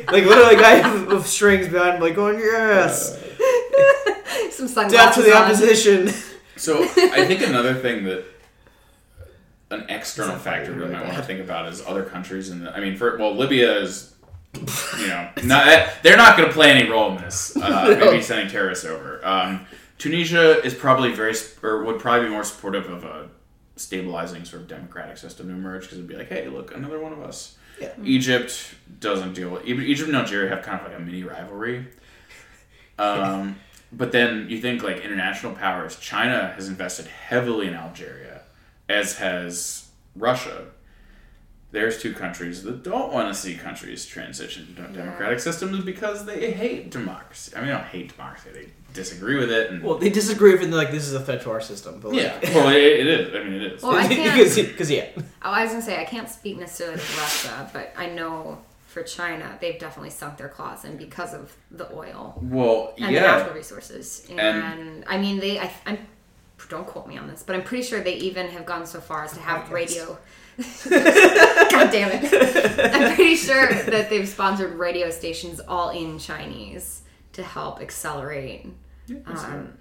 like 0.13 0.25
literally 0.25 0.57
a 0.57 0.59
guy 0.59 0.95
with, 0.95 1.07
with 1.09 1.27
strings 1.27 1.69
behind 1.69 1.97
him 1.97 2.01
like 2.01 2.15
going 2.17 2.39
yes 2.39 3.19
Some 4.51 4.67
sunglasses. 4.67 4.93
death 4.93 5.15
to 5.15 5.23
the 5.23 5.37
on. 5.37 5.45
opposition 5.45 6.09
So, 6.57 6.83
I 6.83 7.25
think 7.25 7.43
another 7.43 7.75
thing 7.75 8.03
that 8.05 8.25
an 9.71 9.85
external 9.89 10.35
It's 10.35 10.45
not 10.45 10.55
factor 10.55 10.73
we 10.73 10.79
really 10.79 10.93
might 10.93 11.05
want 11.05 11.17
to 11.17 11.23
think 11.23 11.41
about 11.41 11.69
is 11.69 11.83
other 11.87 12.05
countries. 12.05 12.51
And 12.51 12.69
I 12.69 12.81
mean, 12.81 12.97
for 12.97 13.17
well, 13.17 13.35
Libya 13.35 13.81
is, 13.81 14.15
you 14.55 15.07
know, 15.07 15.31
not 15.45 15.89
they're 16.03 16.17
not 16.17 16.37
going 16.37 16.49
to 16.49 16.55
play 16.55 16.71
any 16.71 16.89
role 16.89 17.13
in 17.13 17.23
this. 17.23 17.57
Uh, 17.57 17.97
maybe 18.01 18.23
sending 18.23 18.49
terrorists 18.49 18.85
over. 18.85 19.21
Um, 19.25 19.67
Tunisia 19.99 20.65
is 20.65 20.75
probably 20.75 21.13
very 21.13 21.35
or 21.63 21.85
would 21.85 22.01
probably 22.01 22.29
be 22.29 22.33
more 22.33 22.45
supportive 22.45 22.89
of 22.89 23.05
a 23.05 23.29
stabilizing 23.77 24.45
sort 24.45 24.63
of 24.63 24.69
democratic 24.69 25.17
system 25.17 25.49
to 25.49 25.55
emerge 25.55 25.83
because 25.83 25.99
it'd 25.99 26.09
be 26.09 26.17
like, 26.17 26.29
hey, 26.29 26.49
look, 26.49 26.75
another 26.75 27.01
one 27.01 27.13
of 27.13 27.21
us. 27.21 27.57
Yeah. 27.81 27.93
Egypt 28.03 28.75
doesn't 28.99 29.35
deal 29.35 29.51
with 29.51 29.65
Egypt 29.65 29.87
Egypt 29.87 30.09
and 30.09 30.17
Algeria 30.17 30.49
have 30.49 30.65
kind 30.65 30.81
of 30.81 30.91
like 30.91 30.99
a 30.99 31.03
mini 31.03 31.23
rivalry. 31.23 31.87
Um, 33.01 33.61
but 33.93 34.11
then 34.11 34.49
you 34.51 34.61
think 34.61 34.83
like 34.83 35.05
international 35.05 35.53
powers. 35.53 35.95
China 36.01 36.53
has 36.57 36.69
invested 36.69 37.07
heavily 37.07 37.69
in 37.69 37.75
Algeria, 37.75 38.43
as 38.89 39.19
has 39.19 39.89
Russia. 40.17 40.65
There's 41.71 42.01
two 42.01 42.15
countries 42.15 42.63
that 42.63 42.83
don't 42.83 43.13
want 43.13 43.29
to 43.29 43.39
see 43.39 43.55
countries 43.55 44.07
transition 44.07 44.75
to 44.77 44.83
democratic 44.89 45.39
systems 45.41 45.85
because 45.85 46.25
they 46.25 46.51
hate 46.51 46.91
democracy. 46.91 47.53
I 47.55 47.59
mean, 47.59 47.67
they 47.69 47.75
don't 47.75 47.85
hate 47.85 48.17
democracy; 48.17 48.49
they 48.55 48.69
disagree 48.95 49.37
with 49.37 49.51
it. 49.51 49.71
And 49.71 49.83
well 49.83 49.99
they 49.99 50.09
disagree 50.09 50.53
with 50.53 50.63
it 50.63 50.71
like 50.71 50.91
this 50.91 51.07
is 51.07 51.13
a 51.13 51.21
threat 51.21 51.43
to 51.43 51.51
our 51.51 51.61
system 51.61 52.01
but 52.01 52.13
like, 52.13 52.23
yeah, 52.23 52.39
well, 52.55 52.69
it, 52.71 52.77
it 52.77 53.07
is. 53.07 53.35
I 53.35 53.45
mean, 53.45 53.53
it 53.61 53.73
is. 53.75 53.83
Well, 53.83 53.95
I 53.97 54.09
can't- 54.09 54.35
because 54.35 54.57
because 54.57 54.91
yeah 54.91 55.09
Oh, 55.17 55.23
I 55.43 55.63
was 55.65 55.73
gonna 55.73 55.83
say 55.83 56.01
I 56.01 56.05
can't 56.05 56.29
speak 56.29 56.59
necessarily 56.59 56.97
for 56.99 57.21
Russia, 57.21 57.71
but 57.75 57.93
I 57.99 58.09
know 58.09 58.59
for 58.87 59.03
China 59.03 59.59
they've 59.61 59.79
definitely 59.79 60.09
sunk 60.11 60.39
their 60.39 60.49
claws 60.49 60.87
in 60.87 60.97
because 60.97 61.35
of 61.35 61.55
the 61.71 61.93
oil 61.95 62.39
well, 62.43 62.95
and 62.97 63.09
the 63.09 63.13
yeah. 63.13 63.21
natural 63.37 63.55
resources. 63.55 64.27
And, 64.31 64.41
And- 64.41 65.05
I 65.07 65.19
mean, 65.19 65.39
they 65.39 65.59
I, 65.61 65.71
I'm 65.85 65.99
don't 66.71 66.87
quote 66.87 67.07
me 67.07 67.17
on 67.19 67.29
this, 67.29 67.43
but 67.43 67.55
I'm 67.57 67.63
pretty 67.63 67.85
sure 67.85 68.01
they 68.01 68.17
even 68.17 68.49
have 68.49 68.65
gone 68.67 68.87
so 68.87 69.01
far 69.01 69.25
as 69.25 69.33
to 69.35 69.41
have 69.41 69.67
Podcast. 69.69 69.71
radio. 69.73 70.19
God 70.91 71.91
damn 71.93 72.11
it! 72.11 72.95
I'm 72.95 73.15
pretty 73.15 73.37
sure 73.37 73.69
that 73.69 74.11
they've 74.11 74.29
sponsored 74.29 74.75
radio 74.75 75.09
stations 75.11 75.61
all 75.61 75.91
in 75.91 76.19
Chinese 76.19 77.03
to 77.33 77.45
help 77.45 77.81
accelerate. 77.81 78.67
Um, 79.27 79.79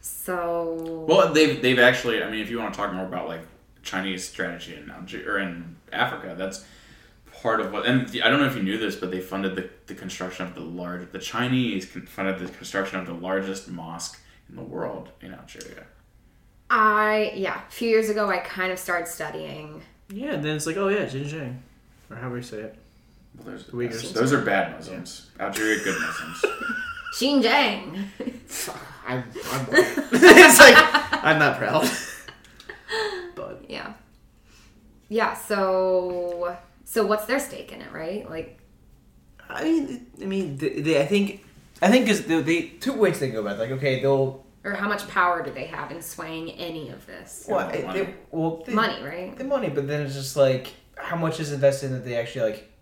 So 0.00 1.04
Well, 1.06 1.34
they've 1.34 1.60
they've 1.60 1.78
actually. 1.78 2.22
I 2.22 2.30
mean, 2.30 2.40
if 2.40 2.50
you 2.50 2.58
want 2.58 2.72
to 2.72 2.78
talk 2.78 2.94
more 2.94 3.04
about 3.04 3.28
like 3.28 3.42
Chinese 3.82 4.26
strategy 4.26 4.74
in 4.74 4.90
Algeria 4.90 5.28
or 5.28 5.38
in 5.38 5.76
Africa, 5.92 6.34
that's 6.36 6.64
part 7.42 7.60
of 7.60 7.72
what. 7.72 7.84
And 7.84 8.08
I 8.24 8.30
don't 8.30 8.40
know 8.40 8.46
if 8.46 8.56
you 8.56 8.62
knew 8.62 8.78
this, 8.78 8.96
but 8.96 9.10
they 9.10 9.20
funded 9.20 9.54
the, 9.54 9.68
the 9.86 9.94
construction 9.94 10.46
of 10.46 10.54
the 10.54 10.62
large. 10.62 11.12
The 11.12 11.18
Chinese 11.18 11.84
funded 11.84 12.38
the 12.38 12.50
construction 12.52 12.98
of 12.98 13.06
the 13.06 13.12
largest 13.12 13.68
mosque 13.68 14.18
in 14.48 14.56
the 14.56 14.62
world 14.62 15.10
in 15.20 15.34
Algeria. 15.34 15.84
I 16.70 17.32
yeah, 17.34 17.66
a 17.66 17.70
few 17.70 17.88
years 17.88 18.08
ago 18.08 18.28
I 18.30 18.38
kind 18.38 18.72
of 18.72 18.78
started 18.78 19.08
studying. 19.08 19.82
Yeah, 20.08 20.34
and 20.34 20.44
then 20.44 20.56
it's 20.56 20.66
like, 20.66 20.76
oh 20.76 20.88
yeah, 20.88 21.06
Xinjiang, 21.06 21.56
or 22.10 22.16
however 22.16 22.36
you 22.36 22.42
say 22.42 22.58
it. 22.58 22.76
Well, 23.38 23.52
those, 23.52 23.64
Uyghurs. 23.64 24.12
those 24.12 24.32
are 24.32 24.40
bad 24.42 24.76
Muslims. 24.76 25.30
Algeria, 25.38 25.82
good 25.82 26.00
Muslims. 26.00 26.44
Xinjiang. 27.16 28.04
I'm, 29.06 29.24
I'm 29.52 29.66
it's 29.72 30.58
like 30.58 30.74
I'm 31.24 31.38
not 31.38 31.58
proud. 31.58 31.88
but 33.34 33.64
Yeah. 33.68 33.92
Yeah, 35.08 35.34
so 35.34 36.56
so 36.84 37.06
what's 37.06 37.26
their 37.26 37.38
stake 37.38 37.72
in 37.72 37.80
it, 37.80 37.92
right? 37.92 38.28
Like 38.28 38.58
I 39.48 39.64
mean, 39.64 40.06
I 40.20 40.24
mean, 40.24 40.56
they, 40.56 40.80
they 40.80 41.00
I 41.00 41.06
think, 41.06 41.44
I 41.80 41.88
think 41.90 42.04
because 42.06 42.24
they, 42.26 42.42
they 42.42 42.62
two 42.80 42.92
ways 42.94 43.20
they 43.20 43.30
go 43.30 43.40
about. 43.40 43.56
it. 43.56 43.58
Like, 43.60 43.70
okay, 43.72 44.00
they'll 44.00 44.44
or 44.66 44.74
how 44.74 44.88
much 44.88 45.06
power 45.08 45.42
do 45.42 45.50
they 45.52 45.66
have 45.66 45.90
in 45.92 46.02
swaying 46.02 46.50
any 46.52 46.90
of 46.90 47.06
this? 47.06 47.46
well, 47.48 47.60
Yeah, 47.68 47.72
they, 47.76 47.82
money. 47.86 48.14
well 48.30 48.62
they, 48.66 48.74
Money, 48.74 49.02
right? 49.04 49.36
the 49.36 49.44
money, 49.44 49.68
but 49.70 49.86
then 49.86 50.02
it's 50.04 50.14
just 50.14 50.36
like 50.36 50.74
how 50.98 51.16
much 51.16 51.38
is 51.40 51.52
invested 51.52 51.86
in 51.86 51.92
that 51.92 52.04
they 52.04 52.16
actually 52.16 52.50
like. 52.50 52.72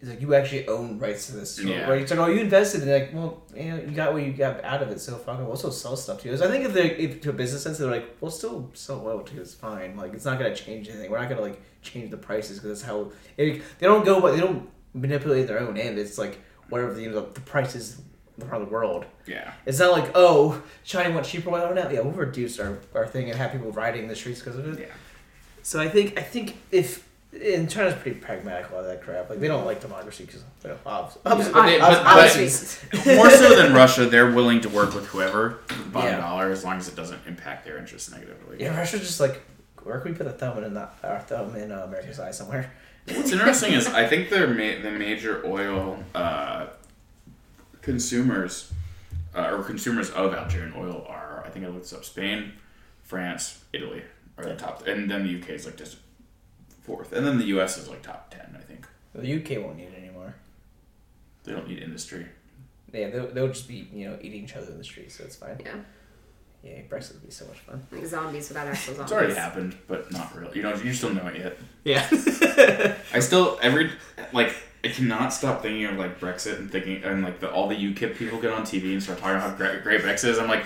It's 0.00 0.08
like 0.10 0.20
you 0.20 0.32
actually 0.32 0.68
own 0.68 1.00
rights 1.00 1.26
to 1.26 1.32
this, 1.36 1.58
Yeah. 1.60 1.90
right? 1.90 2.00
It's 2.00 2.12
like, 2.12 2.20
oh, 2.20 2.26
you 2.28 2.38
invested, 2.40 2.82
in 2.84 2.88
it. 2.88 2.92
like, 3.00 3.12
well, 3.12 3.42
you 3.52 3.64
know, 3.64 3.76
you 3.78 3.90
got 3.90 4.12
what 4.12 4.22
you 4.22 4.32
got 4.32 4.62
out 4.64 4.80
of 4.80 4.90
it, 4.90 5.00
so 5.00 5.16
fine. 5.16 5.38
We'll 5.38 5.48
also 5.48 5.70
sell 5.70 5.96
stuff 5.96 6.20
to 6.22 6.28
you. 6.28 6.36
So 6.36 6.46
I 6.46 6.50
think 6.52 6.66
if 6.66 6.72
they, 6.72 6.90
if 6.92 7.20
to 7.22 7.30
a 7.30 7.32
business 7.32 7.64
sense, 7.64 7.78
they're 7.78 7.90
like, 7.90 8.16
we'll 8.20 8.30
still 8.30 8.70
sell 8.74 9.04
oil 9.04 9.22
to 9.24 9.34
you. 9.34 9.40
It's 9.40 9.54
fine. 9.54 9.96
Like, 9.96 10.14
it's 10.14 10.24
not 10.24 10.38
gonna 10.38 10.54
change 10.54 10.88
anything. 10.88 11.10
We're 11.10 11.18
not 11.18 11.28
gonna 11.28 11.40
like 11.40 11.60
change 11.82 12.12
the 12.12 12.16
prices 12.16 12.60
because 12.60 12.78
that's 12.78 12.88
how 12.88 13.10
it, 13.36 13.60
they 13.80 13.86
don't 13.88 14.04
go, 14.04 14.20
but 14.20 14.34
they 14.34 14.40
don't 14.40 14.68
manipulate 14.94 15.48
their 15.48 15.58
own 15.58 15.76
end. 15.76 15.98
It's 15.98 16.16
like 16.16 16.38
whatever 16.68 16.94
the 16.94 17.02
you 17.02 17.10
know, 17.10 17.22
the 17.32 17.40
prices 17.40 18.00
around 18.42 18.60
the 18.64 18.70
world. 18.70 19.04
yeah. 19.26 19.52
It's 19.64 19.78
not 19.78 19.92
like, 19.92 20.10
oh, 20.14 20.62
China 20.84 21.14
went 21.14 21.26
cheaper. 21.26 21.50
Well, 21.50 21.74
now, 21.74 21.88
yeah, 21.88 22.00
we'll 22.00 22.12
reduce 22.12 22.58
our, 22.60 22.78
our 22.94 23.06
thing 23.06 23.30
and 23.30 23.38
have 23.38 23.52
people 23.52 23.72
riding 23.72 24.08
the 24.08 24.16
streets 24.16 24.40
because 24.40 24.56
of 24.58 24.66
it. 24.66 24.78
Yeah. 24.80 24.94
So 25.62 25.80
I 25.80 25.88
think 25.88 26.18
I 26.18 26.22
think 26.22 26.56
if 26.70 27.06
and 27.32 27.68
China's 27.68 27.94
pretty 27.94 28.18
pragmatic 28.20 28.70
about 28.70 28.84
that 28.84 29.02
crap. 29.02 29.28
Like 29.28 29.40
they 29.40 29.48
don't 29.48 29.66
like 29.66 29.80
democracy 29.80 30.24
because 30.24 30.42
you 30.62 30.70
know, 30.70 30.78
obviously, 30.86 31.20
obviously, 31.26 31.52
but 31.52 31.66
they- 31.66 31.78
but- 31.78 32.06
obviously- 32.06 32.88
but- 33.04 33.16
More 33.16 33.30
so 33.30 33.56
than 33.60 33.74
Russia, 33.82 34.06
they're 34.06 34.30
willing 34.30 34.60
to 34.62 34.68
work 34.70 34.94
with 34.94 35.06
whoever 35.08 35.58
with 35.68 35.68
the 35.68 35.90
bottom 35.90 36.12
Yeah. 36.12 36.20
dollar 36.20 36.50
as 36.50 36.64
long 36.64 36.78
as 36.78 36.88
it 36.88 36.94
doesn't 36.96 37.20
impact 37.26 37.64
their 37.66 37.76
interests 37.78 38.10
negatively. 38.10 38.58
yeah, 38.62 38.76
Russia's 38.78 39.00
just 39.00 39.20
like, 39.20 39.42
where 39.82 39.98
can 40.00 40.12
we 40.12 40.16
put 40.16 40.26
a 40.26 40.30
thumb 40.32 40.62
in 40.64 40.72
that 40.74 40.94
our 41.02 41.20
thumb 41.20 41.54
in 41.56 41.72
uh, 41.72 41.80
America's 41.80 42.20
eye 42.20 42.30
somewhere? 42.30 42.72
What's 43.08 43.30
interesting 43.32 43.72
is 43.74 43.86
I 43.88 44.06
think 44.06 44.30
they're 44.30 44.48
ma- 44.48 44.82
the 44.82 44.90
major 44.92 45.42
oil 45.46 46.02
uh, 46.14 46.66
consumers 47.86 48.72
uh, 49.34 49.48
or 49.52 49.62
consumers 49.62 50.10
of 50.10 50.34
Algerian 50.34 50.74
oil 50.76 51.06
are 51.08 51.42
I 51.46 51.48
think 51.50 51.64
I 51.64 51.68
looked 51.68 51.84
this 51.84 51.92
up 51.94 52.04
Spain, 52.04 52.52
France, 53.04 53.64
Italy 53.72 54.02
are 54.36 54.44
the 54.44 54.56
top, 54.56 54.86
and 54.86 55.08
then 55.10 55.22
the 55.24 55.40
UK 55.40 55.50
is 55.50 55.64
like 55.64 55.76
just 55.76 55.96
fourth, 56.82 57.12
and 57.12 57.24
then 57.26 57.38
the 57.38 57.46
US 57.56 57.78
is 57.78 57.88
like 57.88 58.02
top 58.02 58.30
ten. 58.30 58.54
I 58.58 58.62
think 58.62 58.86
The 59.14 59.34
UK 59.36 59.64
won't 59.64 59.76
need 59.78 59.84
it 59.84 59.98
anymore. 59.98 60.34
they 61.44 61.52
don't 61.52 61.68
need 61.68 61.78
industry. 61.82 62.26
Yeah, 62.92 63.10
they'll, 63.10 63.28
they'll 63.28 63.48
just 63.48 63.68
be 63.68 63.88
you 63.92 64.08
know 64.10 64.18
eating 64.20 64.42
each 64.44 64.56
other 64.56 64.70
in 64.72 64.78
the 64.78 64.84
streets, 64.84 65.16
so 65.16 65.24
it's 65.24 65.36
fine. 65.36 65.56
Yeah. 65.64 65.76
Yeah, 66.64 66.80
Brexit 66.90 67.12
would 67.12 67.26
be 67.26 67.30
so 67.30 67.46
much 67.46 67.58
fun. 67.60 67.86
Like 67.92 68.04
zombies 68.06 68.48
without 68.48 68.66
actual 68.66 68.94
zombies. 68.94 69.04
It's 69.04 69.12
already 69.12 69.34
happened, 69.34 69.76
but 69.86 70.10
not 70.10 70.34
really. 70.36 70.56
You 70.56 70.62
know, 70.64 70.74
you 70.74 70.92
still 70.92 71.10
know 71.14 71.28
it 71.28 71.36
yet. 71.36 71.58
Yeah. 71.84 72.96
I 73.14 73.20
still 73.20 73.56
every 73.62 73.92
like 74.32 74.52
I 74.86 74.92
cannot 74.92 75.32
stop 75.32 75.62
thinking 75.62 75.84
of 75.86 75.96
like 75.96 76.20
Brexit 76.20 76.58
and 76.58 76.70
thinking 76.70 77.02
and 77.02 77.22
like 77.22 77.40
the, 77.40 77.50
all 77.50 77.68
the 77.68 77.74
UKIP 77.74 78.16
people 78.16 78.40
get 78.40 78.52
on 78.52 78.62
TV 78.62 78.92
and 78.92 79.02
start 79.02 79.18
talking 79.18 79.36
about 79.36 79.50
how 79.50 79.56
great, 79.56 79.82
great 79.82 80.00
Brexit 80.02 80.28
is. 80.28 80.38
I'm 80.38 80.48
like, 80.48 80.64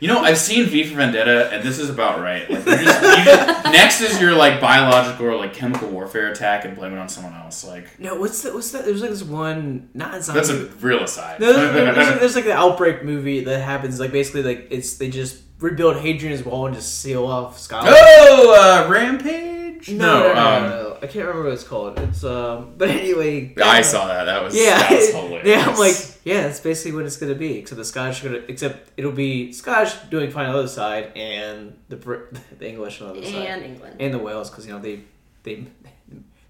you 0.00 0.08
know, 0.08 0.20
I've 0.20 0.38
seen 0.38 0.66
V 0.66 0.84
for 0.84 0.96
Vendetta 0.96 1.50
and 1.52 1.62
this 1.62 1.78
is 1.78 1.88
about 1.88 2.20
right. 2.20 2.50
Like, 2.50 2.64
just, 2.64 3.02
you 3.02 3.24
just, 3.24 3.64
next 3.72 4.00
is 4.00 4.20
your 4.20 4.34
like 4.34 4.60
biological 4.60 5.26
or 5.26 5.36
like 5.36 5.54
chemical 5.54 5.88
warfare 5.88 6.32
attack 6.32 6.64
and 6.64 6.74
blame 6.74 6.92
it 6.92 6.98
on 6.98 7.08
someone 7.08 7.34
else. 7.34 7.64
Like 7.64 7.98
no, 8.00 8.16
what's 8.16 8.42
that? 8.42 8.52
What's 8.52 8.72
that? 8.72 8.84
There's 8.84 9.00
like 9.00 9.10
this 9.10 9.22
one, 9.22 9.90
not 9.94 10.22
zombie. 10.24 10.40
that's 10.40 10.50
a 10.50 10.66
real 10.84 11.04
aside. 11.04 11.38
No, 11.38 11.52
there's, 11.52 11.94
there's, 11.94 12.20
there's 12.20 12.34
like 12.36 12.44
the 12.44 12.52
outbreak 12.52 13.04
movie 13.04 13.44
that 13.44 13.60
happens. 13.60 14.00
Like 14.00 14.10
basically, 14.10 14.42
like 14.42 14.66
it's 14.70 14.96
they 14.96 15.08
just 15.08 15.42
rebuild 15.60 15.96
Hadrian's 15.98 16.44
Wall 16.44 16.66
and 16.66 16.74
just 16.74 17.00
seal 17.00 17.24
off 17.24 17.58
Scotland. 17.58 17.94
oh, 17.96 18.84
uh, 18.84 18.90
Rampage. 18.90 19.88
no, 19.90 20.28
no, 20.28 20.34
no, 20.34 20.40
um, 20.40 20.62
no, 20.62 20.68
no. 20.68 20.91
I 21.02 21.06
can't 21.08 21.26
remember 21.26 21.44
what 21.48 21.52
it's 21.54 21.64
called. 21.64 21.98
It's 21.98 22.22
um, 22.22 22.74
but 22.78 22.88
anyway. 22.88 23.52
I 23.62 23.82
saw 23.82 24.06
that. 24.06 24.24
That 24.24 24.42
was 24.42 24.54
Yeah, 24.56 24.78
that 24.78 24.90
was 24.92 25.10
hilarious. 25.10 25.46
yeah. 25.48 25.66
I'm 25.68 25.76
like, 25.78 25.96
yeah, 26.24 26.42
that's 26.42 26.60
basically 26.60 26.92
what 26.92 27.04
it's 27.06 27.16
gonna 27.16 27.34
be. 27.34 27.58
Except 27.58 27.76
the 27.76 27.84
Scottish 27.84 28.24
are 28.24 28.28
gonna, 28.30 28.44
except 28.48 28.90
it'll 28.96 29.10
be 29.12 29.52
Scottish 29.52 29.94
doing 30.10 30.30
fine 30.30 30.46
on 30.46 30.52
the 30.52 30.58
other 30.60 30.68
side, 30.68 31.10
and 31.16 31.76
the 31.88 31.96
Brit, 31.96 32.34
the 32.58 32.68
English 32.68 33.00
on 33.00 33.08
the 33.14 33.18
other 33.18 33.26
side, 33.26 33.34
And 33.46 33.64
England. 33.64 33.96
and 34.00 34.14
the 34.14 34.18
Wales 34.18 34.48
because 34.48 34.64
you 34.66 34.72
know 34.72 34.78
they 34.78 35.00
they 35.42 35.66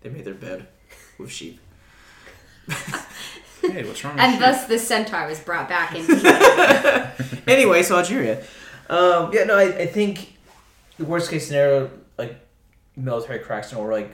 they 0.03 0.11
made 0.11 0.25
their 0.27 0.35
bed 0.35 0.69
with 1.19 1.31
sheep. 1.33 1.59
hey, 3.63 3.85
what's 3.85 4.05
wrong? 4.05 4.19
And 4.19 4.35
you? 4.35 4.39
thus 4.39 4.67
the 4.67 4.79
centaur 4.79 5.27
was 5.27 5.41
brought 5.41 5.69
back 5.69 5.95
into 5.95 6.13
anyway, 7.47 7.83
so 7.83 7.97
Algeria. 7.99 8.43
Um, 8.91 9.31
yeah, 9.33 9.45
no, 9.45 9.57
I, 9.57 9.65
I 9.79 9.87
think 9.87 10.35
the 10.99 11.05
worst 11.05 11.31
case 11.31 11.47
scenario, 11.47 11.91
like 12.19 12.37
military 12.97 13.39
cracks 13.39 13.73
or 13.73 13.91
like 13.91 14.11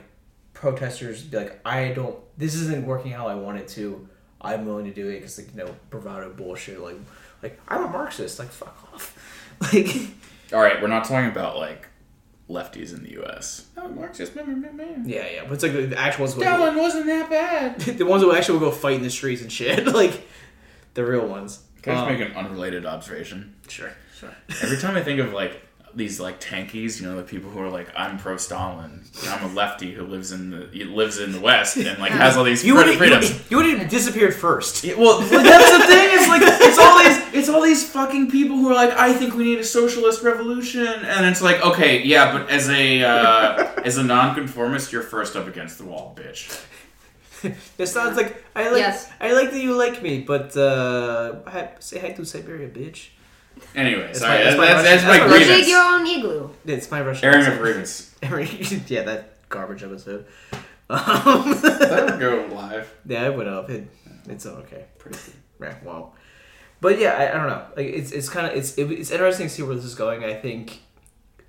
protesters 0.59 1.23
be 1.23 1.37
like, 1.37 1.59
I 1.65 1.89
don't, 1.89 2.15
this 2.37 2.53
isn't 2.55 2.85
working 2.85 3.11
how 3.11 3.27
I 3.27 3.35
want 3.35 3.57
it 3.59 3.67
to. 3.69 4.07
I'm 4.41 4.65
willing 4.65 4.85
to 4.85 4.93
do 4.93 5.07
it 5.09 5.15
because 5.15 5.37
like 5.37 5.51
you 5.55 5.63
know 5.63 5.75
bravado 5.89 6.31
bullshit. 6.31 6.79
Like, 6.79 6.95
like 7.41 7.59
I'm 7.67 7.83
a 7.83 7.87
Marxist. 7.87 8.39
Like 8.39 8.49
fuck 8.49 8.77
off. 8.93 9.15
Like, 9.73 9.93
All 10.53 10.61
right, 10.61 10.81
we're 10.81 10.87
not 10.87 11.03
talking 11.03 11.29
about 11.29 11.57
like 11.57 11.87
lefties 12.49 12.93
in 12.95 13.03
the 13.03 13.11
U.S. 13.11 13.65
Oh, 13.77 13.89
Marxist, 13.89 14.33
meh, 14.35 14.43
meh, 14.43 14.55
meh, 14.55 14.71
meh. 14.71 14.85
yeah, 15.05 15.27
yeah. 15.29 15.43
But 15.43 15.53
it's 15.55 15.63
like 15.63 15.73
the 15.73 15.99
actual 15.99 16.21
ones. 16.23 16.33
who- 16.35 16.39
That 16.39 16.59
one 16.59 16.77
wasn't 16.77 17.05
that 17.07 17.29
bad. 17.29 17.79
the 17.97 18.05
ones 18.05 18.23
who 18.23 18.33
actually 18.33 18.57
will 18.59 18.69
go 18.69 18.71
fight 18.75 18.95
in 18.95 19.03
the 19.03 19.09
streets 19.09 19.41
and 19.41 19.51
shit. 19.51 19.85
like, 19.93 20.25
the 20.93 21.05
real 21.05 21.27
ones. 21.27 21.59
Can 21.81 21.91
I 21.93 21.95
just 21.97 22.07
Um, 22.07 22.13
make 22.19 22.29
an 22.29 22.37
unrelated 22.37 22.85
observation? 22.85 23.55
Sure. 23.67 23.91
Sure. 24.17 24.33
Every 24.63 24.77
time 24.77 24.95
I 24.95 25.03
think 25.03 25.19
of 25.19 25.33
like 25.33 25.61
these 25.95 26.19
like 26.19 26.39
tankies, 26.39 27.01
you 27.01 27.07
know, 27.07 27.15
the 27.17 27.23
people 27.23 27.49
who 27.49 27.59
are 27.61 27.69
like, 27.69 27.89
I'm 27.95 28.17
pro 28.17 28.37
Stalin, 28.37 29.03
I'm 29.27 29.49
a 29.49 29.53
lefty 29.53 29.93
who 29.93 30.05
lives 30.05 30.31
in 30.31 30.49
the 30.51 30.83
lives 30.85 31.19
in 31.19 31.31
the 31.31 31.39
West 31.39 31.77
and 31.77 31.97
like 31.99 32.11
has 32.11 32.37
all 32.37 32.43
these 32.43 32.63
You 32.65 32.75
would 32.75 32.97
freedoms. 32.97 33.49
you 33.51 33.57
would 33.57 33.65
have 33.65 33.89
disappeared 33.89 34.35
first. 34.35 34.83
Yeah, 34.83 34.95
well, 34.95 35.19
that's 35.19 35.71
the 35.71 35.85
thing. 35.87 36.09
It's 36.13 36.27
like 36.27 36.41
it's 36.43 36.77
all 36.79 36.97
these 37.03 37.19
it's 37.33 37.49
all 37.49 37.61
these 37.61 37.87
fucking 37.89 38.29
people 38.31 38.55
who 38.57 38.69
are 38.69 38.73
like, 38.75 38.91
I 38.91 39.13
think 39.13 39.33
we 39.35 39.43
need 39.43 39.59
a 39.59 39.63
socialist 39.63 40.23
revolution, 40.23 40.85
and 40.87 41.25
it's 41.25 41.41
like, 41.41 41.61
okay, 41.65 42.01
yeah, 42.03 42.31
but 42.31 42.49
as 42.49 42.69
a 42.69 43.03
uh, 43.03 43.71
as 43.85 43.97
a 43.97 44.03
nonconformist, 44.03 44.91
you're 44.91 45.03
first 45.03 45.35
up 45.35 45.47
against 45.47 45.77
the 45.77 45.85
wall, 45.85 46.15
bitch. 46.19 46.65
It 47.77 47.87
sounds 47.87 48.17
like 48.17 48.43
I 48.55 48.69
like 48.69 48.79
Yes. 48.79 49.09
I 49.21 49.31
like 49.31 49.51
that 49.51 49.61
you 49.61 49.73
like 49.73 50.01
me, 50.03 50.19
but 50.21 50.57
uh, 50.57 51.79
say 51.79 51.99
hi 51.99 52.09
to 52.11 52.25
Siberia, 52.25 52.67
bitch. 52.69 53.09
Anyway, 53.75 54.07
That's 54.07 54.19
sorry, 54.19 54.37
my- 54.39 54.43
that's, 54.43 54.55
that's 54.55 54.57
my 54.57 54.65
that's, 54.67 54.83
that's 54.83 55.03
Russian- 55.03 55.07
my 55.07 55.17
that's 55.17 55.31
my 55.31 55.37
Dig 55.37 55.47
grievance. 55.47 55.67
your 55.69 55.81
own 55.83 56.07
igloo. 56.07 56.49
It's 56.65 56.91
my 56.91 57.01
Russian. 57.01 57.25
Airing 57.25 57.41
of 57.41 57.47
accent. 57.47 57.61
grievance. 58.21 58.89
yeah, 58.91 59.03
that 59.03 59.49
garbage 59.49 59.83
episode. 59.83 60.25
Um, 60.91 61.51
Let 61.61 62.15
it 62.15 62.19
go 62.19 62.49
live. 62.51 62.91
yeah, 63.05 63.27
it 63.27 63.37
went 63.37 63.47
up. 63.47 63.69
It, 63.69 63.87
it's 64.27 64.47
okay. 64.47 64.85
Pretty 64.97 65.19
good. 65.59 65.67
Yeah, 65.67 65.75
well, 65.83 66.15
but 66.81 66.97
yeah, 66.97 67.11
I, 67.11 67.29
I 67.29 67.37
don't 67.37 67.47
know. 67.47 67.63
Like 67.77 67.85
it's 67.93 68.11
it's 68.11 68.27
kind 68.27 68.47
of 68.47 68.53
it's 68.57 68.75
it, 68.75 68.89
it's 68.91 69.11
interesting 69.11 69.45
to 69.47 69.53
see 69.53 69.61
where 69.61 69.75
this 69.75 69.85
is 69.85 69.93
going. 69.93 70.23
I 70.23 70.33
think 70.33 70.79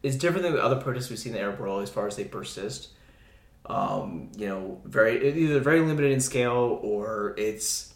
it's 0.03 0.17
different 0.17 0.43
than 0.43 0.53
the 0.53 0.63
other 0.63 0.77
protests 0.77 1.09
we've 1.09 1.19
seen 1.19 1.33
in 1.33 1.39
the 1.39 1.43
Arab 1.43 1.59
world 1.59 1.83
as 1.83 1.89
far 1.89 2.07
as 2.07 2.17
they 2.17 2.25
persist. 2.25 2.89
Um, 3.65 4.31
you 4.37 4.47
know, 4.47 4.81
very 4.85 5.27
either 5.43 5.59
very 5.59 5.81
limited 5.81 6.13
in 6.13 6.21
scale 6.21 6.79
or 6.83 7.35
it's 7.39 7.90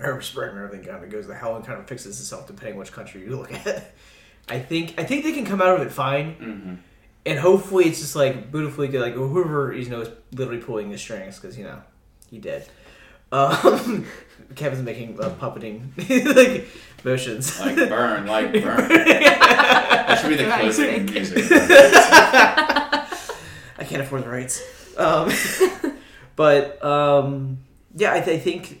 Arab 0.00 0.22
Spring 0.24 0.50
or 0.56 0.64
everything 0.64 0.86
kind 0.86 1.02
of 1.04 1.10
goes 1.10 1.26
to 1.26 1.34
hell 1.34 1.56
and 1.56 1.64
kind 1.64 1.78
of 1.78 1.86
fixes 1.86 2.18
itself 2.20 2.46
depending 2.46 2.76
which 2.78 2.92
country 2.92 3.22
you 3.22 3.36
look 3.36 3.52
at. 3.52 3.92
I 4.48 4.58
think 4.58 4.94
I 4.98 5.04
think 5.04 5.24
they 5.24 5.32
can 5.32 5.44
come 5.44 5.60
out 5.62 5.80
of 5.80 5.86
it 5.86 5.92
fine, 5.92 6.32
hmm 6.34 6.74
and 7.26 7.38
hopefully 7.38 7.84
it's 7.84 8.00
just 8.00 8.16
like 8.16 8.50
beautifully 8.50 8.88
good. 8.88 9.02
Like 9.02 9.12
whoever 9.12 9.72
you 9.74 9.88
know 9.90 10.00
is 10.00 10.08
literally 10.32 10.60
pulling 10.62 10.90
the 10.90 10.96
strings 10.98 11.38
because 11.38 11.56
you 11.58 11.64
know 11.64 11.82
he 12.30 12.38
did. 12.38 12.64
Um, 13.30 14.06
Kevin's 14.56 14.82
making 14.82 15.20
uh, 15.20 15.28
puppeting 15.38 15.82
like 16.34 16.66
motions. 17.04 17.60
Like 17.60 17.76
burn, 17.76 18.26
like 18.26 18.52
burn. 18.54 18.88
that 18.88 20.18
should 20.20 20.30
be 20.30 20.36
the 20.36 20.46
Right. 20.48 20.60
closing 20.62 21.04
music. 21.04 21.44
I 23.78 23.84
can't 23.84 24.02
afford 24.02 24.24
the 24.24 24.28
rights. 24.30 24.62
Um, 24.96 25.30
but 26.36 26.82
um, 26.84 27.58
yeah, 27.94 28.12
I, 28.14 28.20
th- 28.20 28.36
I 28.38 28.40
think 28.42 28.80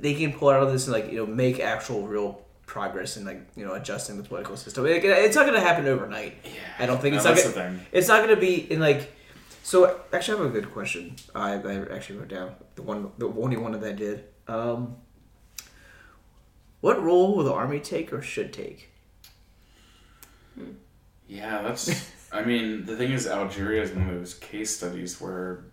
they 0.00 0.14
can 0.14 0.32
pull 0.32 0.50
out 0.50 0.62
of 0.62 0.72
this 0.72 0.86
and 0.86 0.92
like 0.92 1.10
you 1.10 1.18
know 1.18 1.26
make 1.26 1.60
actual 1.60 2.06
real 2.06 2.42
progress 2.66 3.16
in 3.16 3.24
like 3.24 3.40
you 3.56 3.64
know 3.64 3.74
adjusting 3.74 4.16
the 4.16 4.22
political 4.22 4.56
system. 4.56 4.84
Like, 4.84 5.04
it's 5.04 5.36
not 5.36 5.46
going 5.46 5.58
to 5.58 5.66
happen 5.66 5.86
overnight. 5.86 6.36
Yeah, 6.44 6.50
I 6.78 6.86
don't 6.86 7.00
think 7.00 7.14
no, 7.14 7.18
it's 7.18 7.26
not. 7.26 7.54
Gonna, 7.54 7.70
thing. 7.70 7.86
It's 7.92 8.08
not 8.08 8.22
going 8.22 8.34
to 8.34 8.40
be 8.40 8.72
in 8.72 8.80
like. 8.80 9.12
So 9.62 10.00
actually, 10.12 10.38
I 10.38 10.42
have 10.42 10.50
a 10.50 10.60
good 10.60 10.72
question. 10.72 11.14
I, 11.34 11.54
I 11.54 11.94
actually 11.94 12.18
wrote 12.18 12.28
down 12.28 12.54
the 12.74 12.82
one, 12.82 13.12
the 13.18 13.28
only 13.28 13.56
one 13.56 13.72
that 13.72 13.84
I 13.84 13.92
did. 13.92 14.24
Um, 14.48 14.96
what 16.80 17.00
role 17.00 17.36
will 17.36 17.44
the 17.44 17.52
army 17.52 17.78
take 17.78 18.12
or 18.12 18.22
should 18.22 18.52
take? 18.52 18.90
Yeah, 21.28 21.62
that's. 21.62 22.10
I 22.32 22.42
mean, 22.42 22.86
the 22.86 22.96
thing 22.96 23.12
is, 23.12 23.26
Algeria 23.26 23.82
is 23.82 23.90
one 23.92 24.08
of 24.08 24.14
those 24.16 24.34
case 24.34 24.76
studies 24.76 25.20
where 25.20 25.64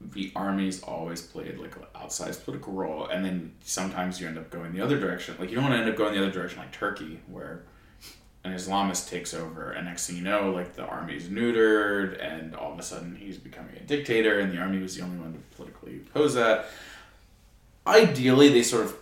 the 0.00 0.30
army's 0.36 0.82
always 0.82 1.22
played 1.22 1.58
like 1.58 1.76
an 1.76 1.84
outsized 1.94 2.44
political 2.44 2.72
role, 2.72 3.06
and 3.06 3.24
then 3.24 3.54
sometimes 3.64 4.20
you 4.20 4.26
end 4.26 4.38
up 4.38 4.50
going 4.50 4.72
the 4.72 4.80
other 4.80 4.98
direction. 4.98 5.36
Like 5.38 5.50
you 5.50 5.56
don't 5.56 5.64
want 5.64 5.74
to 5.74 5.80
end 5.80 5.90
up 5.90 5.96
going 5.96 6.14
the 6.14 6.20
other 6.20 6.30
direction, 6.30 6.58
like 6.58 6.72
Turkey, 6.72 7.20
where 7.26 7.62
an 8.44 8.52
Islamist 8.52 9.08
takes 9.08 9.34
over, 9.34 9.72
and 9.72 9.86
next 9.86 10.06
thing 10.06 10.16
you 10.16 10.22
know, 10.22 10.50
like 10.50 10.74
the 10.74 10.84
army's 10.84 11.28
neutered, 11.28 12.22
and 12.22 12.54
all 12.54 12.72
of 12.72 12.78
a 12.78 12.82
sudden 12.82 13.16
he's 13.16 13.38
becoming 13.38 13.74
a 13.76 13.80
dictator, 13.80 14.38
and 14.40 14.52
the 14.52 14.58
army 14.58 14.78
was 14.80 14.96
the 14.96 15.02
only 15.02 15.18
one 15.18 15.32
to 15.32 15.56
politically 15.56 16.02
oppose 16.06 16.34
that. 16.34 16.66
Ideally, 17.86 18.48
they 18.50 18.62
sort 18.62 18.84
of 18.84 18.96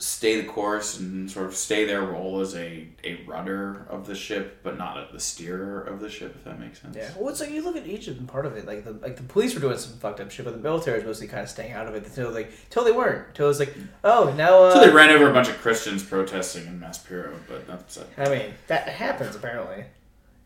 stay 0.00 0.40
the 0.40 0.46
course 0.46 0.98
and 1.00 1.28
sort 1.28 1.46
of 1.46 1.54
stay 1.56 1.84
their 1.84 2.02
role 2.02 2.40
as 2.40 2.54
a, 2.54 2.86
a 3.02 3.20
rudder 3.26 3.84
of 3.90 4.06
the 4.06 4.14
ship, 4.14 4.60
but 4.62 4.78
not 4.78 5.12
the 5.12 5.18
steerer 5.18 5.80
of 5.82 5.98
the 6.00 6.08
ship, 6.08 6.34
if 6.36 6.44
that 6.44 6.60
makes 6.60 6.80
sense. 6.80 6.96
Yeah, 6.96 7.10
well, 7.18 7.28
it's 7.30 7.40
like 7.40 7.50
you 7.50 7.62
look 7.62 7.76
at 7.76 7.86
Egypt 7.86 8.18
and 8.18 8.28
part 8.28 8.46
of 8.46 8.56
it, 8.56 8.64
like 8.64 8.84
the 8.84 8.92
like 8.92 9.16
the 9.16 9.24
police 9.24 9.54
were 9.54 9.60
doing 9.60 9.76
some 9.76 9.94
fucked 9.98 10.20
up 10.20 10.30
shit, 10.30 10.44
but 10.44 10.52
the 10.54 10.60
military 10.62 10.98
was 10.98 11.06
mostly 11.06 11.26
kind 11.26 11.42
of 11.42 11.48
staying 11.50 11.72
out 11.72 11.86
of 11.88 11.94
it 11.96 12.06
until 12.06 12.30
like 12.30 12.52
until 12.66 12.84
they 12.84 12.92
weren't. 12.92 13.28
Until 13.28 13.46
it 13.46 13.48
was 13.48 13.58
like, 13.58 13.74
oh, 14.04 14.32
now. 14.36 14.62
Uh, 14.64 14.74
So 14.74 14.80
they 14.86 14.92
ran 14.92 15.10
over 15.10 15.28
a 15.30 15.32
bunch 15.32 15.48
of 15.48 15.58
Christians 15.58 16.04
protesting 16.04 16.66
in 16.66 16.78
Maspero, 16.80 17.32
but 17.48 17.66
that's 17.66 17.96
it. 17.96 18.06
I 18.16 18.28
mean, 18.28 18.54
that 18.68 18.88
happens 18.88 19.34
apparently. 19.34 19.84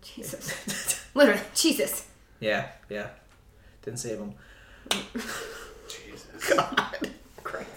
Jesus. 0.01 1.05
Literally, 1.15 1.41
Jesus. 1.55 2.09
Yeah, 2.41 2.69
yeah. 2.89 3.09
Didn't 3.83 3.99
save 4.01 4.19
them. 4.19 4.35
Jesus. 5.89 6.55
God, 6.57 7.11
Christ. 7.43 7.69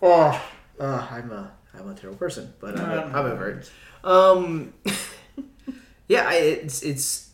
Oh, 0.00 0.40
uh, 0.80 1.06
I'm 1.10 1.30
a 1.30 1.52
I'm 1.74 1.88
a 1.88 1.94
terrible 1.94 2.18
person, 2.18 2.52
but 2.60 2.78
I'm, 2.78 2.90
a, 2.90 3.02
I'm 3.18 3.26
over 3.26 3.50
it. 3.50 3.70
Um, 4.04 4.72
yeah, 6.08 6.28
I, 6.28 6.34
it's 6.34 6.82
it's 6.82 7.30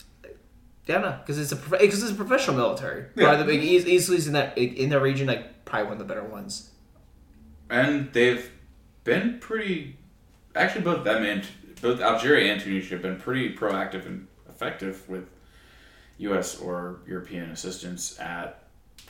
yeah, 0.86 0.99
no, 0.99 1.18
because 1.20 1.38
it's 1.38 1.53
a 1.53 1.57
because 1.57 2.03
it's 2.03 2.12
a 2.12 2.16
professional 2.16 2.57
military. 2.57 3.07
Yeah. 3.14 3.26
Probably 3.26 3.38
the 3.38 3.45
big 3.45 3.62
eas- 3.62 3.86
easily 3.86 4.18
in 4.26 4.32
that 4.32 4.57
in 4.59 4.91
that 4.91 5.01
region, 5.01 5.26
like 5.26 5.64
probably 5.64 5.84
one 5.84 5.93
of 5.93 5.99
the 5.99 6.05
better 6.05 6.24
ones. 6.24 6.70
And 7.68 8.12
they've 8.12 8.51
been 9.05 9.38
pretty. 9.38 9.97
Actually, 10.57 10.82
both 10.82 11.05
them 11.05 11.22
and 11.22 11.47
both 11.80 12.01
Algeria 12.01 12.53
and 12.53 12.61
Tunisia 12.61 12.95
have 12.95 13.03
been 13.03 13.18
pretty 13.18 13.55
proactive 13.55 14.05
and 14.07 14.26
effective 14.49 15.09
with 15.09 15.28
U.S. 16.18 16.59
or 16.59 17.01
European 17.07 17.51
assistance 17.51 18.18
at 18.18 18.60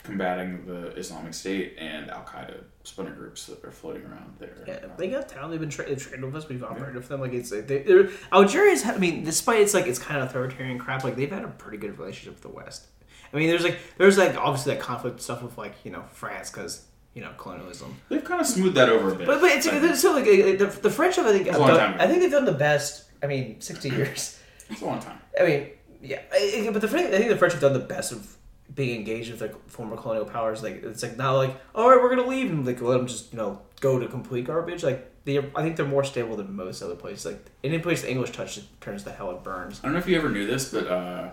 combating 0.03 0.65
the 0.65 0.87
Islamic 0.95 1.33
State 1.33 1.75
and 1.77 2.09
Al 2.09 2.23
Qaeda 2.23 2.63
splinter 2.83 3.13
groups 3.13 3.45
that 3.45 3.63
are 3.63 3.71
floating 3.71 4.03
around 4.03 4.35
there. 4.39 4.63
Yeah, 4.67 4.79
they 4.97 5.09
got 5.09 5.29
talent. 5.29 5.51
They've 5.51 5.59
been 5.59 5.69
tra- 5.69 5.87
they've 5.87 6.01
trained 6.01 6.25
with 6.25 6.35
us. 6.35 6.49
We've 6.49 6.63
operated 6.63 6.95
with 6.95 7.07
them. 7.07 7.21
Like 7.21 7.33
it's 7.33 7.51
like 7.51 7.67
they, 7.67 7.83
they're 7.83 8.09
Algeria's. 8.31 8.85
I 8.85 8.97
mean, 8.97 9.23
despite 9.23 9.61
it's 9.61 9.73
like 9.73 9.87
it's 9.87 9.99
kind 9.99 10.21
of 10.21 10.29
authoritarian 10.29 10.79
crap. 10.79 11.03
Like 11.03 11.15
they've 11.15 11.31
had 11.31 11.43
a 11.43 11.49
pretty 11.49 11.77
good 11.77 11.97
relationship 11.97 12.33
with 12.33 12.41
the 12.41 12.49
West. 12.49 12.87
I 13.33 13.37
mean, 13.37 13.49
there's 13.49 13.63
like 13.63 13.79
there's 13.97 14.17
like 14.17 14.35
obviously 14.35 14.73
that 14.73 14.81
conflict 14.81 15.21
stuff 15.21 15.41
with 15.43 15.57
like 15.57 15.75
you 15.83 15.91
know 15.91 16.03
France 16.11 16.49
because 16.49 16.85
you 17.13 17.21
know 17.21 17.31
colonialism. 17.37 17.95
They've 18.09 18.23
kind 18.23 18.41
of 18.41 18.47
smoothed 18.47 18.75
that 18.75 18.89
over 18.89 19.13
a 19.13 19.15
bit. 19.15 19.27
But 19.27 19.41
but 19.41 19.51
it's, 19.51 19.99
still 19.99 20.13
like 20.13 20.23
uh, 20.23 20.65
the, 20.65 20.79
the 20.81 20.89
French 20.89 21.15
have 21.17 21.27
I 21.27 21.31
think 21.31 21.47
It's 21.47 21.57
a 21.57 21.59
long 21.59 21.69
done. 21.69 21.99
I 21.99 22.07
think 22.07 22.21
they've 22.21 22.31
done 22.31 22.45
the 22.45 22.51
best. 22.51 23.05
I 23.23 23.27
mean, 23.27 23.61
sixty 23.61 23.89
years. 23.89 24.39
it's 24.69 24.81
a 24.81 24.85
long 24.85 24.99
time. 24.99 25.19
I 25.39 25.43
mean, 25.45 25.67
yeah, 26.01 26.21
but 26.71 26.81
the 26.81 26.87
French, 26.87 27.13
I 27.13 27.17
think 27.17 27.29
the 27.29 27.37
French 27.37 27.53
have 27.53 27.61
done 27.61 27.73
the 27.73 27.79
best 27.79 28.11
of 28.11 28.35
being 28.73 28.99
engaged 28.99 29.31
with 29.31 29.41
like 29.41 29.69
former 29.69 29.97
colonial 29.97 30.25
powers. 30.25 30.63
Like 30.63 30.83
it's 30.83 31.03
like 31.03 31.17
not 31.17 31.33
like 31.33 31.55
all 31.75 31.89
right, 31.89 32.01
we're 32.01 32.09
gonna 32.09 32.27
leave 32.27 32.49
and 32.49 32.65
like 32.65 32.81
let 32.81 32.97
them 32.97 33.07
just 33.07 33.31
you 33.31 33.37
know 33.37 33.61
go 33.79 33.99
to 33.99 34.07
complete 34.07 34.45
garbage. 34.45 34.83
Like 34.83 35.11
they, 35.25 35.37
I 35.37 35.61
think 35.61 35.75
they're 35.75 35.85
more 35.85 36.03
stable 36.03 36.35
than 36.35 36.55
most 36.55 36.81
other 36.81 36.95
places. 36.95 37.25
Like 37.25 37.45
any 37.63 37.79
place 37.79 38.01
the 38.01 38.09
English 38.09 38.31
touch 38.31 38.57
it 38.57 38.63
turns 38.79 39.03
to 39.03 39.11
hell 39.11 39.31
and 39.31 39.43
burns. 39.43 39.79
I 39.79 39.83
don't 39.83 39.93
know 39.93 39.99
if 39.99 40.07
you 40.07 40.17
ever 40.17 40.29
knew 40.29 40.47
this, 40.47 40.71
but 40.71 40.87
uh, 40.87 41.29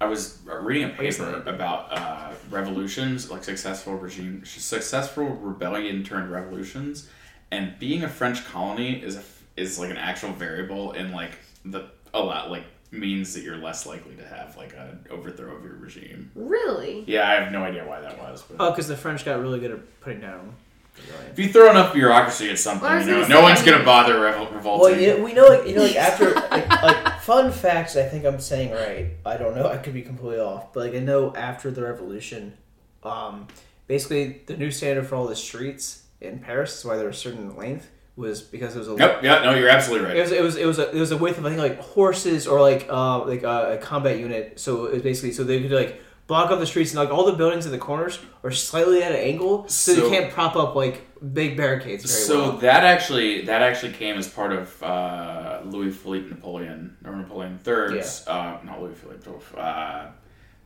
I 0.00 0.06
was 0.06 0.38
reading 0.46 0.84
a 0.84 0.92
paper 0.94 1.42
about 1.46 1.88
uh, 1.90 2.32
revolutions, 2.50 3.30
like 3.30 3.42
successful 3.42 3.94
regime, 3.94 4.44
successful 4.44 5.24
rebellion 5.24 6.04
turned 6.04 6.30
revolutions, 6.30 7.08
and 7.50 7.76
being 7.78 8.04
a 8.04 8.08
French 8.08 8.44
colony 8.44 9.02
is 9.02 9.16
a, 9.16 9.22
is 9.56 9.78
like 9.78 9.90
an 9.90 9.96
actual 9.96 10.32
variable 10.32 10.92
in 10.92 11.12
like 11.12 11.32
the 11.64 11.86
a 12.14 12.20
lot 12.20 12.50
like 12.50 12.64
means 12.90 13.34
that 13.34 13.42
you're 13.42 13.56
less 13.56 13.86
likely 13.86 14.14
to 14.16 14.24
have 14.26 14.56
like 14.56 14.74
an 14.76 15.04
overthrow 15.10 15.54
of 15.56 15.64
your 15.64 15.74
regime. 15.74 16.30
Really? 16.34 17.04
Yeah, 17.06 17.28
I 17.28 17.34
have 17.34 17.52
no 17.52 17.62
idea 17.62 17.84
why 17.86 18.00
that 18.00 18.18
was, 18.18 18.42
but. 18.42 18.56
Oh, 18.60 18.70
because 18.70 18.88
the 18.88 18.96
French 18.96 19.24
got 19.24 19.40
really 19.40 19.60
good 19.60 19.72
at 19.72 20.00
putting 20.00 20.20
down. 20.20 20.54
rebellion. 20.96 21.30
if 21.32 21.38
you 21.38 21.52
throw 21.52 21.70
enough 21.70 21.92
bureaucracy 21.92 22.50
at 22.50 22.58
something, 22.58 22.88
Well, 22.88 23.00
you 23.06 23.12
know, 23.12 23.26
no 23.28 23.42
one's 23.42 23.62
gonna 23.62 23.84
bother 23.84 24.14
revol- 24.14 24.52
revolting. 24.54 24.92
Well, 24.92 25.00
yeah, 25.00 25.22
we 25.22 25.32
know, 25.34 25.46
like 25.46 25.66
you 25.68 25.74
know, 25.76 25.82
like 25.82 25.96
after, 25.96 26.32
like, 26.34 26.68
like 26.82 27.20
fun 27.20 27.52
facts. 27.52 27.96
I 27.96 28.04
think 28.04 28.24
I'm 28.24 28.40
saying 28.40 28.72
right. 28.72 29.10
I 29.26 29.36
don't 29.36 29.54
know. 29.54 29.68
I 29.68 29.76
could 29.76 29.94
be 29.94 30.02
completely 30.02 30.40
off, 30.40 30.72
but 30.72 30.86
like 30.86 30.94
I 30.94 31.04
know 31.04 31.34
after 31.36 31.70
the 31.70 31.82
revolution, 31.82 32.54
um, 33.02 33.48
basically 33.86 34.40
the 34.46 34.56
new 34.56 34.70
standard 34.70 35.06
for 35.06 35.14
all 35.16 35.26
the 35.26 35.36
streets 35.36 36.04
in 36.20 36.38
Paris 36.38 36.78
is 36.78 36.84
why 36.84 36.96
they're 36.96 37.10
a 37.10 37.14
certain 37.14 37.54
length 37.56 37.88
was 38.18 38.42
because 38.42 38.74
it 38.76 38.80
was 38.80 38.88
a 38.88 38.96
Yep, 38.96 39.22
yeah, 39.22 39.42
no, 39.42 39.54
you're 39.54 39.68
absolutely 39.68 40.06
right 40.08 40.16
it 40.16 40.20
was 40.22 40.32
it 40.32 40.42
was 40.42 40.56
it 40.56 40.66
was 40.66 40.78
a 40.78 40.90
it 40.96 40.98
was 41.00 41.10
a 41.12 41.16
width 41.16 41.38
of 41.38 41.46
I 41.46 41.50
think 41.50 41.60
like 41.60 41.78
horses 41.80 42.46
or 42.46 42.60
like 42.60 42.86
uh 42.90 43.24
like 43.24 43.44
uh, 43.44 43.76
a 43.76 43.78
combat 43.78 44.18
unit. 44.18 44.58
So 44.60 44.86
it 44.86 44.92
was 44.94 45.02
basically 45.02 45.32
so 45.32 45.44
they 45.44 45.60
could 45.62 45.70
like 45.72 46.02
block 46.26 46.50
off 46.50 46.58
the 46.60 46.66
streets 46.66 46.90
and 46.90 46.98
like 46.98 47.10
all 47.10 47.24
the 47.24 47.32
buildings 47.32 47.64
in 47.64 47.72
the 47.72 47.78
corners 47.78 48.18
are 48.44 48.50
slightly 48.50 49.02
at 49.02 49.12
an 49.12 49.18
angle, 49.18 49.66
so, 49.68 49.94
So- 49.94 50.04
you 50.04 50.10
can't 50.10 50.30
prop 50.32 50.56
up 50.56 50.74
like 50.74 51.06
big 51.32 51.56
barricades 51.56 52.04
very 52.04 52.22
So 52.26 52.40
well. 52.42 52.52
that 52.58 52.84
actually 52.84 53.42
that 53.46 53.62
actually 53.62 53.92
came 53.94 54.16
as 54.18 54.28
part 54.28 54.52
of 54.52 54.82
uh, 54.82 55.60
Louis 55.64 55.90
Philippe 55.90 56.28
Napoleon 56.28 56.96
or 57.04 57.16
Napoleon 57.16 57.58
III's 57.66 58.24
uh, 58.28 58.58
not 58.64 58.82
Louis 58.82 58.94
Philippe 58.94 59.26
uh, 59.56 60.06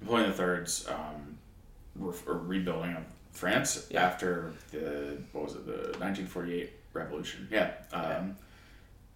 Napoleon 0.00 0.30
III's 0.32 0.88
um, 0.88 1.38
re- 1.96 2.12
rebuilding 2.26 2.94
of 2.96 3.04
France 3.30 3.86
Yeah. 3.90 4.04
after 4.04 4.52
the 4.72 5.18
what 5.32 5.44
was 5.44 5.54
it 5.54 5.64
the 5.66 5.96
1948 5.98 6.70
revolution 6.92 7.48
yeah, 7.50 7.70
um, 7.92 8.36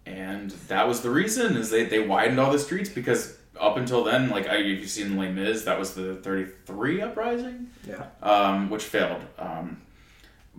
and 0.05 0.51
that 0.69 0.87
was 0.87 1.01
the 1.01 1.09
reason 1.09 1.57
is 1.57 1.69
they, 1.69 1.83
they 1.85 1.99
widened 1.99 2.39
all 2.39 2.51
the 2.51 2.59
streets 2.59 2.89
because 2.89 3.37
up 3.59 3.77
until 3.77 4.03
then 4.03 4.29
like 4.29 4.47
I, 4.47 4.57
if 4.57 4.79
you've 4.79 4.89
seen 4.89 5.17
Les 5.17 5.31
Mis 5.31 5.63
that 5.65 5.77
was 5.79 5.93
the 5.95 6.15
33 6.15 7.01
uprising 7.01 7.67
Yeah. 7.87 8.05
um, 8.21 8.69
which 8.69 8.83
failed. 8.83 9.21
Um, 9.37 9.81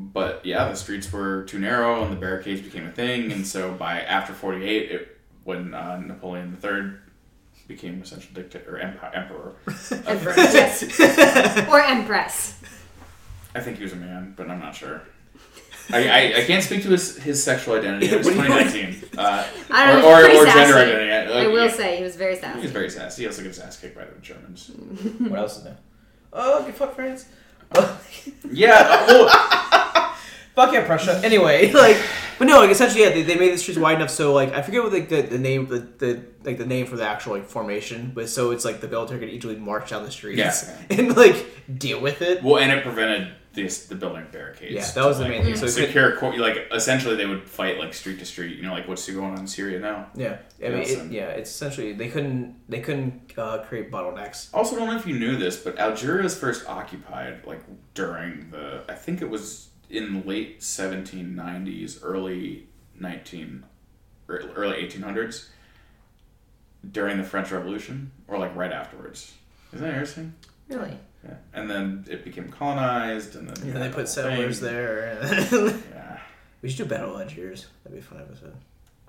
but 0.00 0.44
yeah, 0.46 0.68
the 0.68 0.76
streets 0.76 1.12
were 1.12 1.42
too 1.44 1.58
narrow 1.58 2.02
and 2.04 2.12
the 2.12 2.16
barricades 2.16 2.60
became 2.60 2.86
a 2.86 2.92
thing. 2.92 3.32
And 3.32 3.44
so 3.44 3.72
by 3.72 4.00
after 4.02 4.32
48, 4.32 4.90
it, 4.92 5.18
when 5.42 5.74
uh, 5.74 5.96
Napoleon 5.98 6.56
III 6.62 6.92
became 7.66 8.00
essential 8.02 8.30
dictator 8.32 8.76
or 8.76 8.80
empi- 8.80 9.16
emperor, 9.16 9.54
Emperor, 10.06 10.34
yes. 10.36 10.84
or 11.68 11.80
Empress. 11.80 12.60
I 13.56 13.60
think 13.60 13.78
he 13.78 13.82
was 13.82 13.92
a 13.92 13.96
man, 13.96 14.34
but 14.36 14.48
I'm 14.48 14.60
not 14.60 14.74
sure. 14.76 15.02
I, 15.90 16.08
I, 16.08 16.38
I 16.38 16.44
can't 16.44 16.62
speak 16.62 16.82
to 16.82 16.88
his, 16.90 17.16
his 17.22 17.42
sexual 17.42 17.74
identity. 17.76 18.06
It 18.06 18.18
was 18.24 18.26
What 18.26 18.34
do 18.36 18.42
you- 18.42 18.48
2019. 18.92 19.18
Uh, 19.18 19.46
I 19.70 19.86
don't 19.92 19.98
or, 19.98 20.02
know. 20.02 20.24
or, 20.24 20.28
he's 20.28 20.40
or 20.42 20.44
gender 20.46 20.72
sassy. 20.74 20.92
identity. 20.92 21.34
I 21.34 21.46
will 21.46 21.64
yeah, 21.66 21.70
say 21.72 21.96
he 21.96 22.02
was 22.02 22.16
very 22.16 22.36
sassy. 22.36 22.58
He 22.58 22.62
was 22.62 22.72
very 22.72 22.90
sassy. 22.90 23.22
He 23.22 23.26
also 23.26 23.42
gets 23.42 23.56
his 23.56 23.64
ass 23.66 23.80
kicked 23.80 23.96
by 23.96 24.04
the 24.04 24.20
Germans. 24.20 24.70
What 25.18 25.38
else 25.38 25.56
is 25.58 25.64
there? 25.64 25.78
Oh, 26.32 26.62
okay, 26.62 26.72
fuck 26.72 26.94
France. 26.94 27.26
Yeah, 28.50 29.06
well, 29.06 29.28
fuck 30.54 30.72
yeah, 30.72 30.84
Prussia. 30.86 31.20
Anyway, 31.24 31.70
like, 31.72 31.96
but 32.38 32.46
no, 32.46 32.60
like 32.60 32.70
essentially, 32.70 33.02
yeah, 33.02 33.10
they, 33.10 33.22
they 33.22 33.36
made 33.38 33.52
the 33.52 33.58
streets 33.58 33.78
wide 33.78 33.96
enough 33.96 34.10
so 34.10 34.32
like 34.32 34.52
I 34.54 34.62
forget 34.62 34.82
what 34.82 34.92
like 34.92 35.08
the, 35.08 35.22
the 35.22 35.38
name 35.38 35.66
the, 35.66 35.78
the 35.80 36.22
like 36.44 36.58
the 36.58 36.66
name 36.66 36.86
for 36.86 36.96
the 36.96 37.06
actual 37.06 37.34
like 37.34 37.46
formation, 37.46 38.12
but 38.14 38.28
so 38.28 38.50
it's 38.52 38.64
like 38.64 38.80
the 38.80 38.88
military 38.88 39.20
could 39.20 39.28
easily 39.28 39.56
march 39.56 39.90
down 39.90 40.02
the 40.04 40.10
streets 40.10 40.38
Yeah. 40.38 40.98
and 40.98 41.16
like 41.16 41.46
deal 41.78 42.00
with 42.00 42.22
it. 42.22 42.42
well, 42.42 42.58
and 42.58 42.72
it 42.72 42.82
prevented 42.82 43.28
this, 43.62 43.86
the 43.86 43.94
building 43.94 44.26
barricades. 44.30 44.74
Yeah, 44.74 44.80
that 44.82 44.94
to, 45.02 45.06
was 45.06 45.18
the 45.18 45.24
like, 45.24 45.32
main 45.32 45.44
thing. 45.44 45.56
So 45.56 45.66
it 45.66 45.74
could- 45.74 45.86
secure, 45.86 46.16
cor- 46.16 46.36
like 46.38 46.68
essentially, 46.72 47.16
they 47.16 47.26
would 47.26 47.48
fight 47.48 47.78
like 47.78 47.92
street 47.94 48.18
to 48.20 48.24
street. 48.24 48.56
You 48.56 48.62
know, 48.62 48.72
like 48.72 48.88
what's 48.88 49.08
going 49.08 49.32
on 49.32 49.38
in 49.38 49.46
Syria 49.46 49.80
now. 49.80 50.08
Yeah, 50.14 50.38
I 50.64 50.68
mean, 50.70 50.80
it, 50.80 51.12
yeah, 51.12 51.28
it's 51.28 51.50
essentially 51.50 51.92
they 51.92 52.08
couldn't 52.08 52.56
they 52.68 52.80
couldn't 52.80 53.32
uh, 53.36 53.58
create 53.64 53.90
bottlenecks. 53.90 54.48
Also, 54.54 54.76
I 54.76 54.78
don't 54.80 54.88
know 54.88 54.96
if 54.96 55.06
you 55.06 55.18
knew 55.18 55.36
this, 55.36 55.56
but 55.56 55.78
Algeria 55.78 56.22
was 56.22 56.38
first 56.38 56.68
occupied 56.68 57.44
like 57.46 57.62
during 57.94 58.50
the. 58.50 58.84
I 58.88 58.94
think 58.94 59.22
it 59.22 59.28
was 59.30 59.68
in 59.90 60.20
the 60.20 60.26
late 60.26 60.60
1790s, 60.60 61.98
early 62.02 62.66
19, 62.98 63.64
early 64.28 64.86
1800s, 64.86 65.48
during 66.90 67.16
the 67.16 67.24
French 67.24 67.50
Revolution, 67.50 68.12
or 68.26 68.38
like 68.38 68.54
right 68.54 68.72
afterwards. 68.72 69.32
Isn't 69.72 69.84
that 69.84 69.92
interesting? 69.92 70.34
Really? 70.68 70.96
Yeah, 71.24 71.34
and 71.52 71.68
then 71.70 72.04
it 72.08 72.24
became 72.24 72.48
colonized, 72.48 73.34
and 73.36 73.48
then 73.48 73.56
And 73.62 73.72
then 73.72 73.80
they 73.80 73.86
had 73.86 73.94
put 73.94 74.08
settlers 74.08 74.60
thing. 74.60 74.68
there. 74.72 75.18
Yeah, 75.92 76.18
We 76.62 76.68
should 76.70 76.88
do 76.88 76.94
Battle 76.94 77.14
of 77.16 77.22
Algiers. 77.22 77.66
That'd 77.84 77.98
be 77.98 77.98
a 77.98 78.02
fun 78.08 78.20
episode. 78.20 78.54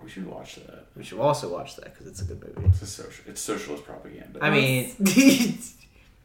We 0.03 0.09
should 0.09 0.25
watch 0.25 0.55
that. 0.55 0.85
We 0.95 1.03
should 1.03 1.19
also 1.19 1.51
watch 1.53 1.75
that 1.75 1.85
because 1.93 2.07
it's 2.07 2.21
a 2.21 2.25
good 2.25 2.41
movie. 2.43 2.67
It's 2.69 2.81
a 2.81 2.87
social. 2.87 3.25
It's 3.27 3.41
socialist 3.41 3.83
propaganda. 3.85 4.39
I 4.41 4.49
mean, 4.49 4.95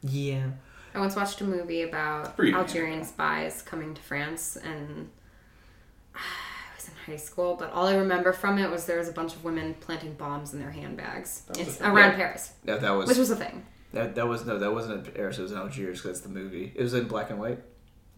yeah. 0.01 0.47
I 0.93 0.99
once 0.99 1.15
watched 1.15 1.41
a 1.41 1.43
movie 1.43 1.81
about 1.81 2.35
Pretty 2.37 2.53
Algerian 2.53 3.03
spies 3.03 3.61
coming 3.61 3.93
to 3.93 4.01
France, 4.01 4.55
and 4.63 5.09
I 6.15 6.75
was 6.75 6.87
in 6.87 6.93
high 7.05 7.17
school. 7.17 7.55
But 7.59 7.71
all 7.73 7.85
I 7.87 7.95
remember 7.95 8.31
from 8.33 8.57
it 8.57 8.69
was 8.71 8.85
there 8.85 8.97
was 8.97 9.09
a 9.09 9.13
bunch 9.13 9.33
of 9.35 9.43
women 9.43 9.75
planting 9.81 10.13
bombs 10.13 10.53
in 10.53 10.59
their 10.59 10.71
handbags 10.71 11.41
That 11.41 11.57
was 11.57 11.67
it's 11.67 11.75
a 11.77 11.83
thing. 11.83 11.91
around 11.91 12.11
Yeah. 12.11 12.15
Paris, 12.17 12.53
No, 12.63 12.77
that 12.77 12.89
was 12.91 13.09
which 13.09 13.17
was 13.17 13.29
a 13.29 13.35
thing. 13.35 13.65
That, 13.93 14.15
that 14.15 14.27
was 14.27 14.45
no, 14.45 14.57
that 14.59 14.71
wasn't 14.73 15.05
in 15.07 15.13
Paris. 15.13 15.37
It 15.39 15.43
was 15.43 15.51
in 15.51 15.57
Algiers 15.57 16.01
because 16.01 16.19
that's 16.19 16.27
the 16.27 16.33
movie. 16.33 16.71
It 16.75 16.81
was 16.81 16.93
in 16.93 17.07
black 17.07 17.29
and 17.29 17.39
white. 17.39 17.59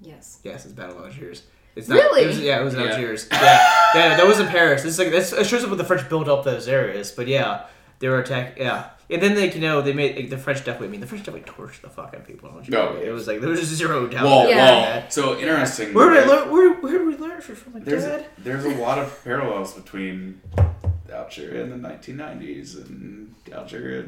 Yes. 0.01 0.39
Yes, 0.43 0.65
it's 0.65 0.73
Battle 0.73 0.97
of 0.99 1.05
Algiers. 1.05 1.43
It's 1.75 1.87
not, 1.87 1.95
Really? 1.97 2.23
It 2.23 2.27
was, 2.27 2.39
yeah, 2.39 2.59
it 2.59 2.63
was 2.63 2.73
in 2.73 2.79
Yeah. 2.81 2.91
Algiers. 2.91 3.27
Yeah, 3.31 3.39
yeah, 3.93 4.17
that 4.17 4.25
was 4.25 4.39
in 4.39 4.47
Paris. 4.47 4.83
It's 4.85 4.97
like 4.97 5.11
that's, 5.11 5.31
it 5.33 5.45
shows 5.45 5.63
up 5.63 5.69
when 5.69 5.77
the 5.77 5.83
French 5.83 6.07
built 6.09 6.27
up 6.27 6.43
those 6.43 6.67
areas. 6.67 7.11
But 7.11 7.27
yeah, 7.27 7.65
they 7.99 8.07
were 8.09 8.19
attacked. 8.19 8.57
Yeah, 8.57 8.89
and 9.11 9.21
then 9.21 9.39
like 9.39 9.53
you 9.53 9.61
know 9.61 9.81
they 9.83 9.93
made 9.93 10.15
like, 10.15 10.29
the 10.31 10.37
French 10.39 10.59
definitely. 10.59 10.87
I 10.87 10.91
mean, 10.91 11.01
the 11.01 11.07
French 11.07 11.23
definitely 11.25 11.51
torched 11.51 11.81
the 11.81 11.89
fuck 11.89 12.07
out 12.07 12.15
of 12.21 12.27
people. 12.27 12.49
in 12.49 12.55
Algeria. 12.55 12.81
Oh, 12.89 12.99
yeah. 12.99 13.09
It 13.09 13.11
was 13.11 13.27
like 13.27 13.41
there 13.41 13.49
was 13.49 13.59
just 13.59 13.73
zero 13.73 14.07
doubt. 14.07 14.23
well, 14.23 14.49
Yeah. 14.49 14.55
that. 14.65 15.01
well. 15.03 15.11
So 15.11 15.37
interesting. 15.39 15.93
Where 15.93 16.09
did 16.11 16.23
I 16.23 16.25
learn? 16.27 16.51
Where, 16.51 16.73
where 16.75 16.97
did 16.97 17.05
we 17.07 17.15
learn 17.17 17.41
from? 17.41 17.55
From 17.55 17.73
like 17.75 17.85
There's 17.85 18.05
dad? 18.05 18.25
a, 18.37 18.41
there's 18.41 18.65
a 18.65 18.69
lot 18.75 18.97
of 18.97 19.23
parallels 19.23 19.73
between 19.73 20.41
Algeria 21.11 21.63
in 21.63 21.69
the 21.81 21.87
1990s 21.87 22.75
and 22.87 23.35
Algeria 23.51 24.05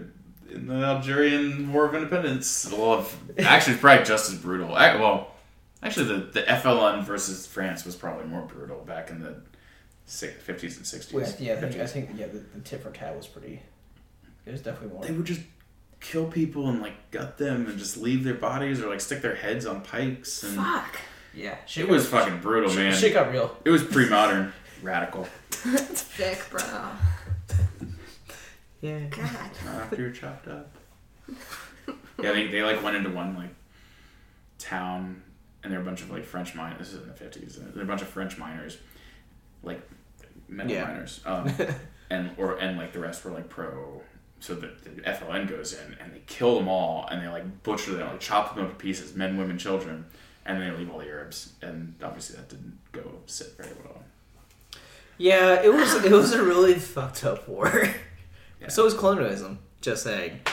in 0.52 0.68
the 0.68 0.76
Algerian 0.76 1.72
War 1.74 1.86
of 1.86 1.96
Independence. 1.96 2.72
Well, 2.72 2.94
of- 2.94 3.18
actually, 3.40 3.74
it's 3.74 3.82
probably 3.82 4.06
just 4.06 4.32
as 4.32 4.38
brutal. 4.38 4.78
Ac- 4.80 5.00
Well, 5.00 5.32
actually, 5.84 6.08
the, 6.08 6.16
the 6.32 6.42
FLN 6.44 7.04
versus 7.04 7.46
France 7.48 7.86
was 7.86 7.96
probably 7.96 8.26
more 8.26 8.42
brutal 8.42 8.80
back 8.86 9.10
in 9.10 9.22
the 9.22 9.36
50s 10.08 10.48
and 10.48 10.86
60s. 10.86 11.14
Well, 11.14 11.34
yeah, 11.40 11.54
I 11.54 11.56
think, 11.58 11.76
I 11.82 11.86
think 11.86 12.10
yeah, 12.16 12.28
the, 12.28 12.40
the 12.40 12.62
tit 12.62 12.82
for 12.82 12.90
tat 12.92 13.16
was 13.16 13.28
pretty. 13.28 13.62
It 14.46 14.52
was 14.52 14.62
definitely 14.62 14.94
more. 14.96 15.04
They 15.06 15.12
would 15.12 15.26
just 15.26 15.42
kill 16.00 16.26
people 16.26 16.68
and 16.70 16.82
like 16.82 17.12
gut 17.12 17.38
them 17.38 17.68
and 17.68 17.78
just 17.78 17.98
leave 17.98 18.24
their 18.24 18.34
bodies 18.34 18.82
or 18.82 18.90
like 18.90 19.02
stick 19.02 19.22
their 19.22 19.36
heads 19.36 19.66
on 19.66 19.82
pikes 19.82 20.44
and 20.44 20.56
Fuck. 20.56 20.98
yeah, 21.36 21.56
it 21.76 21.88
was 21.90 22.08
fucking 22.08 22.40
brutal, 22.40 22.70
shit, 22.70 22.80
man. 22.80 22.94
Shit 22.96 23.14
got 23.14 23.32
real. 23.32 23.56
It 23.66 23.70
was 23.70 23.84
pre-modern, 23.84 24.54
radical. 24.82 25.28
It's 25.66 26.02
thick, 26.04 26.42
bro. 26.50 26.62
Yeah. 28.82 29.00
God. 29.10 29.30
After 29.68 30.02
you're 30.02 30.12
chopped 30.12 30.48
up. 30.48 30.72
yeah, 32.22 32.32
they, 32.32 32.48
they 32.48 32.64
like 32.64 32.82
went 32.84 32.96
into 32.98 33.10
one 33.10 33.36
like 33.36 33.54
town, 34.58 35.22
and 35.64 35.72
there 35.72 35.80
are 35.80 35.84
a 35.84 35.86
bunch 35.86 36.02
of 36.02 36.10
like 36.10 36.24
French 36.26 36.56
miners. 36.56 36.80
This 36.80 36.94
is 36.94 37.02
in 37.02 37.08
the 37.08 37.14
fifties. 37.14 37.58
There 37.58 37.72
were 37.76 37.82
a 37.82 37.86
bunch 37.86 38.02
of 38.02 38.08
French 38.08 38.38
miners, 38.38 38.78
like 39.64 39.82
metal 40.48 40.72
Yeah. 40.72 40.86
miners, 40.86 41.22
um, 41.26 41.52
and 42.10 42.32
or 42.38 42.58
and 42.58 42.78
like 42.78 42.94
the 42.94 43.00
rest 43.00 43.24
were 43.26 43.32
like 43.32 43.50
pro. 43.50 44.02
So 44.42 44.56
the, 44.56 44.68
the 44.86 45.02
FLN 45.02 45.50
goes 45.50 45.74
in 45.74 45.98
and 46.02 46.14
they 46.14 46.22
kill 46.26 46.56
them 46.58 46.70
all, 46.70 47.08
and 47.12 47.22
they 47.22 47.28
like 47.28 47.62
butcher 47.64 47.92
them, 47.96 48.08
like 48.08 48.22
chop 48.22 48.56
them 48.56 48.64
up 48.66 48.70
to 48.72 48.76
pieces, 48.78 49.14
men, 49.14 49.38
women, 49.38 49.58
children, 49.58 50.06
and 50.46 50.62
then 50.62 50.72
they 50.72 50.78
leave 50.78 50.90
all 50.90 51.00
the 51.00 51.08
Arabs. 51.08 51.52
And 51.62 51.96
obviously 52.02 52.38
that 52.38 52.48
didn't 52.48 52.78
go 52.94 53.04
sit 53.26 53.58
very 53.58 53.74
well. 53.84 54.02
Yeah, 55.18 55.62
it 55.62 55.74
was 55.74 55.94
it 56.06 56.12
was 56.12 56.32
a 56.32 56.42
really 56.44 56.76
fucked 56.76 57.26
up 57.26 57.48
war. 57.50 57.90
Yeah. 58.62 58.70
So 58.70 58.86
is 58.86 58.94
colonialism. 58.94 59.60
Just 59.82 60.04
saying. 60.04 60.40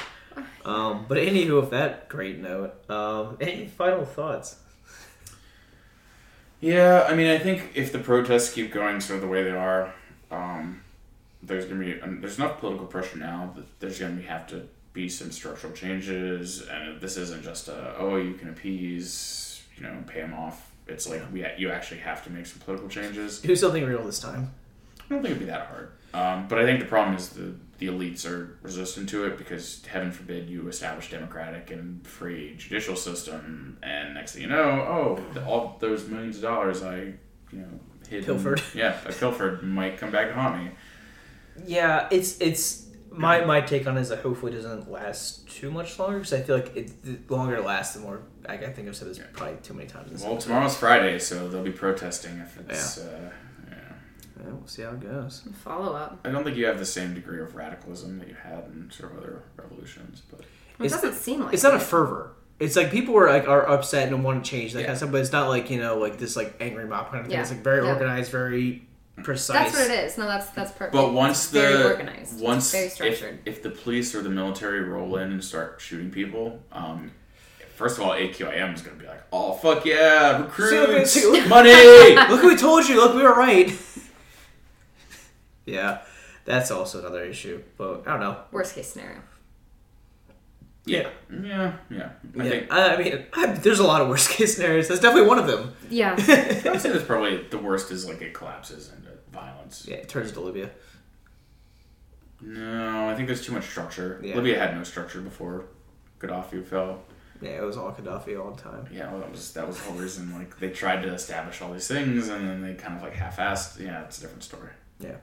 Um, 0.67 1.07
but 1.09 1.17
anywho, 1.17 1.61
with 1.61 1.71
that 1.71 2.09
great 2.09 2.41
note, 2.41 2.75
um, 2.91 3.39
any 3.41 3.69
final 3.69 4.05
thoughts? 4.05 4.57
Yeah, 6.61 7.07
I 7.09 7.15
mean, 7.15 7.29
I 7.29 7.39
think 7.39 7.71
if 7.75 7.93
the 7.93 8.01
protests 8.01 8.53
keep 8.53 8.73
going 8.73 9.01
sort 9.01 9.19
of 9.19 9.23
the 9.23 9.29
way 9.29 9.45
they 9.45 9.51
are, 9.51 9.95
um, 10.31 10.83
there's 11.43 11.67
gonna 11.67 11.85
be 11.85 12.01
um, 12.01 12.21
there's 12.21 12.39
enough 12.39 12.59
political 12.59 12.87
pressure 12.87 13.19
now 13.19 13.53
that 13.55 13.65
there's 13.79 13.99
gonna 13.99 14.15
be, 14.15 14.23
have 14.23 14.47
to 14.49 14.69
be 14.93 15.09
some 15.09 15.31
structural 15.31 15.73
changes, 15.73 16.63
and 16.63 17.01
this 17.01 17.17
isn't 17.17 17.45
just 17.45 17.69
a 17.69 17.95
oh 17.99 18.17
you 18.17 18.35
can 18.35 18.49
appease 18.49 19.63
you 19.77 19.83
know 19.83 20.03
pay 20.07 20.21
them 20.21 20.35
off. 20.35 20.73
It's 20.89 21.09
like 21.09 21.23
we 21.33 21.47
you 21.59 21.71
actually 21.71 22.01
have 22.01 22.25
to 22.25 22.31
make 22.31 22.47
some 22.47 22.61
political 22.61 22.89
changes. 22.89 23.41
Do 23.41 23.55
something 23.55 23.85
real 23.85 24.03
this 24.03 24.19
time. 24.19 24.53
I 24.99 25.15
don't 25.15 25.23
think 25.23 25.37
it'd 25.37 25.39
be 25.39 25.47
that 25.47 25.67
hard, 25.67 25.93
um, 26.15 26.49
but 26.49 26.59
I 26.59 26.65
think 26.65 26.81
the 26.81 26.87
problem 26.87 27.17
is 27.17 27.29
the 27.29 27.55
the 27.79 27.89
elites 27.89 28.29
are 28.29 28.59
resistant 28.63 29.09
to 29.11 29.27
it 29.27 29.37
because 29.37 29.85
heaven 29.87 30.11
forbid 30.11 30.49
you 30.49 30.67
establish 30.69 31.11
democratic 31.11 31.71
and 31.71 32.07
free 32.07 32.55
judicial 32.57 32.97
system, 32.97 33.79
and 33.83 34.15
next 34.15 34.33
thing 34.33 34.43
you 34.43 34.49
know, 34.49 34.71
oh, 34.89 35.21
the, 35.35 35.45
all 35.45 35.77
those 35.81 36.09
millions 36.09 36.37
of 36.37 36.43
dollars 36.43 36.83
I 36.83 37.15
you 37.53 37.59
know 37.59 37.81
hid 38.09 38.25
Pilfered. 38.25 38.63
yeah, 38.75 38.99
I 39.05 39.11
pilfered 39.11 39.63
might 39.63 39.99
come 39.99 40.11
back 40.11 40.29
to 40.29 40.35
haunt 40.35 40.65
me. 40.65 40.71
Yeah, 41.67 42.09
it's 42.11 42.41
it's 42.41 42.87
my 43.11 43.45
my 43.45 43.61
take 43.61 43.87
on 43.87 43.97
it 43.97 44.01
is 44.01 44.09
that 44.09 44.21
hopefully 44.21 44.53
it 44.53 44.57
doesn't 44.57 44.91
last 44.91 45.49
too 45.49 45.71
much 45.71 45.99
longer 45.99 46.19
because 46.19 46.33
I 46.33 46.43
feel 46.43 46.57
like 46.57 46.77
it 46.77 47.03
the 47.03 47.35
longer 47.35 47.57
it 47.57 47.65
lasts, 47.65 47.95
the 47.95 48.01
more 48.01 48.23
I, 48.49 48.55
I 48.55 48.73
think 48.73 48.89
I've 48.89 48.97
said 48.97 49.09
this 49.09 49.21
probably 49.33 49.57
too 49.63 49.75
many 49.75 49.89
times. 49.89 50.23
Well, 50.23 50.39
tomorrow's 50.39 50.77
Friday, 50.77 51.19
so 51.19 51.49
they'll 51.49 51.63
be 51.63 51.73
protesting 51.73 52.39
if 52.39 52.59
it's. 52.61 52.99
Uh, 52.99 53.31
yeah. 54.39 54.45
Yeah, 54.47 54.53
we'll 54.53 54.67
see 54.67 54.83
how 54.83 54.91
it 54.91 55.01
goes. 55.01 55.43
Follow 55.65 55.95
up. 55.95 56.21
I 56.25 56.31
don't 56.31 56.45
think 56.45 56.57
you 56.57 56.67
have 56.67 56.79
the 56.79 56.87
same 56.87 57.15
degree 57.15 57.41
of 57.41 57.55
radicalism 57.55 58.19
that 58.19 58.29
you 58.29 58.35
had 58.35 58.65
in 58.73 58.91
sort 58.91 59.13
of 59.13 59.19
other 59.19 59.43
revolutions, 59.57 60.23
but 60.31 60.41
It 60.85 60.89
doesn't 60.91 61.15
seem 61.15 61.41
like 61.41 61.55
It's 61.55 61.63
not 61.63 61.75
a 61.75 61.81
fervor. 61.81 62.33
It's 62.59 62.77
like 62.77 62.91
people 62.91 63.17
are 63.19 63.29
like 63.29 63.49
are 63.49 63.69
upset 63.69 64.09
and 64.09 64.25
want 64.25 64.45
to 64.45 64.51
change 64.51 64.73
that 64.73 64.81
Yeah. 64.81 64.87
kind 64.87 64.93
of 64.93 64.99
stuff, 64.99 65.13
but 65.13 65.21
it's 65.21 65.33
not 65.33 65.49
like 65.49 65.71
you 65.71 65.79
know 65.79 65.99
like 65.99 66.19
this 66.19 66.37
like 66.37 66.55
angry 66.61 66.87
mob 66.87 67.07
kind 67.11 67.21
of 67.21 67.27
thing. 67.27 67.35
Yeah. 67.35 67.43
It's 67.43 67.51
like 67.51 67.63
very 67.63 67.85
Yeah. 67.85 67.93
organized, 67.93 68.31
very 68.31 68.87
precise. 69.23 69.73
That's 69.73 69.79
what 69.79 69.91
it 69.91 70.05
is. 70.05 70.19
No, 70.19 70.27
that's 70.27 70.49
that's 70.51 70.73
perfect. 70.73 70.93
But 70.93 71.13
once 71.13 71.45
It's 71.45 71.51
the 71.53 71.61
very 71.61 71.85
organized, 71.85 72.41
once 72.41 72.73
very 72.73 72.87
if, 72.87 72.93
structured. 72.95 73.39
if 73.45 73.63
the 73.63 73.71
police 73.71 74.15
or 74.15 74.23
the 74.23 74.31
military 74.31 74.81
roll 74.83 75.17
in 75.17 75.33
and 75.33 75.43
start 75.45 75.81
shooting 75.81 76.11
people, 76.11 76.63
um, 76.73 77.11
first 77.75 77.99
of 77.99 78.05
all, 78.05 78.13
AQIM 78.13 78.75
is 78.75 78.81
going 78.83 78.97
to 78.97 79.03
be 79.03 79.07
like, 79.09 79.23
"Oh 79.33 79.53
fuck 79.55 79.85
yeah, 79.85 80.41
recruits, 80.43 81.13
See, 81.13 81.27
look- 81.27 81.47
money." 81.49 81.73
Look, 82.31 82.43
we 82.43 82.57
told 82.57 82.89
you. 82.89 82.97
Look, 82.97 83.15
we 83.15 83.23
were 83.23 83.35
right. 83.35 83.71
Yeah, 85.67 85.99
that's 86.45 86.71
also 86.71 87.01
another 87.01 87.25
issue. 87.25 87.63
But 87.77 88.07
I 88.07 88.13
don't 88.13 88.21
know. 88.21 88.39
Worst 88.53 88.75
case 88.75 88.89
scenario. 88.93 89.19
yeah, 90.87 91.09
yeah, 91.31 91.73
yeah. 91.91 92.11
I 92.39 92.45
yeah, 92.45 92.51
think 92.51 92.73
I, 92.73 92.95
I 92.95 93.03
mean, 93.03 93.27
I, 93.33 93.47
there's 93.47 93.81
a 93.81 93.85
lot 93.87 94.01
of 94.01 94.09
worst 94.09 94.31
case 94.37 94.55
scenarios. 94.57 94.89
That's 94.89 95.01
definitely 95.01 95.29
one 95.29 95.39
of 95.39 95.47
them. 95.47 95.75
Yeah. 95.91 96.13
I 96.19 96.71
would 96.71 96.81
say 96.81 96.91
that's 96.93 97.05
probably 97.05 97.43
the 97.51 97.59
worst. 97.59 97.91
Is 97.91 98.07
like 98.07 98.23
it 98.23 98.33
collapses 98.33 98.93
into 98.97 99.11
violence. 99.33 99.87
Yeah, 99.89 99.97
it 99.97 100.09
turns 100.09 100.33
to 100.33 100.41
Libya. 100.41 100.71
No, 102.41 103.09
I 103.09 103.15
think 103.15 103.29
there's 103.29 103.45
too 103.45 103.53
much 103.53 103.65
structure. 103.65 104.21
Yeah. 104.23 104.37
Libya 104.37 104.59
had 104.59 104.77
no 104.77 104.85
structure 104.85 105.21
before 105.21 105.65
Gaddafi 106.21 106.65
fell. 106.65 107.03
Yeah, 107.41 107.51
it 107.51 107.63
was 107.63 107.77
all 107.77 107.93
Gaddafi 107.93 108.39
all 108.43 108.53
the 108.53 108.63
time. 108.63 108.87
Yeah, 108.93 109.11
well, 109.11 109.21
that 109.21 109.31
was 109.31 109.53
that 109.55 109.67
was 109.67 109.77
the 109.79 109.85
whole 109.85 109.99
reason. 109.99 110.33
Like 110.35 110.59
they 110.59 110.71
tried 110.71 111.03
to 111.03 111.13
establish 111.13 111.61
all 111.63 111.73
these 111.73 111.89
things, 111.89 112.29
and 112.29 112.49
then 112.49 112.63
they 112.63 112.75
kind 112.75 112.97
of 112.97 113.03
like 113.03 113.15
half-assed. 113.15 113.81
Yeah, 113.81 114.05
it's 114.05 114.19
a 114.19 114.21
different 114.23 114.43
story. 114.45 114.71
Yeah. 115.01 115.17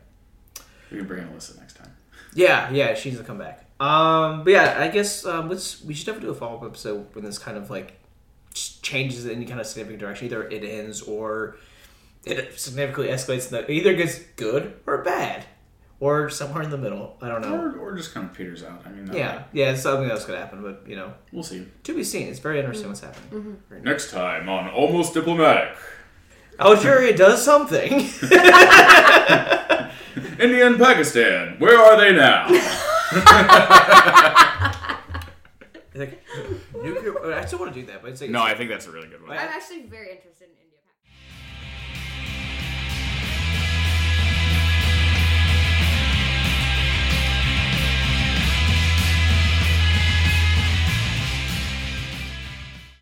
We 0.94 1.00
can 1.00 1.08
bring 1.08 1.24
Alyssa 1.28 1.58
next 1.60 1.74
time. 1.76 1.92
Yeah, 2.34 2.72
yeah, 2.72 2.94
she 2.94 3.10
needs 3.10 3.20
to 3.22 3.28
come 3.28 3.38
back. 3.38 3.66
Um, 3.80 4.44
but 4.46 4.52
yeah, 4.54 4.78
I 4.80 4.88
guess 4.88 5.26
um, 5.26 5.50
let's 5.50 5.84
we 5.84 5.94
should 5.94 6.06
definitely 6.06 6.30
do 6.30 6.32
a 6.32 6.36
follow 6.36 6.58
up 6.58 6.64
episode 6.64 7.08
when 7.14 7.26
this 7.26 7.38
kind 7.38 7.58
of 7.58 7.70
like 7.70 8.00
changes 8.54 9.26
in 9.26 9.32
any 9.36 9.46
kind 9.46 9.60
of 9.60 9.66
significant 9.68 10.00
direction. 10.00 10.26
Either 10.28 10.48
it 10.48 10.64
ends 10.64 11.02
or 11.02 11.58
it 12.26 12.58
significantly 12.60 13.12
escalates. 13.14 13.52
In 13.52 13.58
the, 13.66 13.72
either 13.72 13.94
gets 13.96 14.20
good 14.38 14.74
or 14.88 15.00
bad, 15.04 15.46
or 16.00 16.30
somewhere 16.30 16.64
in 16.64 16.70
the 16.70 16.78
middle. 16.78 17.18
I 17.22 17.28
don't 17.28 17.42
know. 17.42 17.56
Or, 17.56 17.78
or 17.78 17.96
just 17.98 18.14
kind 18.14 18.28
of 18.30 18.34
peters 18.36 18.64
out. 18.64 18.82
I 18.86 18.90
mean, 18.92 19.06
that- 19.06 19.16
Yeah, 19.18 19.44
yeah, 19.52 19.72
it's 19.72 19.82
something 19.82 20.08
that's 20.08 20.26
gonna 20.26 20.40
happen, 20.40 20.62
but 20.62 20.84
you 20.88 20.96
know, 20.96 21.14
we'll 21.32 21.44
see. 21.44 21.68
to 21.84 21.94
be 21.96 22.04
seen. 22.04 22.28
It's 22.30 22.40
very 22.40 22.60
interesting 22.60 22.88
what's 22.88 23.02
happening. 23.02 23.58
Very 23.70 23.82
nice. 23.82 23.86
Next 23.92 24.12
time 24.12 24.48
on 24.50 24.70
Almost 24.70 25.14
Diplomatic, 25.14 25.76
Algeria 26.60 27.16
does 27.18 27.44
something. 27.44 28.08
India 30.40 30.68
and 30.68 30.78
Pakistan. 30.78 31.56
Where 31.60 31.78
are 31.78 31.98
they 31.98 32.14
now? 32.14 32.48
like, 35.96 36.24
nuclear. 36.84 37.34
I 37.34 37.46
still 37.46 37.60
want 37.60 37.74
to 37.74 37.80
do 37.80 37.86
that, 37.88 38.02
but 38.02 38.12
it's 38.12 38.22
like 38.22 38.30
no, 38.30 38.42
I 38.42 38.56
think 38.56 38.70
that's 38.70 38.88
a 38.88 38.92
really 38.92 39.08
good 39.08 39.22
one. 39.22 39.32
I'm 39.32 39.50
actually 39.50 39.84
very 39.84 40.12
interested 40.12 40.46
in 40.46 40.52
India. 40.52 40.63